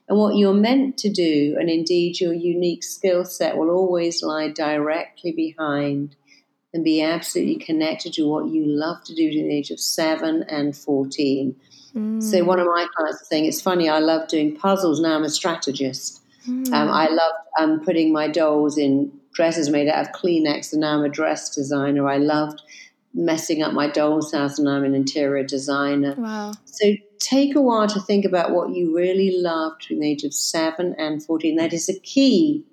And 0.09 0.17
what 0.17 0.35
you're 0.35 0.53
meant 0.53 0.97
to 0.99 1.09
do, 1.09 1.55
and 1.57 1.69
indeed 1.69 2.19
your 2.19 2.33
unique 2.33 2.83
skill 2.83 3.23
set, 3.23 3.55
will 3.55 3.69
always 3.69 4.21
lie 4.21 4.49
directly 4.49 5.31
behind 5.31 6.17
and 6.73 6.83
be 6.83 7.01
absolutely 7.01 7.63
connected 7.63 8.13
to 8.13 8.27
what 8.27 8.47
you 8.47 8.65
love 8.65 9.03
to 9.05 9.15
do 9.15 9.31
to 9.31 9.37
the 9.37 9.53
age 9.53 9.71
of 9.71 9.79
seven 9.79 10.43
and 10.49 10.75
14. 10.75 11.55
Mm. 11.95 12.23
So, 12.23 12.43
one 12.43 12.59
of 12.59 12.67
my 12.67 12.87
clients 12.95 13.21
is 13.21 13.27
saying, 13.27 13.45
It's 13.45 13.61
funny, 13.61 13.89
I 13.89 13.99
love 13.99 14.27
doing 14.27 14.55
puzzles. 14.55 14.99
Now 14.99 15.15
I'm 15.15 15.23
a 15.23 15.29
strategist. 15.29 16.21
Mm. 16.47 16.73
Um, 16.73 16.89
I 16.89 17.07
love 17.07 17.33
um, 17.59 17.79
putting 17.81 18.11
my 18.11 18.27
dolls 18.27 18.77
in 18.77 19.11
dresses 19.33 19.69
made 19.69 19.87
out 19.87 20.07
of 20.07 20.11
Kleenex, 20.13 20.71
and 20.71 20.81
now 20.81 20.97
I'm 20.97 21.05
a 21.05 21.09
dress 21.09 21.53
designer. 21.53 22.07
I 22.07 22.17
loved 22.17 22.61
messing 23.13 23.61
up 23.61 23.73
my 23.73 23.87
doll's 23.87 24.31
house, 24.31 24.57
and 24.59 24.69
I'm 24.69 24.83
an 24.83 24.95
interior 24.95 25.43
designer. 25.43 26.15
Wow. 26.17 26.53
So 26.65 26.93
take 27.19 27.55
a 27.55 27.61
while 27.61 27.87
to 27.87 27.99
think 27.99 28.25
about 28.25 28.51
what 28.51 28.71
you 28.71 28.95
really 28.95 29.37
love 29.37 29.77
between 29.77 29.99
the 29.99 30.11
age 30.11 30.23
of 30.23 30.33
seven 30.33 30.95
and 30.97 31.23
14. 31.23 31.55
That 31.55 31.73
is 31.73 31.89
a 31.89 31.99
key 31.99 32.65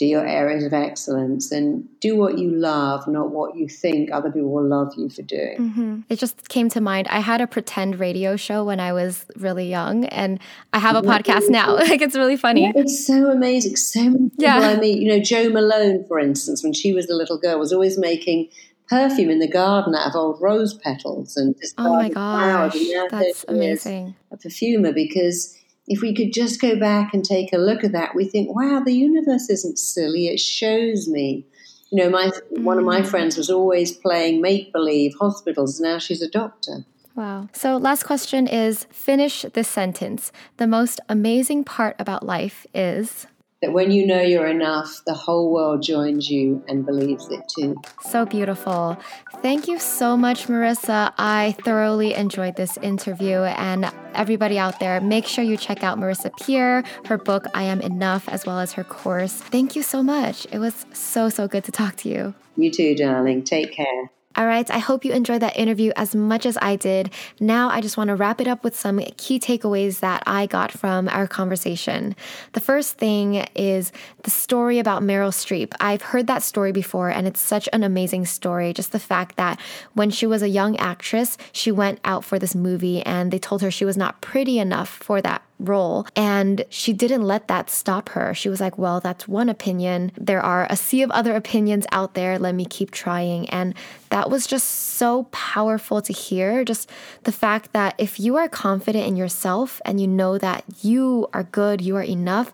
to 0.00 0.06
your 0.06 0.26
areas 0.26 0.64
of 0.64 0.72
excellence 0.72 1.52
and 1.52 1.86
do 2.00 2.16
what 2.16 2.38
you 2.38 2.50
love, 2.50 3.06
not 3.06 3.32
what 3.32 3.54
you 3.54 3.68
think 3.68 4.10
other 4.10 4.32
people 4.32 4.50
will 4.50 4.66
love 4.66 4.94
you 4.96 5.10
for 5.10 5.20
doing. 5.20 5.58
Mm-hmm. 5.58 6.00
It 6.08 6.18
just 6.18 6.48
came 6.48 6.70
to 6.70 6.80
mind. 6.80 7.06
I 7.08 7.20
had 7.20 7.42
a 7.42 7.46
pretend 7.46 8.00
radio 8.00 8.34
show 8.34 8.64
when 8.64 8.80
I 8.80 8.94
was 8.94 9.26
really 9.36 9.68
young, 9.68 10.06
and 10.06 10.40
I 10.72 10.78
have 10.78 10.96
a 10.96 11.02
podcast 11.02 11.50
now. 11.50 11.74
like 11.74 12.00
it's 12.00 12.16
really 12.16 12.38
funny. 12.38 12.62
Yeah, 12.62 12.72
it's 12.76 13.06
so 13.06 13.30
amazing. 13.30 13.76
So 13.76 14.04
many 14.04 14.30
people 14.30 14.44
yeah. 14.44 14.56
I 14.60 14.76
meet. 14.76 15.02
You 15.02 15.08
know, 15.10 15.20
Jo 15.20 15.50
Malone, 15.50 16.06
for 16.08 16.18
instance, 16.18 16.64
when 16.64 16.72
she 16.72 16.94
was 16.94 17.10
a 17.10 17.14
little 17.14 17.36
girl, 17.36 17.58
was 17.58 17.74
always 17.74 17.98
making 17.98 18.48
perfume 18.88 19.28
in 19.28 19.38
the 19.38 19.48
garden 19.48 19.94
out 19.94 20.08
of 20.08 20.16
old 20.16 20.40
rose 20.40 20.72
petals 20.72 21.36
and 21.36 21.54
just 21.60 21.74
oh 21.76 21.92
my 21.92 22.08
gosh, 22.08 22.74
that's 23.10 23.44
amazing. 23.48 24.14
A 24.30 24.38
perfumer 24.38 24.94
because 24.94 25.59
if 25.90 26.00
we 26.02 26.14
could 26.14 26.32
just 26.32 26.60
go 26.60 26.78
back 26.78 27.12
and 27.12 27.24
take 27.24 27.52
a 27.52 27.58
look 27.58 27.82
at 27.82 27.90
that, 27.90 28.14
we 28.14 28.24
think, 28.24 28.54
wow, 28.54 28.80
the 28.82 28.94
universe 28.94 29.50
isn't 29.50 29.76
silly. 29.76 30.28
It 30.28 30.38
shows 30.38 31.08
me. 31.08 31.44
You 31.90 32.04
know, 32.04 32.10
my 32.10 32.30
one 32.50 32.78
of 32.78 32.84
my 32.84 33.00
mm. 33.00 33.06
friends 33.06 33.36
was 33.36 33.50
always 33.50 33.90
playing 33.90 34.40
make 34.40 34.72
believe 34.72 35.14
hospitals. 35.18 35.80
Now 35.80 35.98
she's 35.98 36.22
a 36.22 36.30
doctor. 36.30 36.84
Wow. 37.16 37.48
So, 37.52 37.76
last 37.76 38.04
question 38.04 38.46
is 38.46 38.86
finish 38.92 39.44
this 39.52 39.66
sentence. 39.66 40.30
The 40.58 40.68
most 40.68 41.00
amazing 41.08 41.64
part 41.64 41.96
about 41.98 42.24
life 42.24 42.64
is 42.72 43.26
that 43.62 43.72
when 43.72 43.90
you 43.90 44.06
know 44.06 44.20
you're 44.20 44.46
enough, 44.46 45.02
the 45.06 45.14
whole 45.14 45.52
world 45.52 45.82
joins 45.82 46.30
you 46.30 46.64
and 46.66 46.86
believes 46.86 47.28
it 47.30 47.42
too. 47.54 47.80
So 48.00 48.24
beautiful. 48.24 48.98
Thank 49.42 49.68
you 49.68 49.78
so 49.78 50.16
much, 50.16 50.46
Marisa. 50.46 51.12
I 51.18 51.56
thoroughly 51.64 52.14
enjoyed 52.14 52.56
this 52.56 52.76
interview. 52.78 53.38
And 53.40 53.90
everybody 54.14 54.58
out 54.58 54.80
there, 54.80 55.00
make 55.00 55.26
sure 55.26 55.44
you 55.44 55.56
check 55.56 55.84
out 55.84 55.98
Marisa 55.98 56.34
Peer, 56.40 56.84
her 57.06 57.18
book, 57.18 57.46
I 57.54 57.64
Am 57.64 57.80
Enough, 57.80 58.28
as 58.28 58.46
well 58.46 58.58
as 58.58 58.72
her 58.72 58.84
course. 58.84 59.34
Thank 59.34 59.76
you 59.76 59.82
so 59.82 60.02
much. 60.02 60.46
It 60.52 60.58
was 60.58 60.86
so, 60.92 61.28
so 61.28 61.46
good 61.46 61.64
to 61.64 61.72
talk 61.72 61.96
to 61.96 62.08
you. 62.08 62.34
You 62.56 62.70
too, 62.70 62.94
darling. 62.94 63.44
Take 63.44 63.72
care. 63.72 64.10
All 64.40 64.46
right, 64.46 64.70
I 64.70 64.78
hope 64.78 65.04
you 65.04 65.12
enjoyed 65.12 65.42
that 65.42 65.58
interview 65.58 65.92
as 65.96 66.14
much 66.14 66.46
as 66.46 66.56
I 66.62 66.74
did. 66.74 67.12
Now, 67.40 67.68
I 67.68 67.82
just 67.82 67.98
want 67.98 68.08
to 68.08 68.16
wrap 68.16 68.40
it 68.40 68.48
up 68.48 68.64
with 68.64 68.74
some 68.74 68.98
key 69.18 69.38
takeaways 69.38 70.00
that 70.00 70.22
I 70.26 70.46
got 70.46 70.72
from 70.72 71.10
our 71.10 71.28
conversation. 71.28 72.16
The 72.54 72.60
first 72.60 72.96
thing 72.96 73.46
is 73.54 73.92
the 74.22 74.30
story 74.30 74.78
about 74.78 75.02
Meryl 75.02 75.30
Streep. 75.30 75.74
I've 75.78 76.00
heard 76.00 76.26
that 76.28 76.42
story 76.42 76.72
before, 76.72 77.10
and 77.10 77.26
it's 77.26 77.38
such 77.38 77.68
an 77.74 77.84
amazing 77.84 78.24
story. 78.24 78.72
Just 78.72 78.92
the 78.92 78.98
fact 78.98 79.36
that 79.36 79.60
when 79.92 80.08
she 80.08 80.26
was 80.26 80.40
a 80.40 80.48
young 80.48 80.74
actress, 80.78 81.36
she 81.52 81.70
went 81.70 82.00
out 82.06 82.24
for 82.24 82.38
this 82.38 82.54
movie 82.54 83.02
and 83.02 83.32
they 83.32 83.38
told 83.38 83.60
her 83.60 83.70
she 83.70 83.84
was 83.84 83.98
not 83.98 84.22
pretty 84.22 84.58
enough 84.58 84.88
for 84.88 85.20
that 85.20 85.42
role. 85.60 86.06
And 86.16 86.64
she 86.68 86.92
didn't 86.92 87.22
let 87.22 87.48
that 87.48 87.70
stop 87.70 88.10
her. 88.10 88.34
She 88.34 88.48
was 88.48 88.60
like, 88.60 88.78
well, 88.78 89.00
that's 89.00 89.28
one 89.28 89.48
opinion. 89.48 90.12
There 90.16 90.40
are 90.40 90.66
a 90.70 90.76
sea 90.76 91.02
of 91.02 91.10
other 91.10 91.34
opinions 91.34 91.86
out 91.92 92.14
there. 92.14 92.38
Let 92.38 92.54
me 92.54 92.64
keep 92.64 92.90
trying. 92.90 93.48
And 93.50 93.74
that 94.10 94.30
was 94.30 94.46
just 94.46 94.66
so 94.68 95.24
powerful 95.30 96.02
to 96.02 96.12
hear. 96.12 96.64
Just 96.64 96.90
the 97.24 97.32
fact 97.32 97.72
that 97.72 97.94
if 97.98 98.18
you 98.18 98.36
are 98.36 98.48
confident 98.48 99.06
in 99.06 99.16
yourself 99.16 99.80
and 99.84 100.00
you 100.00 100.06
know 100.06 100.38
that 100.38 100.64
you 100.82 101.28
are 101.32 101.44
good, 101.44 101.80
you 101.80 101.96
are 101.96 102.02
enough 102.02 102.52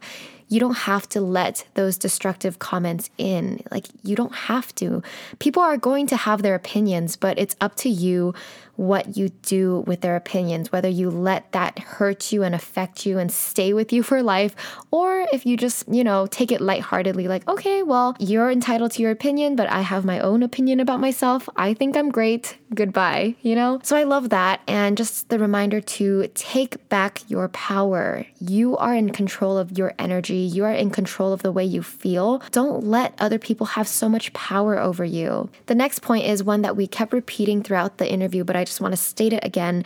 you 0.48 0.60
don't 0.60 0.76
have 0.76 1.08
to 1.08 1.20
let 1.20 1.66
those 1.74 1.98
destructive 1.98 2.58
comments 2.58 3.10
in. 3.18 3.62
Like, 3.70 3.86
you 4.02 4.14
don't 4.14 4.34
have 4.34 4.74
to. 4.76 5.02
People 5.38 5.62
are 5.62 5.76
going 5.76 6.06
to 6.08 6.16
have 6.16 6.42
their 6.42 6.54
opinions, 6.54 7.16
but 7.16 7.38
it's 7.38 7.56
up 7.60 7.74
to 7.76 7.88
you 7.88 8.34
what 8.76 9.16
you 9.16 9.28
do 9.28 9.84
with 9.86 10.00
their 10.00 10.16
opinions, 10.16 10.70
whether 10.70 10.88
you 10.88 11.10
let 11.10 11.50
that 11.52 11.78
hurt 11.78 12.32
you 12.32 12.42
and 12.42 12.54
affect 12.54 13.06
you 13.06 13.18
and 13.18 13.32
stay 13.32 13.72
with 13.72 13.92
you 13.92 14.02
for 14.02 14.22
life, 14.22 14.54
or 14.90 15.26
if 15.32 15.46
you 15.46 15.56
just, 15.56 15.88
you 15.88 16.04
know, 16.04 16.26
take 16.26 16.52
it 16.52 16.60
lightheartedly, 16.60 17.28
like, 17.28 17.46
okay, 17.48 17.82
well, 17.82 18.14
you're 18.18 18.50
entitled 18.50 18.92
to 18.92 19.02
your 19.02 19.10
opinion, 19.10 19.56
but 19.56 19.70
I 19.70 19.80
have 19.80 20.04
my 20.04 20.20
own 20.20 20.42
opinion 20.42 20.80
about 20.80 21.00
myself. 21.00 21.48
I 21.56 21.74
think 21.74 21.96
I'm 21.96 22.10
great. 22.10 22.58
Goodbye, 22.74 23.36
you 23.42 23.54
know? 23.54 23.80
So 23.82 23.96
I 23.96 24.02
love 24.02 24.30
that. 24.30 24.60
And 24.66 24.96
just 24.96 25.28
the 25.28 25.38
reminder 25.38 25.80
to 25.80 26.28
take 26.34 26.88
back 26.88 27.22
your 27.28 27.48
power. 27.48 28.26
You 28.40 28.76
are 28.76 28.94
in 28.94 29.10
control 29.10 29.56
of 29.56 29.76
your 29.78 29.94
energy, 29.98 30.36
you 30.36 30.64
are 30.64 30.72
in 30.72 30.90
control 30.90 31.32
of 31.32 31.42
the 31.42 31.52
way 31.52 31.64
you 31.64 31.82
feel. 31.82 32.42
Don't 32.50 32.84
let 32.84 33.14
other 33.18 33.38
people 33.38 33.66
have 33.66 33.88
so 33.88 34.08
much 34.08 34.32
power 34.32 34.78
over 34.78 35.04
you. 35.04 35.48
The 35.66 35.74
next 35.74 36.00
point 36.00 36.26
is 36.26 36.42
one 36.42 36.62
that 36.62 36.76
we 36.76 36.86
kept 36.86 37.12
repeating 37.12 37.62
throughout 37.62 37.98
the 37.98 38.10
interview, 38.10 38.44
but 38.44 38.56
I 38.56 38.65
just 38.66 38.80
want 38.80 38.92
to 38.92 38.96
state 38.96 39.32
it 39.32 39.44
again. 39.44 39.84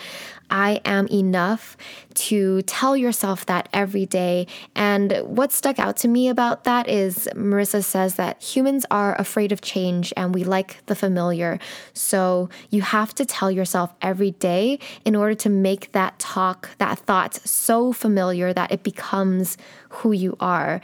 I 0.51 0.81
am 0.85 1.07
enough 1.09 1.77
to 2.15 2.63
tell 2.63 2.97
yourself 2.97 3.47
that 3.47 3.69
every 3.73 4.05
day. 4.05 4.49
And 4.75 5.13
what 5.25 5.53
stuck 5.53 5.79
out 5.79 5.97
to 5.99 6.09
me 6.09 6.29
about 6.29 6.65
that 6.65 6.89
is 6.89 7.29
Marisa 7.35 7.85
says 7.85 8.17
that 8.17 8.43
humans 8.43 8.85
are 8.91 9.19
afraid 9.21 9.53
of 9.53 9.61
change 9.61 10.13
and 10.17 10.35
we 10.35 10.43
like 10.43 10.85
the 10.87 10.97
familiar. 10.97 11.61
So 11.95 12.49
you 12.71 12.83
have 12.83 13.15
to 13.15 13.25
tell 13.25 13.51
yourself 13.51 13.93
every 14.03 14.33
day 14.33 14.81
in 15.05 15.15
order 15.15 15.35
to 15.37 15.49
make 15.49 15.93
that 15.93 16.19
talk, 16.19 16.71
that 16.79 16.99
thought 16.99 17.35
so 17.35 17.93
familiar 17.93 18.53
that 18.53 18.73
it 18.73 18.83
becomes 18.83 19.57
who 19.89 20.13
you 20.13 20.37
are. 20.41 20.81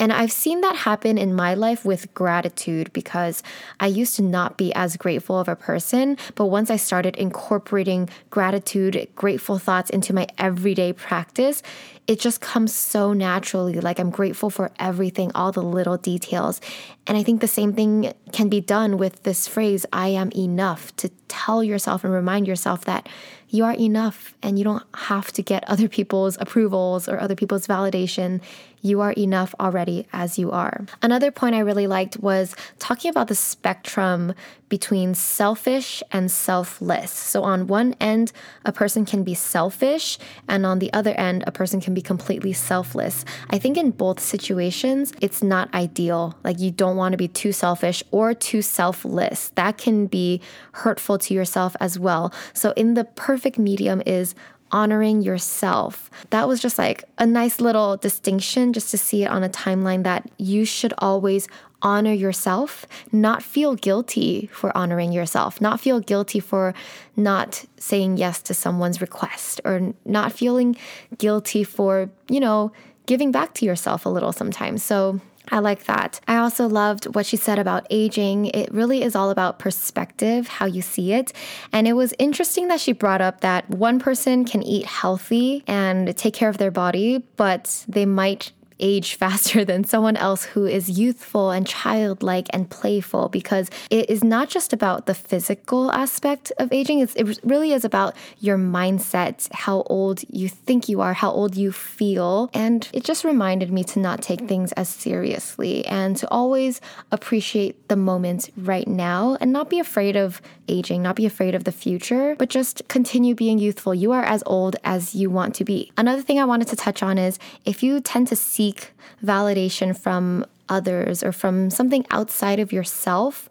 And 0.00 0.14
I've 0.14 0.32
seen 0.32 0.62
that 0.62 0.76
happen 0.76 1.18
in 1.18 1.34
my 1.34 1.52
life 1.52 1.84
with 1.84 2.12
gratitude 2.14 2.90
because 2.94 3.42
I 3.78 3.86
used 3.86 4.16
to 4.16 4.22
not 4.22 4.56
be 4.56 4.72
as 4.72 4.96
grateful 4.96 5.38
of 5.38 5.46
a 5.46 5.54
person. 5.54 6.16
But 6.36 6.46
once 6.46 6.70
I 6.70 6.76
started 6.76 7.16
incorporating 7.16 8.08
gratitude, 8.30 9.08
grateful 9.14 9.58
thoughts 9.58 9.90
into 9.90 10.14
my 10.14 10.26
everyday 10.38 10.94
practice, 10.94 11.62
it 12.06 12.18
just 12.18 12.40
comes 12.40 12.74
so 12.74 13.12
naturally. 13.12 13.78
Like 13.78 14.00
I'm 14.00 14.10
grateful 14.10 14.48
for 14.48 14.70
everything, 14.78 15.30
all 15.34 15.52
the 15.52 15.62
little 15.62 15.98
details. 15.98 16.62
And 17.06 17.18
I 17.18 17.22
think 17.22 17.42
the 17.42 17.46
same 17.46 17.74
thing 17.74 18.14
can 18.32 18.48
be 18.48 18.62
done 18.62 18.96
with 18.96 19.22
this 19.24 19.46
phrase, 19.46 19.84
I 19.92 20.08
am 20.08 20.32
enough, 20.34 20.96
to 20.96 21.10
tell 21.28 21.62
yourself 21.62 22.04
and 22.04 22.12
remind 22.12 22.48
yourself 22.48 22.86
that 22.86 23.06
you 23.48 23.64
are 23.64 23.74
enough 23.74 24.34
and 24.42 24.58
you 24.58 24.64
don't 24.64 24.82
have 24.94 25.32
to 25.32 25.42
get 25.42 25.68
other 25.68 25.88
people's 25.88 26.38
approvals 26.40 27.08
or 27.08 27.20
other 27.20 27.34
people's 27.34 27.66
validation. 27.66 28.40
You 28.82 29.00
are 29.00 29.12
enough 29.12 29.54
already 29.60 30.06
as 30.12 30.38
you 30.38 30.50
are. 30.50 30.86
Another 31.02 31.30
point 31.30 31.54
I 31.54 31.60
really 31.60 31.86
liked 31.86 32.18
was 32.18 32.54
talking 32.78 33.10
about 33.10 33.28
the 33.28 33.34
spectrum 33.34 34.34
between 34.70 35.14
selfish 35.14 36.02
and 36.12 36.30
selfless. 36.30 37.10
So, 37.10 37.42
on 37.42 37.66
one 37.66 37.94
end, 38.00 38.32
a 38.64 38.72
person 38.72 39.04
can 39.04 39.24
be 39.24 39.34
selfish, 39.34 40.18
and 40.48 40.64
on 40.64 40.78
the 40.78 40.90
other 40.92 41.12
end, 41.14 41.44
a 41.46 41.52
person 41.52 41.80
can 41.80 41.92
be 41.92 42.00
completely 42.00 42.52
selfless. 42.52 43.24
I 43.50 43.58
think 43.58 43.76
in 43.76 43.90
both 43.90 44.20
situations, 44.20 45.12
it's 45.20 45.42
not 45.42 45.74
ideal. 45.74 46.38
Like, 46.44 46.60
you 46.60 46.70
don't 46.70 46.96
want 46.96 47.12
to 47.12 47.18
be 47.18 47.28
too 47.28 47.52
selfish 47.52 48.02
or 48.12 48.32
too 48.32 48.62
selfless. 48.62 49.50
That 49.56 49.76
can 49.76 50.06
be 50.06 50.40
hurtful 50.72 51.18
to 51.18 51.34
yourself 51.34 51.76
as 51.80 51.98
well. 51.98 52.32
So, 52.54 52.72
in 52.76 52.94
the 52.94 53.04
perfect 53.04 53.58
medium 53.58 54.02
is 54.06 54.34
honoring 54.72 55.22
yourself. 55.22 56.10
That 56.30 56.48
was 56.48 56.60
just 56.60 56.78
like 56.78 57.04
a 57.18 57.26
nice 57.26 57.60
little 57.60 57.96
distinction 57.96 58.72
just 58.72 58.90
to 58.90 58.98
see 58.98 59.24
it 59.24 59.30
on 59.30 59.42
a 59.42 59.48
timeline 59.48 60.04
that 60.04 60.30
you 60.38 60.64
should 60.64 60.94
always 60.98 61.48
honor 61.82 62.12
yourself, 62.12 62.84
not 63.10 63.42
feel 63.42 63.74
guilty 63.74 64.48
for 64.52 64.76
honoring 64.76 65.12
yourself, 65.12 65.60
not 65.60 65.80
feel 65.80 66.00
guilty 66.00 66.40
for 66.40 66.74
not 67.16 67.64
saying 67.78 68.18
yes 68.18 68.42
to 68.42 68.54
someone's 68.54 69.00
request, 69.00 69.60
or 69.64 69.94
not 70.04 70.32
feeling 70.32 70.76
guilty 71.18 71.64
for, 71.64 72.10
you 72.28 72.40
know, 72.40 72.70
giving 73.06 73.32
back 73.32 73.54
to 73.54 73.64
yourself 73.64 74.04
a 74.04 74.08
little 74.08 74.32
sometimes. 74.32 74.82
So 74.82 75.20
I 75.48 75.58
like 75.58 75.84
that. 75.84 76.20
I 76.28 76.36
also 76.36 76.68
loved 76.68 77.14
what 77.14 77.26
she 77.26 77.36
said 77.36 77.58
about 77.58 77.86
aging. 77.90 78.46
It 78.46 78.72
really 78.72 79.02
is 79.02 79.16
all 79.16 79.30
about 79.30 79.58
perspective, 79.58 80.46
how 80.46 80.66
you 80.66 80.82
see 80.82 81.12
it. 81.12 81.32
And 81.72 81.88
it 81.88 81.94
was 81.94 82.14
interesting 82.18 82.68
that 82.68 82.80
she 82.80 82.92
brought 82.92 83.20
up 83.20 83.40
that 83.40 83.68
one 83.68 83.98
person 83.98 84.44
can 84.44 84.62
eat 84.62 84.86
healthy 84.86 85.64
and 85.66 86.16
take 86.16 86.34
care 86.34 86.48
of 86.48 86.58
their 86.58 86.70
body, 86.70 87.24
but 87.36 87.84
they 87.88 88.06
might 88.06 88.52
age 88.80 89.14
faster 89.14 89.64
than 89.70 89.84
someone 89.84 90.16
else 90.16 90.44
who 90.44 90.66
is 90.66 90.98
youthful 90.98 91.50
and 91.50 91.66
childlike 91.66 92.48
and 92.50 92.68
playful 92.70 93.28
because 93.28 93.70
it 93.90 94.08
is 94.10 94.24
not 94.24 94.48
just 94.48 94.72
about 94.72 95.06
the 95.06 95.14
physical 95.14 95.92
aspect 95.92 96.52
of 96.58 96.72
aging. 96.72 97.00
It's, 97.00 97.14
it 97.14 97.38
really 97.44 97.72
is 97.72 97.84
about 97.84 98.16
your 98.40 98.58
mindset, 98.58 99.48
how 99.52 99.82
old 99.82 100.22
you 100.28 100.48
think 100.48 100.88
you 100.88 101.00
are, 101.00 101.12
how 101.12 101.30
old 101.30 101.56
you 101.56 101.72
feel. 101.72 102.50
And 102.54 102.88
it 102.92 103.04
just 103.04 103.24
reminded 103.24 103.70
me 103.70 103.84
to 103.84 103.98
not 103.98 104.22
take 104.22 104.48
things 104.48 104.72
as 104.72 104.88
seriously 104.88 105.84
and 105.86 106.16
to 106.16 106.28
always 106.28 106.80
appreciate 107.12 107.88
the 107.88 107.96
moment 107.96 108.50
right 108.56 108.88
now 108.88 109.36
and 109.40 109.52
not 109.52 109.70
be 109.70 109.78
afraid 109.78 110.16
of 110.16 110.40
aging, 110.68 111.02
not 111.02 111.16
be 111.16 111.26
afraid 111.26 111.54
of 111.54 111.64
the 111.64 111.72
future, 111.72 112.36
but 112.38 112.48
just 112.48 112.86
continue 112.88 113.34
being 113.34 113.58
youthful. 113.58 113.94
You 113.94 114.12
are 114.12 114.24
as 114.24 114.42
old 114.46 114.76
as 114.84 115.14
you 115.14 115.28
want 115.30 115.54
to 115.56 115.64
be. 115.64 115.92
Another 115.96 116.22
thing 116.22 116.38
I 116.38 116.44
wanted 116.44 116.68
to 116.68 116.76
touch 116.76 117.02
on 117.02 117.18
is 117.18 117.38
if 117.64 117.82
you 117.82 118.00
tend 118.00 118.28
to 118.28 118.36
seek 118.70 118.92
validation 119.24 119.96
from 119.96 120.44
others 120.68 121.22
or 121.22 121.32
from 121.32 121.70
something 121.70 122.06
outside 122.10 122.60
of 122.60 122.72
yourself, 122.72 123.48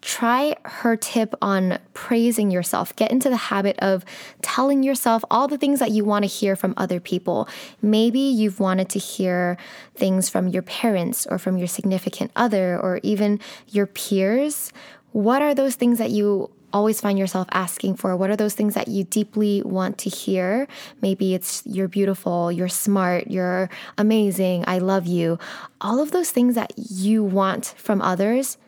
try 0.00 0.54
her 0.64 0.96
tip 0.96 1.34
on 1.42 1.78
praising 1.92 2.50
yourself. 2.50 2.94
Get 2.96 3.10
into 3.10 3.28
the 3.28 3.36
habit 3.36 3.76
of 3.80 4.04
telling 4.40 4.82
yourself 4.82 5.24
all 5.30 5.48
the 5.48 5.58
things 5.58 5.80
that 5.80 5.90
you 5.90 6.04
want 6.04 6.22
to 6.22 6.28
hear 6.28 6.56
from 6.56 6.74
other 6.76 7.00
people. 7.00 7.48
Maybe 7.82 8.20
you've 8.20 8.60
wanted 8.60 8.88
to 8.90 8.98
hear 8.98 9.56
things 9.94 10.28
from 10.28 10.48
your 10.48 10.62
parents 10.62 11.26
or 11.26 11.38
from 11.38 11.58
your 11.58 11.66
significant 11.66 12.30
other 12.36 12.78
or 12.78 13.00
even 13.02 13.40
your 13.68 13.86
peers 13.86 14.72
what 15.16 15.40
are 15.40 15.54
those 15.54 15.76
things 15.76 15.96
that 15.96 16.10
you 16.10 16.50
always 16.76 17.00
find 17.00 17.18
yourself 17.18 17.48
asking 17.52 17.96
for? 17.96 18.14
What 18.14 18.28
are 18.28 18.36
those 18.36 18.52
things 18.54 18.74
that 18.74 18.88
you 18.88 19.02
deeply 19.04 19.62
want 19.62 19.96
to 19.98 20.10
hear? 20.10 20.68
Maybe 21.00 21.34
it's 21.34 21.62
you're 21.64 21.88
beautiful, 21.88 22.52
you're 22.52 22.68
smart, 22.68 23.28
you're 23.28 23.70
amazing, 23.96 24.64
I 24.66 24.76
love 24.78 25.06
you. 25.06 25.38
All 25.80 26.00
of 26.00 26.10
those 26.10 26.30
things 26.30 26.54
that 26.54 26.74
you 26.76 27.24
want 27.24 27.74
from 27.78 28.02
others, 28.02 28.58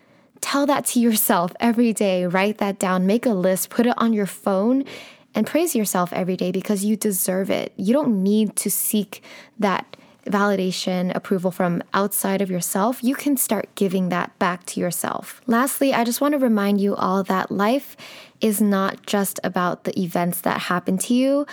tell 0.40 0.64
that 0.64 0.86
to 0.86 1.00
yourself 1.00 1.52
every 1.60 1.92
day. 1.92 2.24
Write 2.24 2.56
that 2.58 2.78
down, 2.78 3.06
make 3.06 3.26
a 3.26 3.30
list, 3.30 3.68
put 3.68 3.86
it 3.86 3.94
on 3.98 4.14
your 4.14 4.26
phone. 4.26 4.84
And 5.34 5.46
praise 5.46 5.76
yourself 5.76 6.10
every 6.14 6.36
day 6.36 6.50
because 6.50 6.84
you 6.84 6.96
deserve 6.96 7.50
it. 7.50 7.74
You 7.76 7.92
don't 7.92 8.22
need 8.22 8.56
to 8.56 8.70
seek 8.70 9.22
that 9.58 9.98
validation, 10.30 11.14
approval 11.14 11.50
from 11.50 11.82
outside 11.94 12.40
of 12.40 12.50
yourself, 12.50 13.02
you 13.02 13.14
can 13.14 13.36
start 13.36 13.68
giving 13.74 14.08
that 14.08 14.38
back 14.38 14.64
to 14.66 14.80
yourself. 14.80 15.40
Lastly, 15.46 15.92
I 15.94 16.04
just 16.04 16.20
want 16.20 16.32
to 16.32 16.38
remind 16.38 16.80
you 16.80 16.94
all 16.94 17.22
that 17.24 17.50
life 17.50 17.96
is 18.40 18.60
not 18.60 19.04
just 19.06 19.40
about 19.42 19.84
the 19.84 19.98
events 20.00 20.40
that 20.42 20.62
happen 20.62 20.98
to 20.98 21.14
you. 21.14 21.46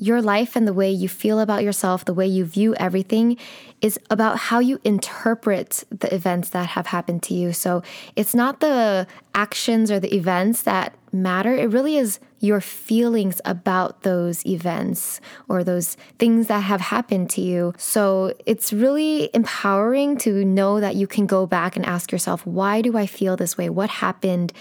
Your 0.00 0.22
life 0.22 0.56
and 0.56 0.66
the 0.66 0.72
way 0.72 0.90
you 0.90 1.08
feel 1.08 1.40
about 1.40 1.62
yourself, 1.62 2.04
the 2.04 2.14
way 2.14 2.26
you 2.26 2.44
view 2.44 2.74
everything, 2.76 3.36
is 3.80 3.98
about 4.10 4.38
how 4.38 4.58
you 4.58 4.80
interpret 4.82 5.84
the 5.90 6.12
events 6.14 6.50
that 6.50 6.70
have 6.70 6.86
happened 6.86 7.22
to 7.24 7.34
you. 7.34 7.52
So 7.52 7.82
it's 8.16 8.34
not 8.34 8.60
the 8.60 9.06
actions 9.34 9.90
or 9.90 10.00
the 10.00 10.14
events 10.14 10.62
that 10.62 10.94
matter. 11.12 11.54
It 11.54 11.70
really 11.70 11.96
is 11.96 12.18
your 12.38 12.60
feelings 12.60 13.40
about 13.44 14.02
those 14.02 14.44
events 14.46 15.20
or 15.48 15.62
those 15.62 15.96
things 16.18 16.46
that 16.46 16.60
have 16.60 16.80
happened 16.80 17.28
to 17.30 17.42
you. 17.42 17.74
So 17.76 18.34
it's 18.46 18.72
really 18.72 19.28
empowering 19.34 20.16
to 20.18 20.44
know 20.44 20.80
that 20.80 20.96
you 20.96 21.06
can 21.06 21.26
go 21.26 21.46
back 21.46 21.76
and 21.76 21.84
ask 21.84 22.10
yourself, 22.10 22.46
why 22.46 22.80
do 22.80 22.96
I 22.96 23.06
feel 23.06 23.36
this 23.36 23.58
way? 23.58 23.68
What 23.68 23.90
happened? 23.90 24.52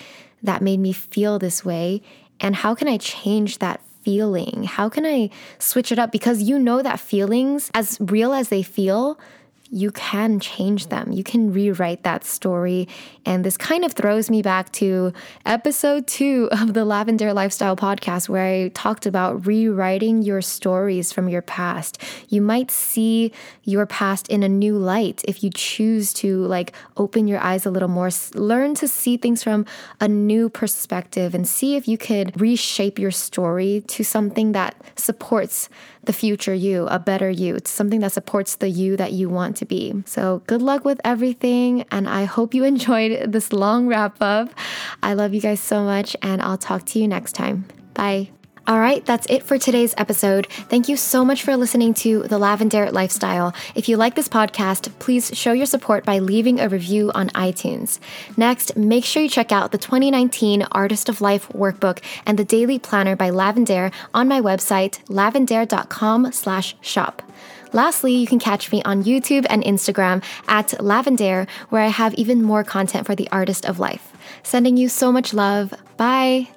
that 0.43 0.61
made 0.61 0.79
me 0.79 0.93
feel 0.93 1.39
this 1.39 1.63
way? 1.65 2.01
And 2.39 2.55
how 2.55 2.75
can 2.75 2.87
I 2.87 2.97
change 2.97 3.59
that 3.59 3.81
feeling? 4.01 4.63
How 4.63 4.89
can 4.89 5.05
I 5.05 5.29
switch 5.59 5.91
it 5.91 5.99
up? 5.99 6.11
Because 6.11 6.41
you 6.41 6.59
know 6.59 6.81
that 6.81 6.99
feelings, 6.99 7.69
as 7.73 7.97
real 7.99 8.33
as 8.33 8.49
they 8.49 8.63
feel, 8.63 9.19
you 9.71 9.91
can 9.91 10.39
change 10.39 10.87
them. 10.87 11.11
You 11.11 11.23
can 11.23 11.53
rewrite 11.53 12.03
that 12.03 12.23
story. 12.23 12.87
And 13.25 13.43
this 13.43 13.57
kind 13.57 13.85
of 13.85 13.93
throws 13.93 14.29
me 14.29 14.41
back 14.41 14.71
to 14.73 15.13
episode 15.45 16.07
two 16.07 16.49
of 16.51 16.73
the 16.73 16.85
Lavendaire 16.85 17.35
Lifestyle 17.35 17.75
podcast, 17.75 18.29
where 18.29 18.45
I 18.45 18.69
talked 18.69 19.05
about 19.05 19.45
rewriting 19.45 20.21
your 20.23 20.41
stories 20.41 21.13
from 21.13 21.29
your 21.29 21.43
past. 21.43 22.01
You 22.29 22.41
might 22.41 22.71
see 22.71 23.31
your 23.63 23.85
past 23.85 24.27
in 24.29 24.41
a 24.41 24.49
new 24.49 24.75
light 24.75 25.23
if 25.27 25.43
you 25.43 25.51
choose 25.51 26.13
to 26.13 26.45
like 26.45 26.73
open 26.97 27.27
your 27.27 27.39
eyes 27.39 27.65
a 27.65 27.71
little 27.71 27.89
more, 27.89 28.09
learn 28.33 28.73
to 28.75 28.87
see 28.87 29.17
things 29.17 29.43
from 29.43 29.65
a 29.99 30.07
new 30.07 30.49
perspective, 30.49 31.35
and 31.35 31.47
see 31.47 31.75
if 31.75 31.87
you 31.87 31.97
could 31.97 32.39
reshape 32.41 32.97
your 32.97 33.11
story 33.11 33.83
to 33.87 34.03
something 34.03 34.53
that 34.53 34.75
supports 34.95 35.69
the 36.03 36.13
future 36.13 36.53
you, 36.53 36.87
a 36.87 36.99
better 36.99 37.29
you. 37.29 37.55
It's 37.55 37.69
something 37.69 37.99
that 38.01 38.11
supports 38.11 38.55
the 38.55 38.69
you 38.69 38.97
that 38.97 39.13
you 39.13 39.29
want 39.29 39.57
to 39.57 39.65
be. 39.65 40.03
So, 40.05 40.41
good 40.47 40.61
luck 40.61 40.85
with 40.85 40.99
everything. 41.03 41.85
And 41.91 42.07
I 42.07 42.25
hope 42.25 42.53
you 42.53 42.63
enjoyed 42.73 43.31
this 43.31 43.51
long 43.51 43.87
wrap 43.87 44.17
up. 44.21 44.49
I 45.03 45.13
love 45.13 45.33
you 45.33 45.41
guys 45.41 45.59
so 45.59 45.83
much, 45.83 46.15
and 46.21 46.41
I'll 46.41 46.57
talk 46.57 46.85
to 46.87 46.99
you 46.99 47.07
next 47.07 47.33
time. 47.33 47.65
Bye. 47.93 48.29
All 48.69 48.79
right, 48.79 49.03
that's 49.03 49.25
it 49.31 49.41
for 49.41 49.57
today's 49.57 49.95
episode. 49.97 50.45
Thank 50.45 50.87
you 50.87 50.95
so 50.95 51.25
much 51.25 51.41
for 51.41 51.57
listening 51.57 51.95
to 51.95 52.21
The 52.21 52.37
Lavendaire 52.37 52.91
Lifestyle. 52.91 53.51
If 53.73 53.89
you 53.89 53.97
like 53.97 54.13
this 54.13 54.29
podcast, 54.29 54.91
please 54.99 55.31
show 55.33 55.53
your 55.53 55.65
support 55.65 56.05
by 56.05 56.19
leaving 56.19 56.59
a 56.59 56.69
review 56.69 57.11
on 57.15 57.29
iTunes. 57.29 57.97
Next, 58.37 58.77
make 58.77 59.05
sure 59.05 59.23
you 59.23 59.29
check 59.29 59.51
out 59.51 59.71
the 59.71 59.79
2019 59.79 60.67
Artist 60.71 61.09
of 61.09 61.19
Life 61.19 61.49
workbook 61.49 62.03
and 62.27 62.37
the 62.37 62.45
daily 62.45 62.77
planner 62.77 63.15
by 63.15 63.31
Lavendaire 63.31 63.91
on 64.13 64.27
my 64.27 64.39
website, 64.39 65.03
lavendaire.com/shop. 65.07 67.23
Lastly, 67.73 68.13
you 68.13 68.27
can 68.27 68.37
catch 68.37 68.71
me 68.71 68.83
on 68.83 69.03
YouTube 69.03 69.47
and 69.49 69.63
Instagram 69.63 70.21
at 70.47 70.67
Lavendaire, 70.79 71.49
where 71.69 71.81
I 71.81 71.87
have 71.87 72.13
even 72.13 72.43
more 72.43 72.63
content 72.63 73.07
for 73.07 73.15
the 73.15 73.27
artist 73.31 73.65
of 73.65 73.79
life. 73.79 74.13
Sending 74.43 74.77
you 74.77 74.89
so 74.89 75.11
much 75.11 75.33
love. 75.33 75.73
Bye. 75.97 76.49